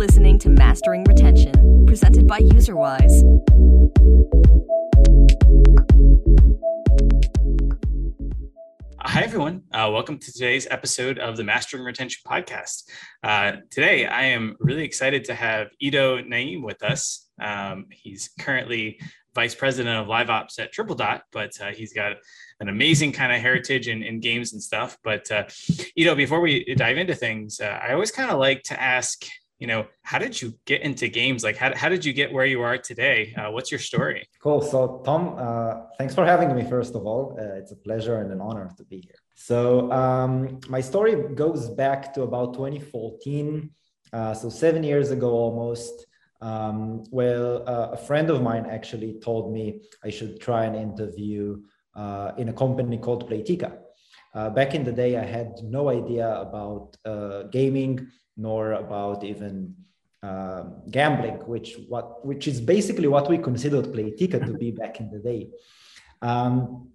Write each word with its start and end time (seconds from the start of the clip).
listening 0.00 0.38
to 0.38 0.48
Mastering 0.48 1.04
Retention, 1.04 1.84
presented 1.84 2.26
by 2.26 2.40
UserWise. 2.40 3.20
Hi, 9.02 9.20
everyone. 9.20 9.64
Uh, 9.70 9.90
welcome 9.92 10.16
to 10.16 10.32
today's 10.32 10.66
episode 10.70 11.18
of 11.18 11.36
the 11.36 11.44
Mastering 11.44 11.84
Retention 11.84 12.22
podcast. 12.26 12.84
Uh, 13.22 13.56
today, 13.70 14.06
I 14.06 14.22
am 14.22 14.56
really 14.58 14.84
excited 14.84 15.26
to 15.26 15.34
have 15.34 15.66
Ido 15.80 16.22
Naim 16.22 16.62
with 16.62 16.82
us. 16.82 17.28
Um, 17.38 17.84
he's 17.90 18.30
currently 18.40 18.98
vice 19.34 19.54
president 19.54 19.96
of 19.98 20.08
live 20.08 20.30
ops 20.30 20.58
at 20.58 20.72
Triple 20.72 20.96
Dot, 20.96 21.24
but 21.30 21.52
uh, 21.60 21.72
he's 21.72 21.92
got 21.92 22.12
an 22.60 22.70
amazing 22.70 23.12
kind 23.12 23.32
of 23.34 23.40
heritage 23.42 23.86
in, 23.86 24.02
in 24.02 24.20
games 24.20 24.54
and 24.54 24.62
stuff. 24.62 24.96
But, 25.04 25.30
uh, 25.30 25.44
Ido, 25.94 26.14
before 26.14 26.40
we 26.40 26.74
dive 26.74 26.96
into 26.96 27.14
things, 27.14 27.60
uh, 27.60 27.78
I 27.82 27.92
always 27.92 28.10
kind 28.10 28.30
of 28.30 28.38
like 28.38 28.62
to 28.62 28.80
ask 28.80 29.26
you 29.60 29.66
know, 29.66 29.86
how 30.02 30.18
did 30.18 30.40
you 30.40 30.54
get 30.64 30.80
into 30.80 31.06
games? 31.06 31.44
Like, 31.44 31.56
how, 31.56 31.76
how 31.76 31.90
did 31.90 32.02
you 32.02 32.14
get 32.14 32.32
where 32.32 32.46
you 32.46 32.62
are 32.62 32.78
today? 32.78 33.34
Uh, 33.36 33.50
what's 33.52 33.70
your 33.70 33.78
story? 33.78 34.26
Cool. 34.42 34.62
So, 34.62 35.02
Tom, 35.04 35.34
uh, 35.36 35.82
thanks 35.98 36.14
for 36.14 36.24
having 36.24 36.56
me, 36.56 36.64
first 36.64 36.94
of 36.94 37.06
all. 37.06 37.36
Uh, 37.38 37.58
it's 37.60 37.70
a 37.70 37.76
pleasure 37.76 38.16
and 38.22 38.32
an 38.32 38.40
honor 38.40 38.70
to 38.78 38.84
be 38.84 39.00
here. 39.00 39.20
So, 39.34 39.92
um, 39.92 40.60
my 40.68 40.80
story 40.80 41.14
goes 41.34 41.68
back 41.68 42.14
to 42.14 42.22
about 42.22 42.54
2014. 42.54 43.70
Uh, 44.12 44.32
so, 44.32 44.48
seven 44.48 44.82
years 44.82 45.10
ago 45.10 45.30
almost. 45.30 46.06
Um, 46.40 47.04
well, 47.10 47.62
uh, 47.68 47.90
a 47.92 47.98
friend 47.98 48.30
of 48.30 48.42
mine 48.42 48.64
actually 48.64 49.20
told 49.20 49.52
me 49.52 49.82
I 50.02 50.08
should 50.08 50.40
try 50.40 50.64
an 50.64 50.74
interview 50.74 51.60
uh, 51.94 52.32
in 52.38 52.48
a 52.48 52.54
company 52.54 52.96
called 52.96 53.28
Playtika. 53.28 53.76
back 54.54 54.74
in 54.74 54.84
the 54.84 54.92
day, 54.92 55.18
I 55.18 55.26
had 55.38 55.50
no 55.62 55.90
idea 55.90 56.28
about 56.40 56.96
gaming 57.52 58.08
nor 58.40 58.72
about 58.72 59.22
even 59.24 59.74
uh, 60.22 60.64
gambling, 60.90 61.38
which 61.46 61.76
what 61.88 62.24
which 62.24 62.46
is 62.48 62.60
basically 62.60 63.08
what 63.08 63.28
we 63.28 63.38
considered 63.38 63.86
Playtika 63.86 64.44
to 64.46 64.52
be 64.54 64.70
back 64.80 65.00
in 65.00 65.10
the 65.10 65.18
day. 65.18 65.48
Um, 66.22 66.88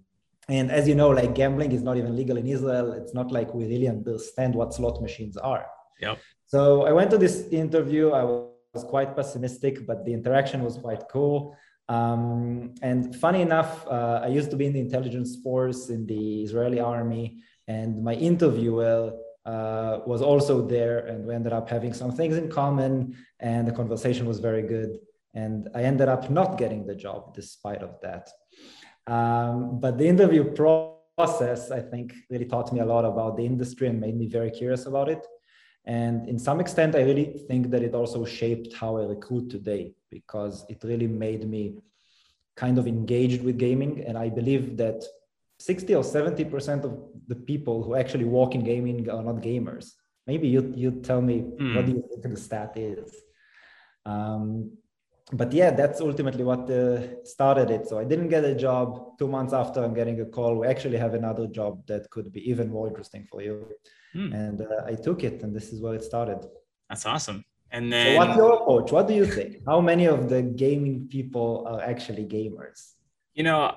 and 0.48 0.70
as 0.70 0.86
you 0.86 0.94
know, 0.94 1.10
like 1.10 1.34
gambling 1.34 1.72
is 1.72 1.82
not 1.82 1.96
even 1.96 2.14
legal 2.14 2.36
in 2.36 2.46
Israel. 2.46 2.92
It's 2.92 3.14
not 3.14 3.32
like 3.32 3.52
we 3.52 3.64
really 3.66 3.88
understand 3.88 4.54
what 4.54 4.74
slot 4.74 5.02
machines 5.02 5.36
are. 5.36 5.66
Yep. 6.00 6.18
So 6.46 6.86
I 6.86 6.92
went 6.92 7.10
to 7.10 7.18
this 7.18 7.48
interview. 7.50 8.10
I 8.10 8.22
was 8.22 8.84
quite 8.84 9.16
pessimistic, 9.16 9.86
but 9.86 10.04
the 10.04 10.12
interaction 10.12 10.62
was 10.62 10.76
quite 10.76 11.02
cool. 11.10 11.56
Um, 11.88 12.74
and 12.82 13.14
funny 13.16 13.42
enough, 13.42 13.86
uh, 13.88 14.20
I 14.22 14.28
used 14.28 14.50
to 14.50 14.56
be 14.56 14.66
in 14.66 14.72
the 14.72 14.80
intelligence 14.80 15.36
force 15.42 15.88
in 15.88 16.06
the 16.06 16.42
Israeli 16.42 16.80
army, 16.80 17.38
and 17.66 18.02
my 18.02 18.14
interviewer 18.14 19.12
uh, 19.46 20.00
was 20.06 20.22
also 20.22 20.66
there, 20.66 21.06
and 21.06 21.24
we 21.24 21.32
ended 21.32 21.52
up 21.52 21.68
having 21.70 21.92
some 21.92 22.10
things 22.10 22.36
in 22.36 22.50
common, 22.50 23.16
and 23.38 23.66
the 23.66 23.72
conversation 23.72 24.26
was 24.26 24.40
very 24.40 24.62
good. 24.62 24.98
And 25.34 25.68
I 25.74 25.82
ended 25.84 26.08
up 26.08 26.30
not 26.30 26.58
getting 26.58 26.84
the 26.84 26.96
job 26.96 27.34
despite 27.34 27.82
of 27.82 27.94
that. 28.02 28.28
Um, 29.06 29.78
but 29.78 29.98
the 29.98 30.08
interview 30.08 30.44
process, 30.52 31.70
I 31.70 31.80
think, 31.80 32.12
really 32.28 32.46
taught 32.46 32.72
me 32.72 32.80
a 32.80 32.84
lot 32.84 33.04
about 33.04 33.36
the 33.36 33.46
industry 33.46 33.86
and 33.86 34.00
made 34.00 34.16
me 34.16 34.26
very 34.26 34.50
curious 34.50 34.86
about 34.86 35.08
it. 35.08 35.24
And 35.84 36.28
in 36.28 36.38
some 36.38 36.58
extent, 36.58 36.96
I 36.96 37.02
really 37.02 37.38
think 37.46 37.70
that 37.70 37.82
it 37.82 37.94
also 37.94 38.24
shaped 38.24 38.74
how 38.74 38.96
I 38.96 39.04
recruit 39.04 39.48
today 39.48 39.94
because 40.10 40.66
it 40.68 40.82
really 40.82 41.06
made 41.06 41.48
me 41.48 41.76
kind 42.56 42.78
of 42.78 42.88
engaged 42.88 43.44
with 43.44 43.58
gaming. 43.58 44.02
And 44.04 44.18
I 44.18 44.28
believe 44.28 44.76
that 44.78 45.04
60 45.58 45.94
or 45.94 46.02
70% 46.02 46.84
of 46.84 46.98
the 47.26 47.34
people 47.34 47.82
who 47.82 47.94
actually 47.94 48.24
walk 48.24 48.54
in 48.54 48.62
gaming 48.62 49.08
are 49.10 49.22
not 49.22 49.36
gamers. 49.36 49.92
Maybe 50.26 50.48
you, 50.48 50.72
you 50.76 50.90
tell 51.02 51.22
me 51.22 51.40
mm. 51.40 51.76
what 51.76 51.86
do 51.86 51.92
you 51.92 52.04
think 52.22 52.34
the 52.34 52.40
stat 52.40 52.72
is. 52.76 53.14
Um, 54.04 54.72
but 55.32 55.52
yeah, 55.52 55.70
that's 55.72 56.00
ultimately 56.00 56.44
what 56.44 56.70
uh, 56.70 57.24
started 57.24 57.70
it. 57.70 57.88
So 57.88 57.98
I 57.98 58.04
didn't 58.04 58.28
get 58.28 58.44
a 58.44 58.54
job. 58.54 59.18
Two 59.18 59.26
months 59.26 59.52
after, 59.52 59.82
I'm 59.82 59.94
getting 59.94 60.20
a 60.20 60.24
call. 60.24 60.54
We 60.56 60.68
actually 60.68 60.98
have 60.98 61.14
another 61.14 61.48
job 61.48 61.84
that 61.86 62.08
could 62.10 62.32
be 62.32 62.48
even 62.48 62.70
more 62.70 62.86
interesting 62.86 63.26
for 63.30 63.42
you. 63.42 63.66
Mm. 64.14 64.34
And 64.34 64.60
uh, 64.60 64.84
I 64.86 64.94
took 64.94 65.24
it, 65.24 65.42
and 65.42 65.54
this 65.54 65.72
is 65.72 65.80
where 65.80 65.94
it 65.94 66.04
started. 66.04 66.46
That's 66.88 67.06
awesome. 67.06 67.44
And 67.72 67.92
then, 67.92 68.14
so 68.14 68.18
what's 68.18 68.36
your 68.36 68.52
approach? 68.54 68.92
What 68.92 69.08
do 69.08 69.14
you 69.14 69.26
think? 69.26 69.62
How 69.66 69.80
many 69.80 70.06
of 70.06 70.28
the 70.28 70.42
gaming 70.42 71.08
people 71.08 71.66
are 71.68 71.82
actually 71.82 72.24
gamers? 72.24 72.92
You 73.34 73.42
know, 73.42 73.76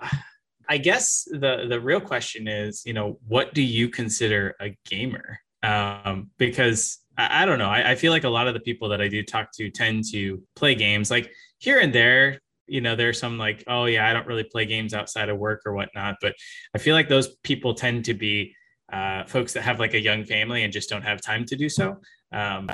I 0.69 0.77
guess 0.77 1.27
the 1.29 1.65
the 1.67 1.79
real 1.79 1.99
question 1.99 2.47
is, 2.47 2.83
you 2.85 2.93
know, 2.93 3.19
what 3.27 3.53
do 3.55 3.61
you 3.61 3.89
consider 3.89 4.55
a 4.61 4.77
gamer? 4.85 5.39
Um, 5.63 6.29
because 6.37 6.99
I, 7.17 7.41
I 7.41 7.45
don't 7.45 7.57
know. 7.57 7.69
I, 7.69 7.91
I 7.91 7.95
feel 7.95 8.11
like 8.11 8.23
a 8.23 8.29
lot 8.29 8.47
of 8.47 8.53
the 8.53 8.59
people 8.59 8.89
that 8.89 9.01
I 9.01 9.07
do 9.07 9.23
talk 9.23 9.51
to 9.53 9.71
tend 9.71 10.03
to 10.11 10.41
play 10.55 10.75
games. 10.75 11.09
Like 11.09 11.31
here 11.57 11.79
and 11.79 11.91
there, 11.91 12.39
you 12.67 12.81
know, 12.81 12.95
there's 12.95 13.19
some 13.19 13.39
like, 13.39 13.63
oh 13.67 13.85
yeah, 13.85 14.07
I 14.07 14.13
don't 14.13 14.27
really 14.27 14.43
play 14.43 14.65
games 14.67 14.93
outside 14.93 15.29
of 15.29 15.39
work 15.39 15.63
or 15.65 15.73
whatnot. 15.73 16.17
But 16.21 16.35
I 16.75 16.77
feel 16.77 16.93
like 16.93 17.09
those 17.09 17.35
people 17.37 17.73
tend 17.73 18.05
to 18.05 18.13
be 18.13 18.53
uh, 18.93 19.23
folks 19.25 19.53
that 19.53 19.63
have 19.63 19.79
like 19.79 19.95
a 19.95 19.99
young 19.99 20.23
family 20.23 20.63
and 20.63 20.71
just 20.71 20.89
don't 20.89 21.01
have 21.01 21.19
time 21.19 21.45
to 21.45 21.55
do 21.55 21.67
so. 21.67 21.97
Um, 22.31 22.69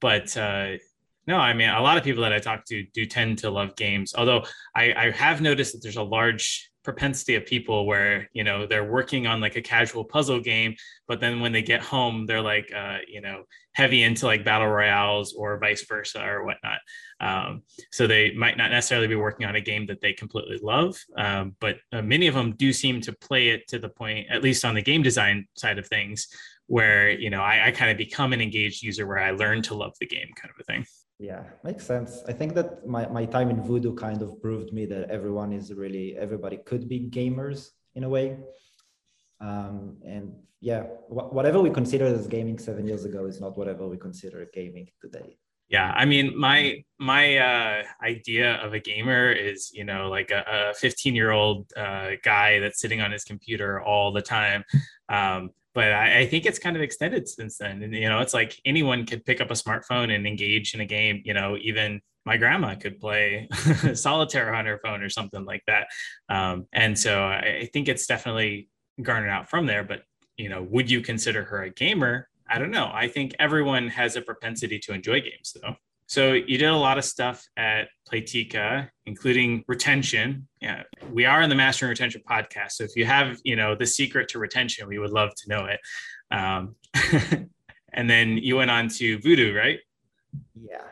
but 0.00 0.36
uh, 0.36 0.76
no, 1.26 1.36
I 1.36 1.52
mean, 1.52 1.68
a 1.68 1.82
lot 1.82 1.98
of 1.98 2.04
people 2.04 2.22
that 2.22 2.32
I 2.32 2.38
talk 2.38 2.64
to 2.66 2.84
do 2.94 3.06
tend 3.06 3.38
to 3.38 3.50
love 3.50 3.76
games. 3.76 4.14
Although 4.16 4.44
I, 4.74 4.92
I 4.94 5.10
have 5.10 5.40
noticed 5.40 5.72
that 5.72 5.82
there's 5.82 5.96
a 5.96 6.02
large 6.02 6.69
propensity 6.82 7.34
of 7.34 7.44
people 7.44 7.86
where 7.86 8.28
you 8.32 8.42
know 8.42 8.66
they're 8.66 8.90
working 8.90 9.26
on 9.26 9.40
like 9.40 9.56
a 9.56 9.62
casual 9.62 10.04
puzzle 10.04 10.40
game 10.40 10.74
but 11.06 11.20
then 11.20 11.40
when 11.40 11.52
they 11.52 11.62
get 11.62 11.80
home 11.80 12.26
they're 12.26 12.40
like 12.40 12.72
uh, 12.74 12.98
you 13.06 13.20
know 13.20 13.42
heavy 13.72 14.02
into 14.02 14.26
like 14.26 14.44
battle 14.44 14.66
royales 14.66 15.32
or 15.32 15.58
vice 15.58 15.84
versa 15.86 16.20
or 16.20 16.44
whatnot. 16.44 16.80
Um, 17.20 17.62
so 17.92 18.06
they 18.06 18.32
might 18.32 18.56
not 18.56 18.70
necessarily 18.72 19.06
be 19.06 19.14
working 19.14 19.46
on 19.46 19.54
a 19.54 19.60
game 19.60 19.86
that 19.86 20.00
they 20.00 20.12
completely 20.12 20.58
love 20.62 20.96
um, 21.16 21.54
but 21.60 21.76
uh, 21.92 22.02
many 22.02 22.26
of 22.26 22.34
them 22.34 22.54
do 22.56 22.72
seem 22.72 23.00
to 23.02 23.12
play 23.12 23.50
it 23.50 23.68
to 23.68 23.78
the 23.78 23.88
point 23.88 24.26
at 24.30 24.42
least 24.42 24.64
on 24.64 24.74
the 24.74 24.82
game 24.82 25.02
design 25.02 25.46
side 25.54 25.78
of 25.78 25.86
things 25.86 26.28
where 26.66 27.10
you 27.10 27.30
know 27.30 27.42
I, 27.42 27.66
I 27.66 27.70
kind 27.72 27.90
of 27.90 27.98
become 27.98 28.32
an 28.32 28.40
engaged 28.40 28.82
user 28.82 29.06
where 29.06 29.18
i 29.18 29.32
learn 29.32 29.60
to 29.62 29.74
love 29.74 29.92
the 30.00 30.06
game 30.06 30.28
kind 30.36 30.52
of 30.54 30.60
a 30.60 30.64
thing 30.64 30.86
yeah 31.20 31.42
makes 31.62 31.86
sense. 31.86 32.22
I 32.26 32.32
think 32.32 32.54
that 32.54 32.86
my, 32.88 33.06
my 33.08 33.26
time 33.26 33.50
in 33.50 33.62
voodoo 33.62 33.94
kind 33.94 34.22
of 34.22 34.40
proved 34.40 34.72
me 34.72 34.86
that 34.86 35.10
everyone 35.10 35.52
is 35.52 35.72
really 35.72 36.16
everybody 36.16 36.56
could 36.56 36.88
be 36.88 37.08
gamers 37.10 37.70
in 37.94 38.04
a 38.04 38.08
way. 38.08 38.38
Um, 39.40 39.98
and 40.04 40.32
yeah 40.60 40.82
wh- 41.08 41.32
whatever 41.32 41.60
we 41.60 41.70
considered 41.70 42.12
as 42.12 42.26
gaming 42.26 42.58
seven 42.58 42.86
years 42.86 43.04
ago 43.04 43.26
is 43.26 43.40
not 43.40 43.56
whatever 43.56 43.86
we 43.86 43.98
consider 43.98 44.48
gaming 44.52 44.88
today. 45.00 45.38
Yeah 45.68 45.92
i 45.94 46.04
mean 46.04 46.36
my 46.36 46.82
my 46.98 47.36
uh, 47.36 47.82
idea 48.02 48.54
of 48.56 48.72
a 48.74 48.80
gamer 48.80 49.30
is 49.30 49.70
you 49.72 49.84
know 49.84 50.08
like 50.08 50.30
a 50.30 50.74
15 50.74 51.14
year 51.14 51.30
old 51.30 51.70
uh, 51.76 52.10
guy 52.24 52.58
that's 52.60 52.80
sitting 52.80 53.00
on 53.00 53.12
his 53.12 53.24
computer 53.24 53.80
all 53.80 54.10
the 54.12 54.22
time. 54.22 54.64
Um, 55.08 55.50
but 55.74 55.92
I, 55.92 56.20
I, 56.20 56.26
think 56.26 56.46
it's 56.46 56.58
kind 56.58 56.76
of 56.76 56.82
extended 56.82 57.28
since 57.28 57.58
then. 57.58 57.82
And 57.82 57.94
you 57.94 58.08
know, 58.08 58.20
it's 58.20 58.34
like 58.34 58.60
anyone 58.64 59.06
could 59.06 59.24
pick 59.24 59.40
up 59.40 59.50
a 59.50 59.54
smartphone 59.54 60.14
and 60.14 60.26
engage 60.26 60.74
in 60.74 60.80
a 60.80 60.86
game. 60.86 61.22
You 61.24 61.34
know, 61.34 61.56
even 61.60 62.00
my 62.24 62.36
grandma 62.36 62.74
could 62.74 62.98
play 63.00 63.48
solitaire 63.94 64.54
on 64.54 64.66
her 64.66 64.80
phone 64.84 65.02
or 65.02 65.08
something 65.08 65.44
like 65.44 65.62
that. 65.66 65.88
Um, 66.28 66.66
and 66.72 66.98
so 66.98 67.22
I, 67.22 67.60
I 67.62 67.70
think 67.72 67.88
it's 67.88 68.06
definitely 68.06 68.68
garnered 69.02 69.30
out 69.30 69.48
from 69.48 69.66
there. 69.66 69.84
But 69.84 70.02
you 70.36 70.48
know, 70.48 70.62
would 70.62 70.90
you 70.90 71.00
consider 71.00 71.44
her 71.44 71.62
a 71.62 71.70
gamer? 71.70 72.28
I 72.48 72.58
don't 72.58 72.70
know. 72.72 72.90
I 72.92 73.06
think 73.08 73.34
everyone 73.38 73.88
has 73.88 74.16
a 74.16 74.22
propensity 74.22 74.78
to 74.80 74.92
enjoy 74.92 75.20
games, 75.20 75.56
though. 75.60 75.76
So 76.10 76.32
you 76.32 76.58
did 76.58 76.68
a 76.68 76.74
lot 76.74 76.98
of 76.98 77.04
stuff 77.04 77.46
at 77.56 77.86
Playtika, 78.10 78.88
including 79.06 79.62
retention. 79.68 80.48
Yeah, 80.60 80.82
we 81.12 81.24
are 81.24 81.40
in 81.40 81.48
the 81.48 81.54
Mastering 81.54 81.90
Retention 81.90 82.20
podcast. 82.28 82.72
So 82.72 82.82
if 82.82 82.96
you 82.96 83.04
have, 83.04 83.38
you 83.44 83.54
know, 83.54 83.76
the 83.76 83.86
secret 83.86 84.28
to 84.30 84.40
retention, 84.40 84.88
we 84.88 84.98
would 84.98 85.12
love 85.12 85.30
to 85.36 85.48
know 85.48 85.66
it. 85.66 85.78
Um, 86.32 86.74
and 87.92 88.10
then 88.10 88.38
you 88.38 88.56
went 88.56 88.72
on 88.72 88.88
to 88.88 89.20
Voodoo, 89.20 89.54
right? 89.54 89.78
Yeah. 90.60 90.82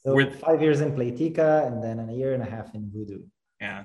So 0.00 0.12
We're, 0.12 0.32
five 0.32 0.60
years 0.60 0.80
in 0.80 0.90
Playtika 0.90 1.68
and 1.68 1.80
then 1.80 2.00
a 2.08 2.12
year 2.12 2.34
and 2.34 2.42
a 2.42 2.50
half 2.50 2.74
in 2.74 2.90
Voodoo. 2.92 3.22
Yeah. 3.60 3.84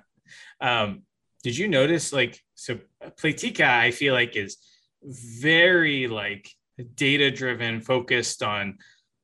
Um, 0.59 1.03
did 1.43 1.55
you 1.55 1.67
notice 1.67 2.11
like 2.11 2.41
so 2.55 2.79
Playtika? 3.21 3.69
I 3.69 3.91
feel 3.91 4.15
like 4.15 4.35
is 4.35 4.57
very 5.03 6.07
like 6.07 6.49
data 6.95 7.29
driven, 7.29 7.79
focused 7.79 8.41
on 8.41 8.79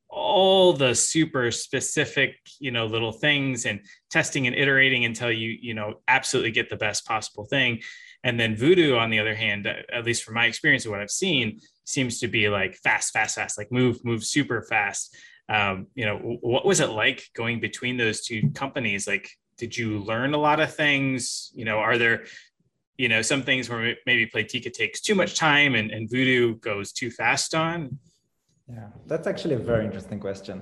all 0.09 0.73
the 0.73 0.95
super 0.95 1.51
specific 1.51 2.35
you 2.59 2.71
know 2.71 2.85
little 2.87 3.11
things 3.11 3.65
and 3.65 3.79
testing 4.09 4.47
and 4.47 4.55
iterating 4.55 5.05
until 5.05 5.31
you 5.31 5.55
you 5.61 5.73
know 5.73 5.95
absolutely 6.07 6.51
get 6.51 6.69
the 6.69 6.75
best 6.75 7.05
possible 7.05 7.45
thing. 7.45 7.79
And 8.23 8.37
then 8.37 8.57
voodoo 8.57 8.97
on 8.97 9.11
the 9.11 9.19
other 9.19 9.35
hand 9.35 9.65
at 9.67 10.03
least 10.03 10.23
from 10.23 10.33
my 10.33 10.45
experience 10.45 10.85
of 10.85 10.91
what 10.91 10.99
i've 10.99 11.11
seen 11.11 11.59
seems 11.85 12.19
to 12.19 12.27
be 12.27 12.49
like 12.49 12.75
fast 12.75 13.13
fast 13.13 13.35
fast 13.35 13.57
like 13.57 13.71
move 13.71 14.03
move 14.03 14.23
super 14.23 14.63
fast. 14.63 15.15
Um, 15.47 15.87
you 15.95 16.05
know 16.05 16.17
what 16.41 16.65
was 16.65 16.79
it 16.79 16.89
like 16.89 17.23
going 17.35 17.59
between 17.59 17.97
those 17.97 18.21
two 18.21 18.51
companies? 18.53 19.07
Like 19.07 19.29
did 19.57 19.77
you 19.77 19.99
learn 19.99 20.33
a 20.33 20.37
lot 20.37 20.59
of 20.59 20.73
things? 20.73 21.51
You 21.53 21.65
know 21.65 21.77
are 21.77 21.97
there 21.97 22.25
you 22.97 23.09
know 23.09 23.21
some 23.21 23.43
things 23.43 23.69
where 23.69 23.95
maybe 24.07 24.25
Playtika 24.25 24.73
takes 24.73 25.01
too 25.01 25.15
much 25.15 25.35
time 25.35 25.75
and, 25.75 25.91
and 25.91 26.09
voodoo 26.09 26.55
goes 26.55 26.91
too 26.91 27.11
fast 27.11 27.53
on 27.53 27.97
Yeah, 28.71 28.89
that's 29.07 29.25
actually 29.25 29.55
a 29.55 29.59
very 29.59 29.83
interesting 29.83 30.19
question. 30.19 30.61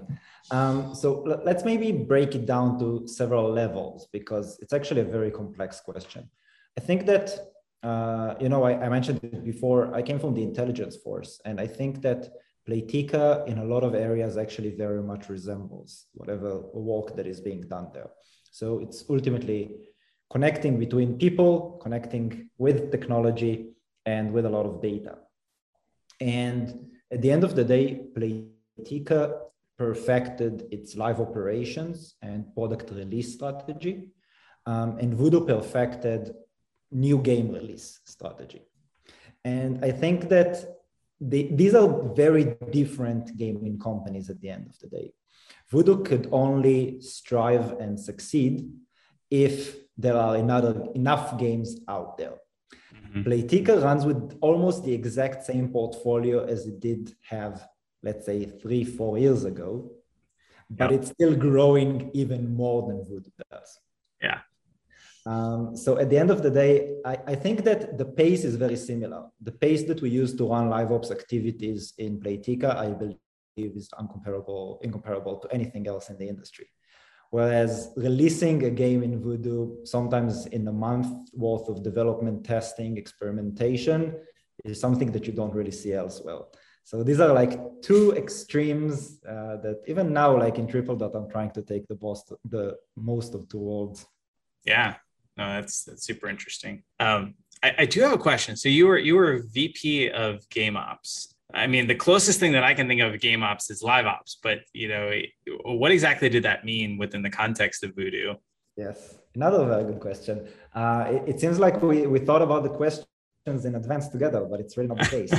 Um, 0.49 0.95
so 0.95 1.23
let's 1.43 1.65
maybe 1.65 1.91
break 1.91 2.35
it 2.35 2.45
down 2.45 2.79
to 2.79 3.05
several 3.05 3.51
levels 3.51 4.07
because 4.13 4.57
it's 4.61 4.71
actually 4.71 5.01
a 5.01 5.05
very 5.05 5.29
complex 5.29 5.81
question. 5.81 6.29
I 6.77 6.81
think 6.81 7.05
that, 7.07 7.37
uh, 7.83 8.35
you 8.39 8.47
know, 8.47 8.63
I, 8.63 8.85
I, 8.85 8.87
mentioned 8.87 9.19
it 9.23 9.43
before, 9.43 9.93
I 9.93 10.01
came 10.01 10.19
from 10.19 10.33
the 10.33 10.43
intelligence 10.43 10.95
force, 10.95 11.41
and 11.43 11.59
I 11.59 11.67
think 11.67 12.01
that 12.03 12.29
Playtika 12.67 13.45
in 13.47 13.57
a 13.57 13.65
lot 13.65 13.83
of 13.83 13.93
areas 13.93 14.37
actually 14.37 14.75
very 14.75 15.03
much 15.03 15.27
resembles 15.27 16.05
whatever 16.13 16.61
work 16.73 17.15
that 17.17 17.27
is 17.27 17.41
being 17.41 17.61
done 17.61 17.89
there. 17.93 18.09
So 18.51 18.79
it's 18.79 19.03
ultimately 19.09 19.75
connecting 20.31 20.79
between 20.79 21.17
people, 21.17 21.79
connecting 21.81 22.49
with 22.57 22.91
technology, 22.91 23.73
and 24.05 24.31
with 24.31 24.45
a 24.45 24.49
lot 24.49 24.65
of 24.65 24.81
data. 24.81 25.17
And 26.21 26.87
at 27.11 27.21
the 27.21 27.31
end 27.31 27.43
of 27.43 27.55
the 27.55 27.63
day, 27.63 28.01
Playtika 28.15 29.39
perfected 29.77 30.67
its 30.71 30.95
live 30.95 31.19
operations 31.21 32.15
and 32.21 32.53
product 32.53 32.91
release 32.91 33.33
strategy, 33.33 34.09
um, 34.65 34.97
and 34.99 35.13
Voodoo 35.13 35.45
perfected 35.45 36.33
new 36.91 37.19
game 37.19 37.51
release 37.51 37.99
strategy. 38.05 38.63
And 39.43 39.83
I 39.83 39.91
think 39.91 40.29
that 40.29 40.65
these 41.19 41.73
are 41.73 42.13
very 42.13 42.55
different 42.71 43.35
gaming 43.37 43.79
companies 43.79 44.29
at 44.29 44.39
the 44.41 44.49
end 44.49 44.67
of 44.67 44.77
the 44.79 44.87
day. 44.87 45.13
Voodoo 45.69 46.03
could 46.03 46.27
only 46.31 47.01
strive 47.01 47.73
and 47.79 47.99
succeed 47.99 48.69
if 49.29 49.75
there 49.97 50.15
are 50.15 50.35
another, 50.35 50.85
enough 50.93 51.37
games 51.37 51.79
out 51.87 52.17
there. 52.17 52.37
Mm-hmm. 52.97 53.23
Playtika 53.23 53.83
runs 53.83 54.05
with 54.05 54.37
almost 54.41 54.83
the 54.83 54.93
exact 54.93 55.43
same 55.45 55.69
portfolio 55.69 56.45
as 56.45 56.65
it 56.65 56.79
did 56.79 57.13
have, 57.29 57.67
let's 58.03 58.25
say, 58.25 58.45
three, 58.45 58.83
four 58.83 59.17
years 59.17 59.45
ago, 59.45 59.91
but 60.69 60.91
yep. 60.91 60.99
it's 60.99 61.11
still 61.11 61.35
growing 61.35 62.11
even 62.13 62.53
more 62.53 62.87
than 62.87 63.03
Voodoo 63.05 63.29
does. 63.51 63.79
Yeah. 64.21 64.39
Um, 65.25 65.75
so 65.75 65.97
at 65.97 66.09
the 66.09 66.17
end 66.17 66.31
of 66.31 66.41
the 66.41 66.49
day, 66.49 66.95
I, 67.05 67.17
I, 67.27 67.35
think 67.35 67.65
that 67.65 67.97
the 67.97 68.05
pace 68.05 68.45
is 68.45 68.55
very 68.55 68.77
similar. 68.77 69.25
The 69.41 69.51
pace 69.51 69.83
that 69.83 70.01
we 70.01 70.09
use 70.09 70.33
to 70.35 70.47
run 70.47 70.69
live 70.69 70.89
ops 70.89 71.11
activities 71.11 71.93
in 71.97 72.17
Playtika, 72.21 72.77
I 72.77 72.91
believe, 72.91 73.17
is 73.57 73.89
uncomparable, 73.99 74.81
incomparable 74.83 75.37
to 75.39 75.53
anything 75.53 75.85
else 75.85 76.09
in 76.09 76.17
the 76.17 76.29
industry. 76.29 76.69
Whereas 77.31 77.91
releasing 77.97 78.63
a 78.63 78.69
game 78.69 79.03
in 79.03 79.21
Voodoo, 79.21 79.85
sometimes 79.85 80.45
in 80.47 80.67
a 80.67 80.71
month 80.71 81.29
worth 81.33 81.67
of 81.67 81.83
development, 81.83 82.45
testing, 82.45 82.97
experimentation, 82.97 84.15
is 84.63 84.79
something 84.79 85.11
that 85.11 85.27
you 85.27 85.33
don't 85.33 85.53
really 85.53 85.71
see 85.71 85.93
elsewhere. 85.93 86.39
So 86.83 87.03
these 87.03 87.19
are 87.19 87.33
like 87.33 87.59
two 87.81 88.13
extremes 88.13 89.19
uh, 89.27 89.57
that 89.57 89.81
even 89.87 90.13
now, 90.13 90.37
like 90.37 90.57
in 90.57 90.67
Triple 90.67 90.95
Dot, 90.95 91.15
I'm 91.15 91.29
trying 91.29 91.51
to 91.51 91.61
take 91.61 91.85
the 91.87 91.97
most, 92.01 92.31
the 92.45 92.77
most 92.95 93.35
of 93.35 93.49
two 93.49 93.59
worlds. 93.59 94.05
Yeah, 94.65 94.95
no, 95.35 95.47
that's 95.49 95.83
that's 95.83 96.05
super 96.05 96.29
interesting. 96.29 96.83
Um, 96.99 97.35
I, 97.61 97.75
I 97.79 97.85
do 97.85 98.01
have 98.01 98.13
a 98.13 98.17
question. 98.17 98.55
So 98.55 98.69
you 98.69 98.87
were 98.87 98.97
you 98.97 99.15
were 99.15 99.43
VP 99.51 100.11
of 100.11 100.47
Game 100.49 100.77
Ops 100.77 101.35
I 101.53 101.67
mean, 101.67 101.87
the 101.87 101.95
closest 101.95 102.39
thing 102.39 102.51
that 102.53 102.63
I 102.63 102.73
can 102.73 102.87
think 102.87 103.01
of 103.01 103.19
game 103.21 103.41
ops 103.41 103.69
is 103.69 103.81
live 103.81 104.05
ops, 104.05 104.37
but 104.43 104.59
you 104.73 104.89
know, 104.89 105.11
what 105.63 105.91
exactly 105.91 106.29
did 106.29 106.43
that 106.43 106.65
mean 106.65 106.97
within 106.97 107.21
the 107.21 107.29
context 107.29 107.83
of 107.83 107.95
Voodoo? 107.95 108.35
Yes, 108.75 109.17
another 109.33 109.65
very 109.65 109.85
good 109.85 109.99
question. 109.99 110.47
Uh, 110.75 111.05
it, 111.09 111.35
it, 111.35 111.39
seems 111.39 111.57
like 111.57 111.81
we, 111.81 112.05
we 112.05 112.19
thought 112.19 112.41
about 112.41 112.63
the 112.63 112.69
questions 112.69 113.07
in 113.65 113.75
advance 113.75 114.09
together, 114.09 114.45
but 114.45 114.59
it's 114.59 114.77
really 114.77 114.89
not 114.89 114.99
the 114.99 115.05
case. 115.17 115.33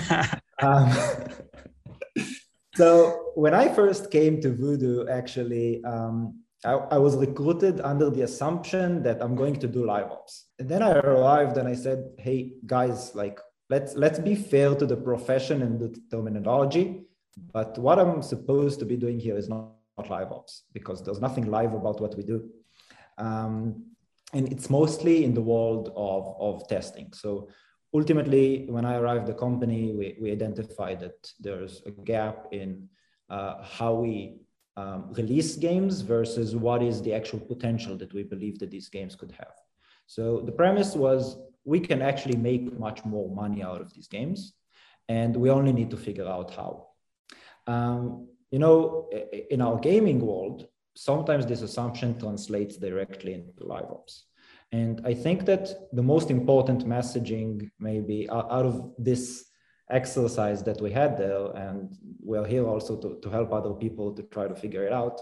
um, 0.63 2.25
so 2.75 3.33
when 3.35 3.55
I 3.55 3.69
first 3.69 4.11
came 4.11 4.41
to 4.41 4.53
Voodoo, 4.53 5.07
actually, 5.09 5.85
um, 5.85 6.41
I, 6.65 6.73
I, 6.73 6.99
was 6.99 7.15
recruited 7.17 7.81
under 7.83 8.11
the 8.11 8.23
assumption 8.23 9.03
that 9.05 9.23
I'm 9.23 9.37
going 9.37 9.57
to 9.61 9.69
do 9.69 9.87
live 9.87 10.11
ops. 10.11 10.47
And 10.59 10.69
then 10.69 10.83
I 10.83 10.91
arrived 10.99 11.57
and 11.57 11.69
I 11.69 11.75
said, 11.75 12.11
hey, 12.19 12.55
guys, 12.67 13.15
like, 13.15 13.39
let's 13.71 13.95
let's 13.95 14.19
be 14.19 14.35
fair 14.35 14.75
to 14.75 14.87
the 14.87 14.97
profession 14.97 15.63
and 15.63 15.79
the 15.81 15.91
terminology 16.11 17.03
but 17.53 17.79
what 17.79 17.99
i'm 17.99 18.23
supposed 18.23 18.79
to 18.79 18.87
be 18.87 18.97
doing 18.97 19.19
here 19.19 19.37
is 19.37 19.49
not, 19.49 19.73
not 19.97 20.11
live 20.11 20.33
ops 20.33 20.65
because 20.73 21.03
there's 21.03 21.21
nothing 21.21 21.51
live 21.51 21.75
about 21.75 22.01
what 22.01 22.17
we 22.17 22.23
do. 22.23 22.49
Um, 23.19 23.85
and 24.33 24.53
it's 24.53 24.69
mostly 24.69 25.25
in 25.25 25.33
the 25.35 25.41
world 25.41 25.91
of, 25.97 26.37
of 26.39 26.69
testing. 26.69 27.13
So 27.15 27.49
ultimately 27.95 28.67
when 28.69 28.85
i 28.85 28.97
arrived 28.97 29.27
the 29.27 29.35
company 29.35 29.93
we, 29.93 30.17
we 30.21 30.31
identified 30.31 31.01
that 31.01 31.33
there's 31.41 31.83
a 31.87 31.91
gap 31.91 32.47
in 32.53 32.87
uh, 33.31 33.63
how 33.63 33.95
we 33.95 34.37
um, 34.77 35.13
release 35.15 35.57
games 35.57 36.03
versus 36.03 36.55
what 36.55 36.83
is 36.83 37.03
the 37.03 37.13
actual 37.13 37.41
potential 37.41 37.97
that 37.97 38.13
we 38.15 38.23
believe 38.23 38.59
that 38.61 38.71
these 38.71 38.89
games 38.89 39.17
could 39.17 39.33
have. 39.33 39.55
So 40.07 40.41
the 40.41 40.53
premise 40.53 40.95
was 40.95 41.39
we 41.69 41.81
can 41.81 42.01
actually 42.01 42.39
make 42.51 42.65
much 42.87 43.05
more 43.05 43.29
money 43.43 43.63
out 43.63 43.81
of 43.83 43.93
these 43.95 44.09
games, 44.09 44.55
and 45.09 45.37
we 45.37 45.51
only 45.51 45.73
need 45.79 45.91
to 45.91 45.99
figure 46.09 46.29
out 46.37 46.49
how. 46.59 46.71
Um, 47.67 48.29
you 48.51 48.59
know, 48.59 49.11
in 49.51 49.61
our 49.61 49.79
gaming 49.79 50.21
world, 50.31 50.67
sometimes 50.97 51.45
this 51.45 51.61
assumption 51.61 52.19
translates 52.19 52.79
directly 52.79 53.35
into 53.35 53.65
live 53.75 53.91
ops. 53.97 54.15
And 54.73 54.95
I 55.05 55.13
think 55.25 55.45
that 55.51 55.65
the 55.93 56.07
most 56.15 56.31
important 56.31 56.87
messaging, 56.97 57.71
maybe 57.79 58.19
out 58.31 58.65
of 58.71 58.75
this 58.99 59.23
exercise 59.91 60.63
that 60.69 60.81
we 60.81 60.91
had 60.91 61.19
there, 61.19 61.45
and 61.67 61.95
we're 62.29 62.47
here 62.55 62.67
also 62.67 62.97
to, 63.03 63.19
to 63.23 63.29
help 63.29 63.53
other 63.53 63.75
people 63.75 64.15
to 64.15 64.23
try 64.35 64.49
to 64.49 64.55
figure 64.55 64.85
it 64.87 64.93
out, 65.03 65.21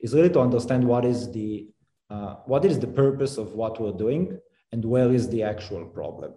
is 0.00 0.14
really 0.14 0.30
to 0.36 0.40
understand 0.40 0.82
what 0.84 1.04
is 1.04 1.30
the 1.32 1.68
uh, 2.14 2.34
what 2.52 2.62
is 2.64 2.78
the 2.78 2.92
purpose 3.04 3.34
of 3.38 3.54
what 3.60 3.80
we're 3.80 3.98
doing 4.06 4.38
and 4.72 4.84
where 4.84 5.12
is 5.12 5.28
the 5.28 5.42
actual 5.42 5.84
problem. 5.84 6.32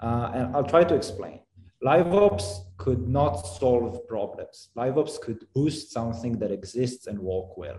Uh, 0.00 0.30
and 0.34 0.56
I'll 0.56 0.64
try 0.64 0.84
to 0.84 0.94
explain. 0.94 1.40
LiveOps 1.82 2.76
could 2.78 3.08
not 3.08 3.36
solve 3.36 4.06
problems. 4.08 4.70
LiveOps 4.76 5.20
could 5.20 5.46
boost 5.54 5.92
something 5.92 6.38
that 6.38 6.50
exists 6.50 7.06
and 7.06 7.18
work 7.18 7.56
well. 7.56 7.78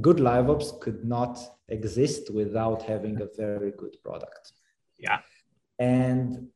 Good 0.00 0.18
LiveOps 0.18 0.80
could 0.80 1.04
not 1.04 1.38
exist 1.68 2.32
without 2.32 2.82
having 2.82 3.20
a 3.20 3.28
very 3.36 3.72
good 3.72 3.96
product. 4.04 4.52
Yeah. 4.98 5.20
And 5.78 6.48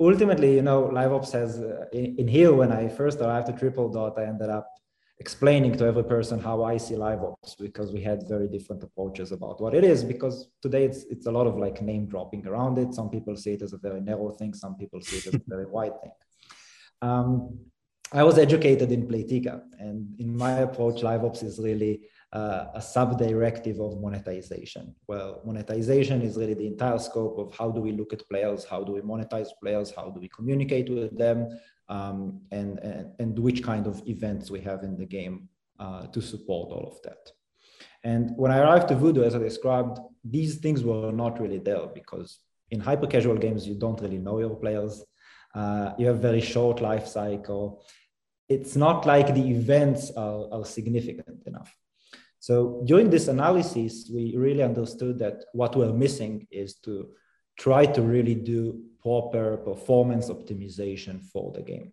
ultimately, 0.00 0.54
you 0.54 0.62
know, 0.62 0.90
LiveOps 0.92 1.32
has, 1.32 1.58
uh, 1.60 1.86
in, 1.92 2.16
in, 2.16 2.28
here, 2.28 2.52
when 2.52 2.72
I 2.72 2.88
first 2.88 3.20
arrived 3.20 3.48
at 3.48 3.58
Triple 3.58 3.88
Dot, 3.88 4.18
I 4.18 4.24
ended 4.24 4.50
up 4.50 4.68
explaining 5.24 5.72
to 5.78 5.84
every 5.90 6.06
person 6.16 6.36
how 6.38 6.58
I 6.72 6.76
see 6.84 6.96
live 6.96 7.22
ops 7.28 7.50
because 7.66 7.88
we 7.96 8.02
had 8.10 8.18
very 8.34 8.48
different 8.56 8.82
approaches 8.88 9.28
about 9.38 9.56
what 9.62 9.72
it 9.78 9.84
is. 9.92 10.00
Because 10.14 10.36
today 10.64 10.84
it's 10.88 11.00
it's 11.14 11.26
a 11.30 11.34
lot 11.38 11.46
of 11.50 11.54
like 11.64 11.76
name 11.90 12.04
dropping 12.14 12.42
around 12.50 12.74
it. 12.82 12.88
Some 12.98 13.08
people 13.14 13.34
see 13.42 13.54
it 13.56 13.62
as 13.66 13.72
a 13.78 13.80
very 13.86 14.02
narrow 14.10 14.30
thing. 14.38 14.52
Some 14.64 14.74
people 14.80 15.00
see 15.08 15.18
it 15.20 15.26
as 15.30 15.36
a 15.42 15.46
very 15.54 15.68
wide 15.76 15.96
thing. 16.02 16.14
Um, 17.08 17.28
I 18.20 18.22
was 18.28 18.36
educated 18.46 18.88
in 18.96 19.02
Playtika, 19.10 19.54
and 19.84 19.98
in 20.22 20.30
my 20.44 20.54
approach, 20.68 20.98
live 21.08 21.24
ops 21.26 21.42
is 21.42 21.58
really 21.68 21.94
uh, 22.40 22.80
a 22.80 22.82
sub-directive 22.94 23.78
of 23.86 24.00
monetization. 24.06 24.84
Well, 25.10 25.30
monetization 25.48 26.18
is 26.28 26.36
really 26.40 26.56
the 26.62 26.68
entire 26.74 27.00
scope 27.08 27.36
of 27.42 27.48
how 27.58 27.68
do 27.76 27.80
we 27.86 27.92
look 28.00 28.12
at 28.12 28.28
players, 28.32 28.60
how 28.72 28.80
do 28.86 28.92
we 28.92 29.02
monetize 29.12 29.50
players, 29.62 29.88
how 29.98 30.06
do 30.14 30.20
we 30.24 30.28
communicate 30.38 30.88
with 30.90 31.16
them, 31.24 31.38
um, 31.88 32.40
and, 32.50 32.78
and, 32.78 33.12
and 33.18 33.38
which 33.38 33.62
kind 33.62 33.86
of 33.86 34.02
events 34.08 34.50
we 34.50 34.60
have 34.60 34.82
in 34.82 34.96
the 34.96 35.06
game 35.06 35.48
uh, 35.78 36.06
to 36.08 36.20
support 36.20 36.72
all 36.72 36.88
of 36.88 37.02
that. 37.02 37.30
And 38.02 38.32
when 38.36 38.50
I 38.50 38.58
arrived 38.58 38.88
to 38.88 38.94
Voodoo, 38.94 39.24
as 39.24 39.34
I 39.34 39.38
described, 39.38 39.98
these 40.22 40.56
things 40.56 40.82
were 40.82 41.10
not 41.10 41.40
really 41.40 41.58
there 41.58 41.86
because 41.86 42.38
in 42.70 42.80
hyper 42.80 43.06
casual 43.06 43.36
games, 43.36 43.66
you 43.66 43.74
don't 43.74 44.00
really 44.00 44.18
know 44.18 44.38
your 44.38 44.56
players. 44.56 45.04
Uh, 45.54 45.92
you 45.98 46.06
have 46.06 46.18
very 46.18 46.40
short 46.40 46.80
life 46.80 47.06
cycle. 47.06 47.84
It's 48.48 48.76
not 48.76 49.06
like 49.06 49.34
the 49.34 49.50
events 49.50 50.10
are, 50.16 50.48
are 50.52 50.64
significant 50.64 51.42
enough. 51.46 51.74
So 52.40 52.82
during 52.84 53.08
this 53.08 53.28
analysis, 53.28 54.10
we 54.12 54.34
really 54.36 54.62
understood 54.62 55.18
that 55.20 55.44
what 55.52 55.76
we're 55.76 55.94
missing 55.94 56.46
is 56.50 56.74
to 56.80 57.08
try 57.58 57.86
to 57.86 58.02
really 58.02 58.34
do 58.34 58.82
proper 59.04 59.58
performance 59.58 60.30
optimization 60.30 61.22
for 61.32 61.52
the 61.52 61.62
game. 61.62 61.92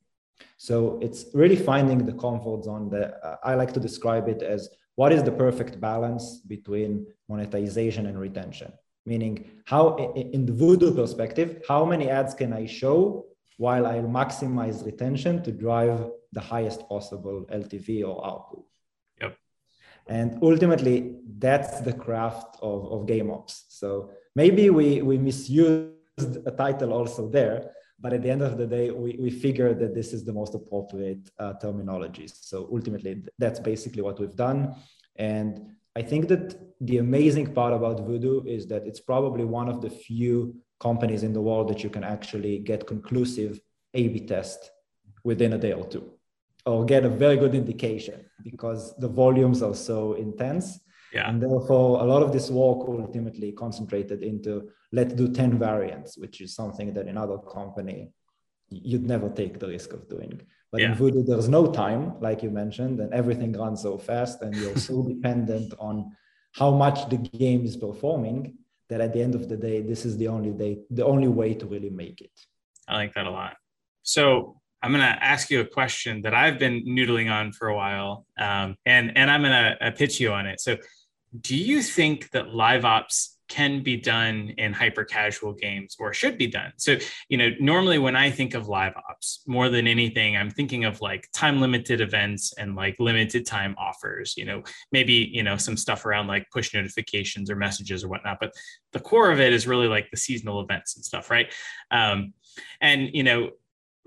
So 0.58 1.00
it's 1.01 1.25
really 1.34 1.56
finding 1.56 2.06
the 2.06 2.13
comfort 2.13 2.63
zone 2.63 2.89
that 2.89 3.20
uh, 3.24 3.36
I 3.44 3.56
like 3.56 3.74
to 3.74 3.80
describe 3.80 4.27
it 4.30 4.41
as 4.41 4.70
what 4.96 5.12
is 5.12 5.24
the 5.24 5.32
perfect 5.32 5.80
balance 5.80 6.25
between 6.48 7.06
monetization 7.27 8.06
and 8.06 8.20
retention? 8.20 8.72
Meaning, 9.06 9.50
how 9.65 9.84
in 10.15 10.46
the 10.46 10.53
Voodoo 10.53 10.94
perspective, 10.94 11.63
how 11.68 11.86
many 11.86 12.10
ads 12.10 12.34
can 12.36 12.53
I 12.53 12.65
show 12.68 13.25
while 13.58 13.88
I 13.88 13.96
maximize 14.00 14.86
retention 14.86 15.41
to 15.44 15.51
drive 15.51 16.12
the 16.34 16.41
highest 16.41 16.88
possible 16.88 17.46
LTV 17.51 18.08
or 18.08 18.24
output? 18.25 18.65
Yep. 19.22 19.38
And 20.08 20.38
ultimately, 20.44 21.15
that's 21.39 21.82
the 21.82 21.94
craft 21.94 22.58
of, 22.62 22.91
of 22.91 23.08
game 23.08 23.32
ops. 23.32 23.65
So 23.70 24.12
maybe 24.36 24.70
we, 24.70 25.01
we 25.01 25.18
misuse 25.18 25.94
a 26.18 26.51
title 26.51 26.94
also 26.94 27.30
there, 27.30 27.72
but 28.00 28.13
at 28.13 28.22
the 28.24 28.30
end 28.30 28.41
of 28.41 28.58
the 28.58 28.65
day, 28.65 28.91
we, 28.91 29.18
we 29.20 29.30
figured 29.30 29.80
that 29.80 29.94
this 29.94 30.13
is 30.13 30.25
the 30.25 30.34
most 30.34 30.56
appropriate 30.56 31.30
uh, 31.39 31.53
terminology. 31.53 32.27
So 32.27 32.68
ultimately, 32.72 33.24
that's 33.38 33.60
basically 33.60 34.01
what 34.01 34.20
we've 34.20 34.36
done. 34.36 34.75
And 35.15 35.75
I 35.96 36.01
think 36.01 36.27
that 36.30 36.60
the 36.80 36.98
amazing 36.98 37.53
part 37.53 37.74
about 37.74 38.06
Voodoo 38.06 38.44
is 38.46 38.68
that 38.68 38.88
it's 38.88 39.00
probably 39.00 39.46
one 39.46 39.70
of 39.70 39.82
the 39.82 39.89
few 39.89 40.56
companies 40.80 41.24
in 41.24 41.34
the 41.34 41.41
world 41.41 41.68
that 41.70 41.84
you 41.84 41.89
can 41.89 42.03
actually 42.03 42.60
get 42.60 42.88
conclusive 42.88 43.60
A/B 43.94 44.25
test 44.25 44.72
within 45.24 45.53
a 45.53 45.58
day 45.58 45.74
or 45.74 45.86
two, 45.86 46.13
or 46.65 46.86
get 46.86 47.06
a 47.06 47.10
very 47.10 47.38
good 47.38 47.53
indication 47.53 48.25
because 48.44 48.98
the 48.98 49.08
volumes 49.08 49.62
are 49.62 49.75
so 49.75 50.13
intense. 50.13 50.80
Yeah. 51.13 51.30
And 51.30 51.41
therefore, 51.41 52.00
a 52.00 52.06
lot 52.06 52.24
of 52.24 52.32
this 52.32 52.50
work 52.50 52.88
ultimately 52.88 53.51
concentrated 53.51 54.24
into 54.24 54.70
let's 54.91 55.13
do 55.13 55.31
10 55.31 55.57
variants, 55.57 56.17
which 56.17 56.41
is 56.41 56.55
something 56.55 56.93
that 56.93 57.07
in 57.07 57.17
other 57.17 57.38
company 57.38 58.12
you'd 58.69 59.05
never 59.05 59.29
take 59.29 59.60
the 59.60 59.67
risk 59.67 59.93
of 59.93 60.07
doing. 60.07 60.41
But 60.71 60.81
yeah. 60.81 60.91
in 60.91 60.95
Voodoo, 60.95 61.24
there's 61.24 61.50
no 61.50 61.67
time, 61.71 62.19
like 62.21 62.41
you 62.41 62.50
mentioned, 62.50 63.00
and 63.01 63.13
everything 63.13 63.51
runs 63.53 63.81
so 63.81 63.98
fast, 63.98 64.41
and 64.41 64.55
you're 64.55 64.77
so 64.77 65.03
dependent 65.13 65.74
on 65.77 66.15
how 66.53 66.71
much 66.71 67.10
the 67.10 67.17
game 67.17 67.65
is 67.65 67.75
performing 67.75 68.57
that 68.89 69.01
at 69.01 69.13
the 69.13 69.21
end 69.21 69.36
of 69.36 69.50
the 69.50 69.57
day, 69.57 69.81
this 69.81 70.05
is 70.05 70.17
the 70.17 70.27
only 70.27 70.51
day, 70.51 70.79
the 70.89 71.05
only 71.05 71.27
way 71.27 71.53
to 71.53 71.65
really 71.65 71.89
make 71.89 72.21
it. 72.21 72.31
I 72.88 72.95
like 72.95 73.13
that 73.13 73.25
a 73.25 73.29
lot. 73.29 73.55
So 74.03 74.62
I'm 74.81 74.91
going 74.91 75.03
to 75.03 75.24
ask 75.24 75.50
you 75.50 75.62
a 75.62 75.65
question 75.65 76.21
that 76.24 76.33
I've 76.33 76.57
been 76.57 76.86
noodling 76.86 77.31
on 77.31 77.51
for 77.51 77.67
a 77.67 77.75
while, 77.75 78.25
um, 78.38 78.75
and 78.86 79.15
and 79.17 79.29
I'm 79.29 79.41
going 79.41 79.51
to 79.51 79.88
uh, 79.88 79.91
pitch 79.91 80.19
you 80.19 80.31
on 80.33 80.48
it. 80.48 80.60
So, 80.60 80.77
do 81.39 81.55
you 81.55 81.81
think 81.81 82.31
that 82.31 82.50
live 82.50 82.83
ops 82.83 83.38
can 83.51 83.84
be 83.84 83.98
done 83.98 84.53
in 84.58 84.72
hyper 84.72 85.03
casual 85.03 85.51
games 85.51 85.98
or 86.00 86.13
should 86.13 86.38
be 86.38 86.48
done. 86.48 86.72
So, 86.77 86.96
you 87.27 87.38
know, 87.38 87.50
normally 87.60 88.00
when 88.00 88.15
I 88.15 88.31
think 88.31 88.53
of 88.53 88.70
live 88.70 88.93
ops, 88.96 89.43
more 89.46 89.67
than 89.67 89.88
anything, 89.88 90.38
I'm 90.38 90.50
thinking 90.50 90.86
of 90.86 91.01
like 91.01 91.27
time 91.34 91.60
limited 91.60 92.00
events 92.00 92.53
and 92.58 92.77
like 92.77 92.96
limited 92.98 93.46
time 93.46 93.75
offers, 93.77 94.36
you 94.38 94.46
know, 94.46 94.63
maybe, 94.93 95.29
you 95.34 95.43
know, 95.43 95.58
some 95.58 95.75
stuff 95.75 96.05
around 96.05 96.27
like 96.27 96.50
push 96.50 96.74
notifications 96.74 97.51
or 97.51 97.58
messages 97.58 98.05
or 98.05 98.08
whatnot. 98.08 98.38
But 98.39 98.53
the 98.93 99.01
core 99.01 99.31
of 99.31 99.41
it 99.41 99.51
is 99.51 99.67
really 99.67 99.89
like 99.89 100.10
the 100.12 100.17
seasonal 100.17 100.62
events 100.62 100.96
and 100.96 101.03
stuff, 101.03 101.29
right? 101.29 101.53
Um, 101.91 102.34
and, 102.79 103.10
you 103.13 103.24
know, 103.24 103.50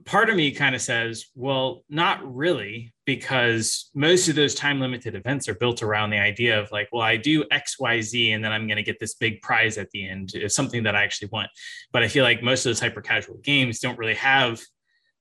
part 0.06 0.30
of 0.30 0.36
me 0.36 0.52
kind 0.52 0.74
of 0.74 0.80
says, 0.80 1.26
well, 1.34 1.84
not 1.90 2.34
really, 2.34 2.93
because 3.04 3.90
most 3.94 4.28
of 4.28 4.34
those 4.34 4.54
time 4.54 4.80
limited 4.80 5.14
events 5.14 5.48
are 5.48 5.54
built 5.54 5.82
around 5.82 6.10
the 6.10 6.18
idea 6.18 6.58
of 6.58 6.72
like, 6.72 6.88
well, 6.90 7.02
I 7.02 7.16
do 7.16 7.44
X, 7.50 7.78
Y, 7.78 8.00
Z, 8.00 8.32
and 8.32 8.42
then 8.42 8.50
I'm 8.50 8.66
going 8.66 8.76
to 8.76 8.82
get 8.82 8.98
this 8.98 9.14
big 9.14 9.42
prize 9.42 9.76
at 9.76 9.90
the 9.90 10.08
end. 10.08 10.32
It's 10.34 10.54
something 10.54 10.82
that 10.84 10.96
I 10.96 11.04
actually 11.04 11.28
want. 11.28 11.50
But 11.92 12.02
I 12.02 12.08
feel 12.08 12.24
like 12.24 12.42
most 12.42 12.64
of 12.64 12.70
those 12.70 12.80
hyper 12.80 13.02
casual 13.02 13.36
games 13.36 13.80
don't 13.80 13.98
really 13.98 14.14
have 14.14 14.60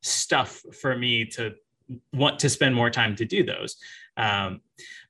stuff 0.02 0.62
for 0.80 0.98
me 0.98 1.26
to 1.26 1.56
want 2.14 2.40
to 2.40 2.50
spend 2.50 2.74
more 2.74 2.90
time 2.90 3.16
to 3.18 3.26
do 3.26 3.44
those. 3.44 3.76
Um, 4.16 4.62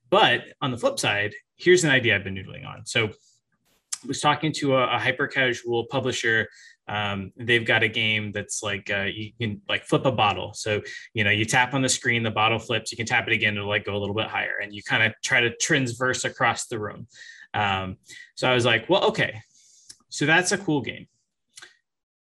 but 0.10 0.46
on 0.62 0.72
the 0.72 0.77
flip 0.77 0.98
side, 1.00 1.34
here's 1.56 1.84
an 1.84 1.92
idea 1.92 2.15
I've 2.15 2.24
been 2.24 2.36
noodling 2.36 2.65
on. 2.65 2.86
So 2.86 3.08
I 3.08 4.08
was 4.08 4.20
talking 4.20 4.51
to 4.53 4.75
a, 4.75 4.96
a 4.96 5.00
hyper 5.00 5.27
casual 5.27 5.86
publisher 5.86 6.50
um, 6.88 7.32
they've 7.38 7.66
got 7.66 7.84
a 7.84 7.88
game 7.88 8.32
that's 8.32 8.62
like 8.62 8.90
uh, 8.90 9.04
you 9.13 9.32
can 9.40 9.62
like 9.70 9.86
flip 9.86 10.06
a 10.06 10.12
bottle. 10.12 10.54
So 10.54 10.82
you 11.13 11.24
know 11.24 11.32
you 11.32 11.46
tap 11.46 11.74
on 11.74 11.82
the 11.82 11.90
screen 11.90 12.24
the 12.24 12.32
bottle 12.32 12.60
flips 12.60 12.92
you 12.92 12.98
can 12.98 13.06
tap 13.06 13.28
it 13.28 13.34
again 13.34 13.56
to 13.56 13.66
like 13.66 13.86
go 13.86 13.96
a 13.96 14.00
little 14.00 14.16
bit 14.16 14.28
higher 14.28 14.58
and 14.62 14.74
you 14.74 14.84
kind 14.84 15.04
of 15.04 15.13
try 15.24 15.42
to 15.42 15.56
transverse 15.58 16.25
across 16.25 16.68
the 16.68 16.80
room. 16.80 17.08
Um, 17.54 17.98
so 18.36 18.50
i 18.50 18.54
was 18.54 18.66
like 18.66 18.90
well 18.90 19.06
okay. 19.06 19.42
So 20.10 20.25
that's 20.25 20.52
a 20.52 20.58
cool 20.58 20.82
game. 20.82 21.08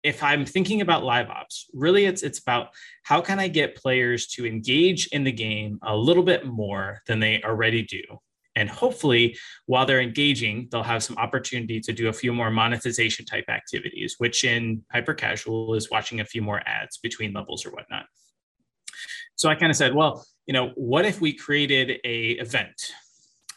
If 0.03 0.21
i'm 0.21 0.45
thinking 0.45 0.81
about 0.81 1.03
live 1.03 1.29
ops 1.29 1.67
really 1.73 2.05
it's 2.05 2.21
it's 2.21 2.39
about 2.39 2.67
how 3.01 3.21
can 3.21 3.39
i 3.39 3.47
get 3.47 3.75
players 3.75 4.27
to 4.27 4.45
engage 4.45 5.07
in 5.07 5.23
the 5.23 5.31
game 5.31 5.79
a 5.81 5.95
little 5.95 6.21
bit 6.21 6.45
more 6.45 7.01
than 7.07 7.19
they 7.19 7.41
already 7.41 7.81
do 7.81 8.03
and 8.55 8.69
hopefully, 8.69 9.37
while 9.65 9.85
they're 9.85 10.01
engaging, 10.01 10.67
they'll 10.71 10.83
have 10.83 11.03
some 11.03 11.17
opportunity 11.17 11.79
to 11.81 11.91
do 11.91 12.07
a 12.07 12.13
few 12.13 12.31
more 12.31 12.49
monetization 12.49 13.25
type 13.25 13.45
activities, 13.49 14.15
which 14.17 14.43
in 14.43 14.83
hyper 14.91 15.13
casual 15.13 15.75
is 15.75 15.91
watching 15.91 16.21
a 16.21 16.25
few 16.25 16.41
more 16.41 16.61
ads 16.65 16.97
between 16.97 17.33
levels 17.33 17.65
or 17.65 17.71
whatnot. 17.71 18.05
So 19.35 19.49
I 19.49 19.55
kind 19.55 19.69
of 19.69 19.75
said, 19.75 19.93
well, 19.93 20.25
you 20.45 20.53
know, 20.53 20.71
what 20.75 21.05
if 21.05 21.19
we 21.19 21.33
created 21.33 21.99
a 22.05 22.31
event 22.31 22.93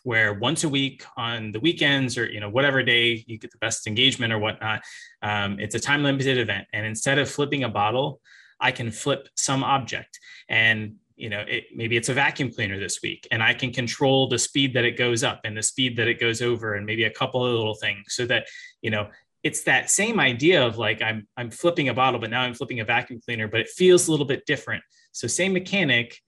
where 0.02 0.34
once 0.34 0.64
a 0.64 0.68
week 0.68 1.04
on 1.16 1.52
the 1.52 1.60
weekends 1.60 2.16
or 2.16 2.30
you 2.30 2.40
know 2.40 2.48
whatever 2.48 2.82
day 2.82 3.24
you 3.26 3.38
get 3.38 3.50
the 3.50 3.58
best 3.58 3.86
engagement 3.86 4.32
or 4.32 4.38
whatnot, 4.38 4.82
um, 5.22 5.60
it's 5.60 5.74
a 5.74 5.80
time 5.80 6.02
limited 6.02 6.38
event, 6.38 6.66
and 6.72 6.86
instead 6.86 7.18
of 7.18 7.30
flipping 7.30 7.62
a 7.62 7.68
bottle, 7.68 8.20
I 8.60 8.72
can 8.72 8.90
flip 8.90 9.28
some 9.36 9.62
object 9.62 10.18
and 10.48 10.96
you 11.18 11.28
know 11.28 11.44
it, 11.48 11.64
maybe 11.74 11.96
it's 11.96 12.08
a 12.08 12.14
vacuum 12.14 12.50
cleaner 12.50 12.78
this 12.78 13.00
week 13.02 13.26
and 13.30 13.42
i 13.42 13.52
can 13.52 13.72
control 13.72 14.28
the 14.28 14.38
speed 14.38 14.72
that 14.72 14.84
it 14.84 14.96
goes 14.96 15.24
up 15.24 15.40
and 15.44 15.56
the 15.56 15.62
speed 15.62 15.96
that 15.96 16.08
it 16.08 16.20
goes 16.20 16.40
over 16.40 16.74
and 16.74 16.86
maybe 16.86 17.04
a 17.04 17.10
couple 17.10 17.44
of 17.44 17.52
little 17.52 17.74
things 17.74 18.04
so 18.08 18.24
that 18.24 18.46
you 18.82 18.90
know 18.90 19.08
it's 19.42 19.62
that 19.62 19.90
same 19.90 20.18
idea 20.20 20.64
of 20.64 20.78
like 20.78 21.02
i'm 21.02 21.26
i'm 21.36 21.50
flipping 21.50 21.88
a 21.88 21.94
bottle 21.94 22.20
but 22.20 22.30
now 22.30 22.42
i'm 22.42 22.54
flipping 22.54 22.80
a 22.80 22.84
vacuum 22.84 23.20
cleaner 23.24 23.48
but 23.48 23.60
it 23.60 23.68
feels 23.68 24.08
a 24.08 24.10
little 24.10 24.26
bit 24.26 24.46
different. 24.46 24.82
So 25.12 25.26
same 25.26 25.52
mechanic 25.52 26.20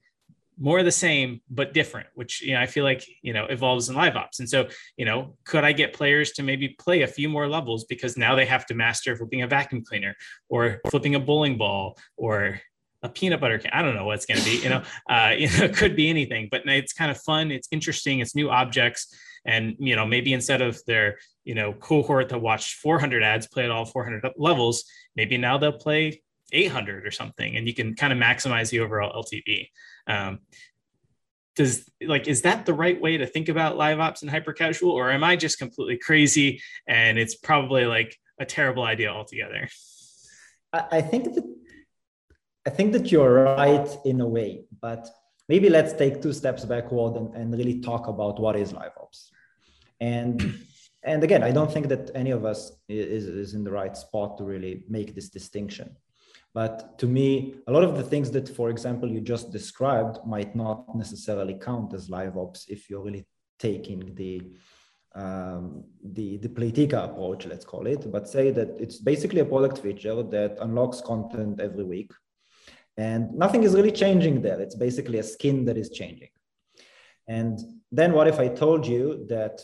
more 0.57 0.79
of 0.79 0.85
the 0.85 0.91
same 0.91 1.41
but 1.49 1.73
different 1.73 2.07
which 2.13 2.41
you 2.41 2.53
know 2.53 2.61
i 2.61 2.65
feel 2.65 2.83
like 2.83 3.03
you 3.21 3.33
know 3.33 3.45
evolves 3.45 3.89
in 3.89 3.95
live 3.95 4.15
ops. 4.15 4.39
And 4.39 4.49
so 4.49 4.67
you 4.97 5.05
know 5.05 5.35
could 5.45 5.63
i 5.63 5.71
get 5.71 5.93
players 5.93 6.31
to 6.33 6.43
maybe 6.43 6.69
play 6.69 7.01
a 7.01 7.07
few 7.07 7.29
more 7.29 7.47
levels 7.47 7.85
because 7.85 8.17
now 8.17 8.35
they 8.35 8.45
have 8.45 8.65
to 8.67 8.73
master 8.73 9.15
flipping 9.15 9.41
a 9.41 9.47
vacuum 9.47 9.83
cleaner 9.83 10.15
or 10.49 10.81
flipping 10.89 11.15
a 11.15 11.19
bowling 11.19 11.57
ball 11.57 11.97
or 12.17 12.59
a 13.03 13.09
peanut 13.09 13.41
butter 13.41 13.57
can. 13.57 13.71
I 13.73 13.81
don't 13.81 13.95
know 13.95 14.05
what 14.05 14.15
it's 14.15 14.25
going 14.25 14.39
to 14.39 14.45
be. 14.45 14.57
You 14.57 14.69
know, 14.69 14.83
uh, 15.09 15.33
you 15.37 15.47
know, 15.47 15.65
it 15.65 15.75
could 15.75 15.95
be 15.95 16.09
anything, 16.09 16.47
but 16.51 16.61
it's 16.65 16.93
kind 16.93 17.11
of 17.11 17.17
fun. 17.17 17.51
It's 17.51 17.67
interesting. 17.71 18.19
It's 18.19 18.35
new 18.35 18.49
objects, 18.49 19.15
and 19.45 19.75
you 19.79 19.95
know, 19.95 20.05
maybe 20.05 20.33
instead 20.33 20.61
of 20.61 20.79
their 20.85 21.17
you 21.43 21.55
know 21.55 21.73
cohort 21.73 22.29
that 22.29 22.39
watched 22.39 22.75
400 22.75 23.23
ads 23.23 23.47
play 23.47 23.65
at 23.65 23.71
all 23.71 23.85
400 23.85 24.33
levels, 24.37 24.85
maybe 25.15 25.37
now 25.37 25.57
they'll 25.57 25.71
play 25.71 26.21
800 26.51 27.05
or 27.05 27.11
something, 27.11 27.55
and 27.55 27.67
you 27.67 27.73
can 27.73 27.95
kind 27.95 28.13
of 28.13 28.19
maximize 28.19 28.69
the 28.69 28.81
overall 28.81 29.23
LTV. 29.23 29.67
Um, 30.07 30.39
does 31.55 31.89
like 32.01 32.27
is 32.27 32.43
that 32.43 32.65
the 32.65 32.73
right 32.73 32.99
way 32.99 33.17
to 33.17 33.25
think 33.25 33.49
about 33.49 33.77
live 33.77 33.99
ops 33.99 34.21
and 34.21 34.31
hyper 34.31 34.53
casual, 34.53 34.91
or 34.91 35.11
am 35.11 35.23
I 35.23 35.35
just 35.35 35.59
completely 35.59 35.97
crazy 35.97 36.61
and 36.87 37.17
it's 37.19 37.35
probably 37.35 37.85
like 37.85 38.15
a 38.39 38.45
terrible 38.45 38.83
idea 38.83 39.09
altogether? 39.09 39.67
I 40.73 41.01
think 41.01 41.25
that 41.35 41.43
I 42.65 42.69
think 42.69 42.93
that 42.93 43.11
you're 43.11 43.43
right 43.43 43.89
in 44.05 44.21
a 44.21 44.27
way, 44.27 44.65
but 44.81 45.09
maybe 45.49 45.69
let's 45.69 45.93
take 45.93 46.21
two 46.21 46.33
steps 46.33 46.63
backward 46.63 47.15
and, 47.15 47.33
and 47.35 47.57
really 47.57 47.81
talk 47.81 48.07
about 48.07 48.39
what 48.39 48.55
is 48.55 48.71
live 48.71 48.91
ops. 49.01 49.31
And 49.99 50.59
and 51.03 51.23
again, 51.23 51.41
I 51.41 51.51
don't 51.51 51.71
think 51.73 51.87
that 51.87 52.11
any 52.13 52.29
of 52.29 52.45
us 52.45 52.71
is, 52.87 53.25
is 53.25 53.53
in 53.55 53.63
the 53.63 53.71
right 53.71 53.97
spot 53.97 54.37
to 54.37 54.43
really 54.43 54.83
make 54.87 55.15
this 55.15 55.29
distinction. 55.29 55.95
But 56.53 56.99
to 56.99 57.07
me, 57.07 57.55
a 57.65 57.71
lot 57.71 57.83
of 57.83 57.95
the 57.97 58.03
things 58.03 58.29
that, 58.31 58.47
for 58.47 58.69
example, 58.69 59.09
you 59.09 59.21
just 59.21 59.51
described 59.51 60.19
might 60.27 60.55
not 60.55 60.95
necessarily 60.95 61.55
count 61.55 61.93
as 61.93 62.09
live 62.09 62.37
ops 62.37 62.65
if 62.67 62.89
you're 62.89 63.01
really 63.01 63.25
taking 63.57 64.13
the 64.13 64.43
um, 65.15 65.83
the 66.03 66.37
the 66.37 66.49
Playtika 66.49 67.05
approach, 67.05 67.45
let's 67.47 67.65
call 67.65 67.87
it. 67.87 68.09
But 68.11 68.29
say 68.29 68.51
that 68.51 68.69
it's 68.79 68.99
basically 68.99 69.41
a 69.41 69.45
product 69.45 69.79
feature 69.79 70.21
that 70.21 70.57
unlocks 70.61 71.01
content 71.01 71.59
every 71.59 71.83
week 71.83 72.11
and 72.97 73.33
nothing 73.33 73.63
is 73.63 73.73
really 73.73 73.91
changing 73.91 74.41
there. 74.41 74.59
It's 74.59 74.75
basically 74.75 75.19
a 75.19 75.23
skin 75.23 75.65
that 75.65 75.77
is 75.77 75.89
changing. 75.89 76.29
And 77.27 77.59
then 77.91 78.13
what 78.13 78.27
if 78.27 78.39
I 78.39 78.47
told 78.47 78.85
you 78.85 79.25
that 79.29 79.61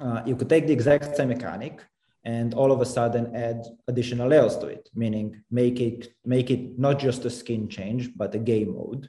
uh, 0.00 0.22
you 0.26 0.36
could 0.36 0.48
take 0.48 0.66
the 0.66 0.72
exact 0.72 1.16
same 1.16 1.28
mechanic 1.28 1.84
and 2.24 2.54
all 2.54 2.72
of 2.72 2.80
a 2.80 2.86
sudden 2.86 3.34
add 3.34 3.64
additional 3.88 4.28
layers 4.28 4.56
to 4.58 4.66
it, 4.66 4.88
meaning 4.94 5.42
make 5.50 5.80
it 5.80 6.08
make 6.24 6.50
it 6.50 6.78
not 6.78 6.98
just 6.98 7.24
a 7.24 7.30
skin 7.30 7.68
change, 7.68 8.10
but 8.16 8.34
a 8.34 8.38
game 8.38 8.74
mode. 8.74 9.08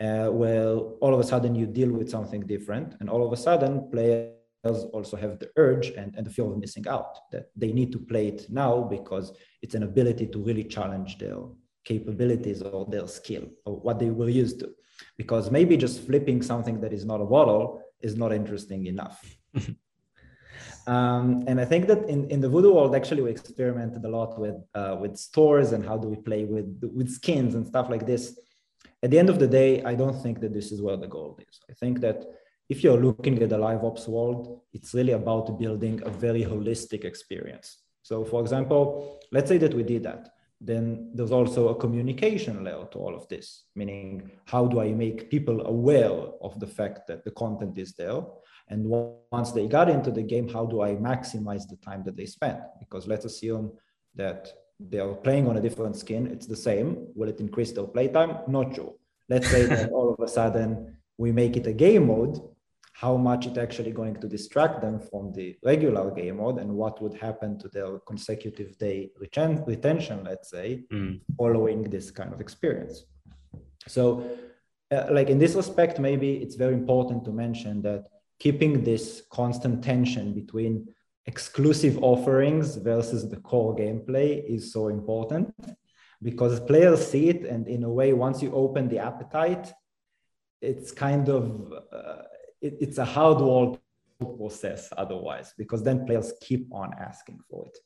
Uh, 0.00 0.28
where 0.30 0.74
all 1.00 1.14
of 1.14 1.20
a 1.20 1.24
sudden 1.24 1.54
you 1.54 1.64
deal 1.64 1.92
with 1.92 2.10
something 2.10 2.40
different, 2.40 2.96
and 2.98 3.08
all 3.08 3.24
of 3.24 3.32
a 3.32 3.36
sudden 3.36 3.88
players 3.90 4.34
also 4.92 5.16
have 5.16 5.38
the 5.38 5.50
urge 5.56 5.88
and, 5.90 6.14
and 6.16 6.26
the 6.26 6.30
fear 6.30 6.44
of 6.44 6.58
missing 6.58 6.86
out 6.88 7.18
that 7.30 7.50
they 7.56 7.72
need 7.72 7.92
to 7.92 7.98
play 7.98 8.26
it 8.28 8.46
now 8.48 8.82
because 8.82 9.32
it's 9.60 9.76
an 9.76 9.84
ability 9.84 10.26
to 10.26 10.38
really 10.38 10.64
challenge 10.64 11.18
their 11.18 11.36
capabilities 11.84 12.62
or 12.62 12.86
their 12.86 13.06
skill 13.06 13.44
or 13.64 13.76
what 13.80 13.98
they 13.98 14.10
were 14.10 14.28
used 14.28 14.60
to. 14.60 14.70
Because 15.16 15.50
maybe 15.50 15.76
just 15.76 16.06
flipping 16.06 16.42
something 16.42 16.80
that 16.80 16.92
is 16.92 17.04
not 17.04 17.20
a 17.20 17.24
bottle 17.24 17.82
is 18.00 18.16
not 18.16 18.32
interesting 18.32 18.86
enough. 18.86 19.24
Um, 20.86 21.44
and 21.46 21.60
i 21.60 21.64
think 21.64 21.86
that 21.86 22.08
in, 22.08 22.28
in 22.28 22.40
the 22.40 22.48
voodoo 22.48 22.74
world 22.74 22.96
actually 22.96 23.22
we 23.22 23.30
experimented 23.30 24.04
a 24.04 24.08
lot 24.08 24.38
with 24.38 24.56
uh, 24.74 24.96
with 25.00 25.16
stores 25.16 25.70
and 25.72 25.86
how 25.86 25.96
do 25.96 26.08
we 26.08 26.16
play 26.16 26.44
with 26.44 26.68
with 26.96 27.08
skins 27.08 27.54
and 27.54 27.64
stuff 27.66 27.88
like 27.88 28.04
this. 28.04 28.36
At 29.04 29.10
the 29.10 29.18
end 29.18 29.30
of 29.30 29.38
the 29.38 29.46
day 29.46 29.82
i 29.84 29.94
don't 29.94 30.20
think 30.20 30.40
that 30.40 30.52
this 30.52 30.72
is 30.72 30.82
where 30.82 30.96
the 30.96 31.06
goal 31.06 31.38
is. 31.48 31.60
I 31.70 31.74
think 31.74 32.00
that 32.00 32.24
if 32.68 32.82
you're 32.82 33.00
looking 33.00 33.40
at 33.42 33.50
the 33.50 33.58
live 33.58 33.84
ops 33.84 34.08
world 34.08 34.62
it's 34.72 34.92
really 34.92 35.12
about 35.12 35.56
building 35.56 36.02
a 36.04 36.10
very 36.10 36.42
holistic 36.42 37.04
experience. 37.04 37.78
So 38.02 38.24
for 38.24 38.40
example 38.40 39.20
let's 39.30 39.48
say 39.48 39.58
that 39.58 39.74
we 39.74 39.84
did 39.84 40.02
that 40.02 40.30
then 40.64 41.10
there's 41.12 41.32
also 41.32 41.68
a 41.68 41.74
communication 41.74 42.62
layer 42.62 42.86
to 42.92 42.98
all 42.98 43.16
of 43.16 43.26
this, 43.28 43.64
meaning 43.74 44.30
how 44.44 44.66
do 44.66 44.80
I 44.80 44.92
make 44.92 45.28
people 45.28 45.66
aware 45.66 46.12
of 46.40 46.60
the 46.60 46.68
fact 46.68 47.08
that 47.08 47.24
the 47.24 47.32
content 47.32 47.78
is 47.78 47.94
there? 47.94 48.20
And 48.68 48.86
once 48.86 49.50
they 49.50 49.66
got 49.66 49.90
into 49.90 50.12
the 50.12 50.22
game, 50.22 50.48
how 50.48 50.64
do 50.64 50.82
I 50.82 50.94
maximize 50.94 51.68
the 51.68 51.76
time 51.84 52.04
that 52.04 52.16
they 52.16 52.26
spend? 52.26 52.60
Because 52.78 53.08
let's 53.08 53.24
assume 53.24 53.72
that 54.14 54.52
they 54.78 55.00
are 55.00 55.14
playing 55.14 55.48
on 55.48 55.56
a 55.56 55.60
different 55.60 55.96
skin, 55.96 56.28
it's 56.28 56.46
the 56.46 56.56
same. 56.56 57.08
Will 57.14 57.28
it 57.28 57.40
increase 57.40 57.72
their 57.72 57.84
playtime? 57.84 58.38
Not 58.46 58.74
sure. 58.74 58.94
Let's 59.28 59.48
say 59.48 59.66
that 59.66 59.90
all 59.92 60.14
of 60.14 60.20
a 60.20 60.28
sudden 60.28 60.96
we 61.18 61.32
make 61.32 61.56
it 61.56 61.66
a 61.66 61.72
game 61.72 62.06
mode 62.06 62.40
how 62.92 63.16
much 63.16 63.46
it 63.46 63.56
actually 63.58 63.90
going 63.90 64.14
to 64.20 64.28
distract 64.28 64.80
them 64.80 65.00
from 65.00 65.32
the 65.32 65.56
regular 65.64 66.10
game 66.10 66.36
mode 66.36 66.58
and 66.58 66.70
what 66.70 67.02
would 67.02 67.14
happen 67.14 67.58
to 67.58 67.68
their 67.68 67.98
consecutive 68.00 68.76
day 68.78 69.10
reten- 69.20 69.66
retention, 69.66 70.22
let's 70.24 70.50
say, 70.50 70.84
mm. 70.92 71.20
following 71.38 71.82
this 71.84 72.10
kind 72.10 72.32
of 72.32 72.40
experience. 72.40 73.04
So, 73.88 74.24
uh, 74.90 75.06
like 75.10 75.30
in 75.30 75.38
this 75.38 75.54
respect, 75.54 75.98
maybe 75.98 76.34
it's 76.34 76.54
very 76.54 76.74
important 76.74 77.24
to 77.24 77.32
mention 77.32 77.80
that 77.82 78.08
keeping 78.38 78.84
this 78.84 79.22
constant 79.30 79.82
tension 79.82 80.34
between 80.34 80.86
exclusive 81.26 82.02
offerings 82.02 82.76
versus 82.76 83.30
the 83.30 83.36
core 83.36 83.74
gameplay 83.74 84.44
is 84.44 84.72
so 84.72 84.88
important 84.88 85.54
because 86.22 86.60
players 86.60 87.06
see 87.06 87.28
it 87.28 87.44
and 87.44 87.68
in 87.68 87.84
a 87.84 87.90
way 87.90 88.12
once 88.12 88.42
you 88.42 88.52
open 88.52 88.88
the 88.88 88.98
appetite 88.98 89.72
it's 90.60 90.92
kind 90.92 91.28
of 91.28 91.72
uh, 91.92 92.22
it, 92.62 92.76
it's 92.80 92.98
a 92.98 93.04
hard 93.04 93.38
wall 93.38 93.78
process 94.38 94.88
otherwise 94.96 95.52
because 95.58 95.82
then 95.82 96.06
players 96.06 96.32
keep 96.40 96.66
on 96.72 96.94
asking 96.98 97.40
for 97.50 97.66
it. 97.66 97.76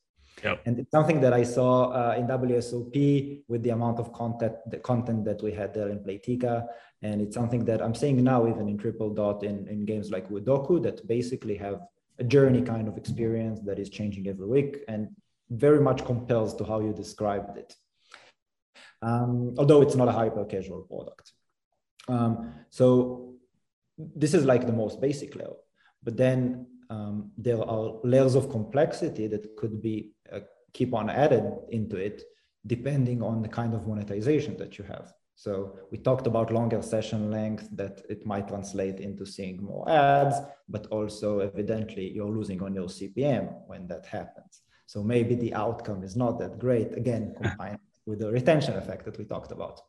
Yep. 0.44 0.62
and 0.66 0.78
it's 0.78 0.90
something 0.90 1.18
that 1.22 1.32
i 1.32 1.42
saw 1.42 1.70
uh, 1.92 2.14
in 2.18 2.26
wsop 2.26 3.42
with 3.48 3.62
the 3.62 3.70
amount 3.70 3.98
of 3.98 4.12
content 4.12 4.54
the 4.66 4.76
content 4.76 5.24
that 5.24 5.42
we 5.42 5.50
had 5.50 5.72
there 5.72 5.88
in 5.88 5.98
playtika. 6.00 6.66
And 7.00 7.22
it's 7.22 7.34
something 7.34 7.64
that 7.64 7.80
i'm 7.80 7.94
seeing 7.94 8.22
now 8.22 8.46
even 8.46 8.68
in 8.68 8.76
triple 8.76 9.10
dot 9.14 9.42
in, 9.42 9.66
in 9.66 9.86
games 9.86 10.10
like 10.10 10.28
Woodoku 10.28 10.82
that 10.82 11.06
basically 11.08 11.56
have 11.56 11.80
a 12.18 12.24
journey 12.24 12.62
kind 12.62 12.86
of 12.88 12.96
experience 12.98 13.60
that 13.60 13.78
is 13.78 13.88
changing 13.88 14.28
every 14.28 14.46
week 14.46 14.84
and 14.88 15.08
very 15.50 15.80
much 15.80 16.04
compels 16.04 16.54
to 16.56 16.64
how 16.64 16.80
you 16.80 16.92
described 16.92 17.56
it. 17.56 17.74
Um, 19.02 19.54
although 19.58 19.82
it's 19.82 19.94
not 19.94 20.08
a 20.08 20.12
hyper 20.12 20.44
casual 20.44 20.82
product. 20.82 21.32
Um, 22.08 22.54
so 22.70 23.25
this 23.98 24.34
is 24.34 24.44
like 24.44 24.66
the 24.66 24.72
most 24.72 25.00
basic 25.00 25.34
level 25.34 25.58
but 26.02 26.16
then 26.16 26.66
um, 26.90 27.30
there 27.36 27.60
are 27.60 27.94
layers 28.04 28.34
of 28.34 28.50
complexity 28.50 29.26
that 29.26 29.56
could 29.56 29.82
be 29.82 30.12
uh, 30.32 30.40
keep 30.72 30.94
on 30.94 31.10
added 31.10 31.44
into 31.70 31.96
it 31.96 32.22
depending 32.66 33.22
on 33.22 33.42
the 33.42 33.48
kind 33.48 33.74
of 33.74 33.86
monetization 33.86 34.56
that 34.56 34.76
you 34.76 34.84
have. 34.84 35.12
So 35.36 35.78
we 35.90 35.98
talked 35.98 36.26
about 36.26 36.52
longer 36.52 36.82
session 36.82 37.30
length 37.30 37.68
that 37.72 38.02
it 38.08 38.26
might 38.26 38.48
translate 38.48 39.00
into 39.00 39.26
seeing 39.26 39.62
more 39.62 39.88
ads 39.88 40.36
but 40.68 40.86
also 40.86 41.40
evidently 41.40 42.10
you're 42.10 42.36
losing 42.38 42.62
on 42.62 42.74
your 42.74 42.88
cpm 42.88 43.44
when 43.66 43.86
that 43.88 44.06
happens. 44.06 44.62
So 44.86 45.02
maybe 45.02 45.34
the 45.34 45.54
outcome 45.54 46.02
is 46.02 46.16
not 46.16 46.38
that 46.38 46.58
great 46.58 46.92
again 46.96 47.34
combined 47.40 47.78
with 48.06 48.20
the 48.20 48.30
retention 48.30 48.74
effect 48.74 49.04
that 49.04 49.18
we 49.18 49.24
talked 49.24 49.52
about. 49.52 49.80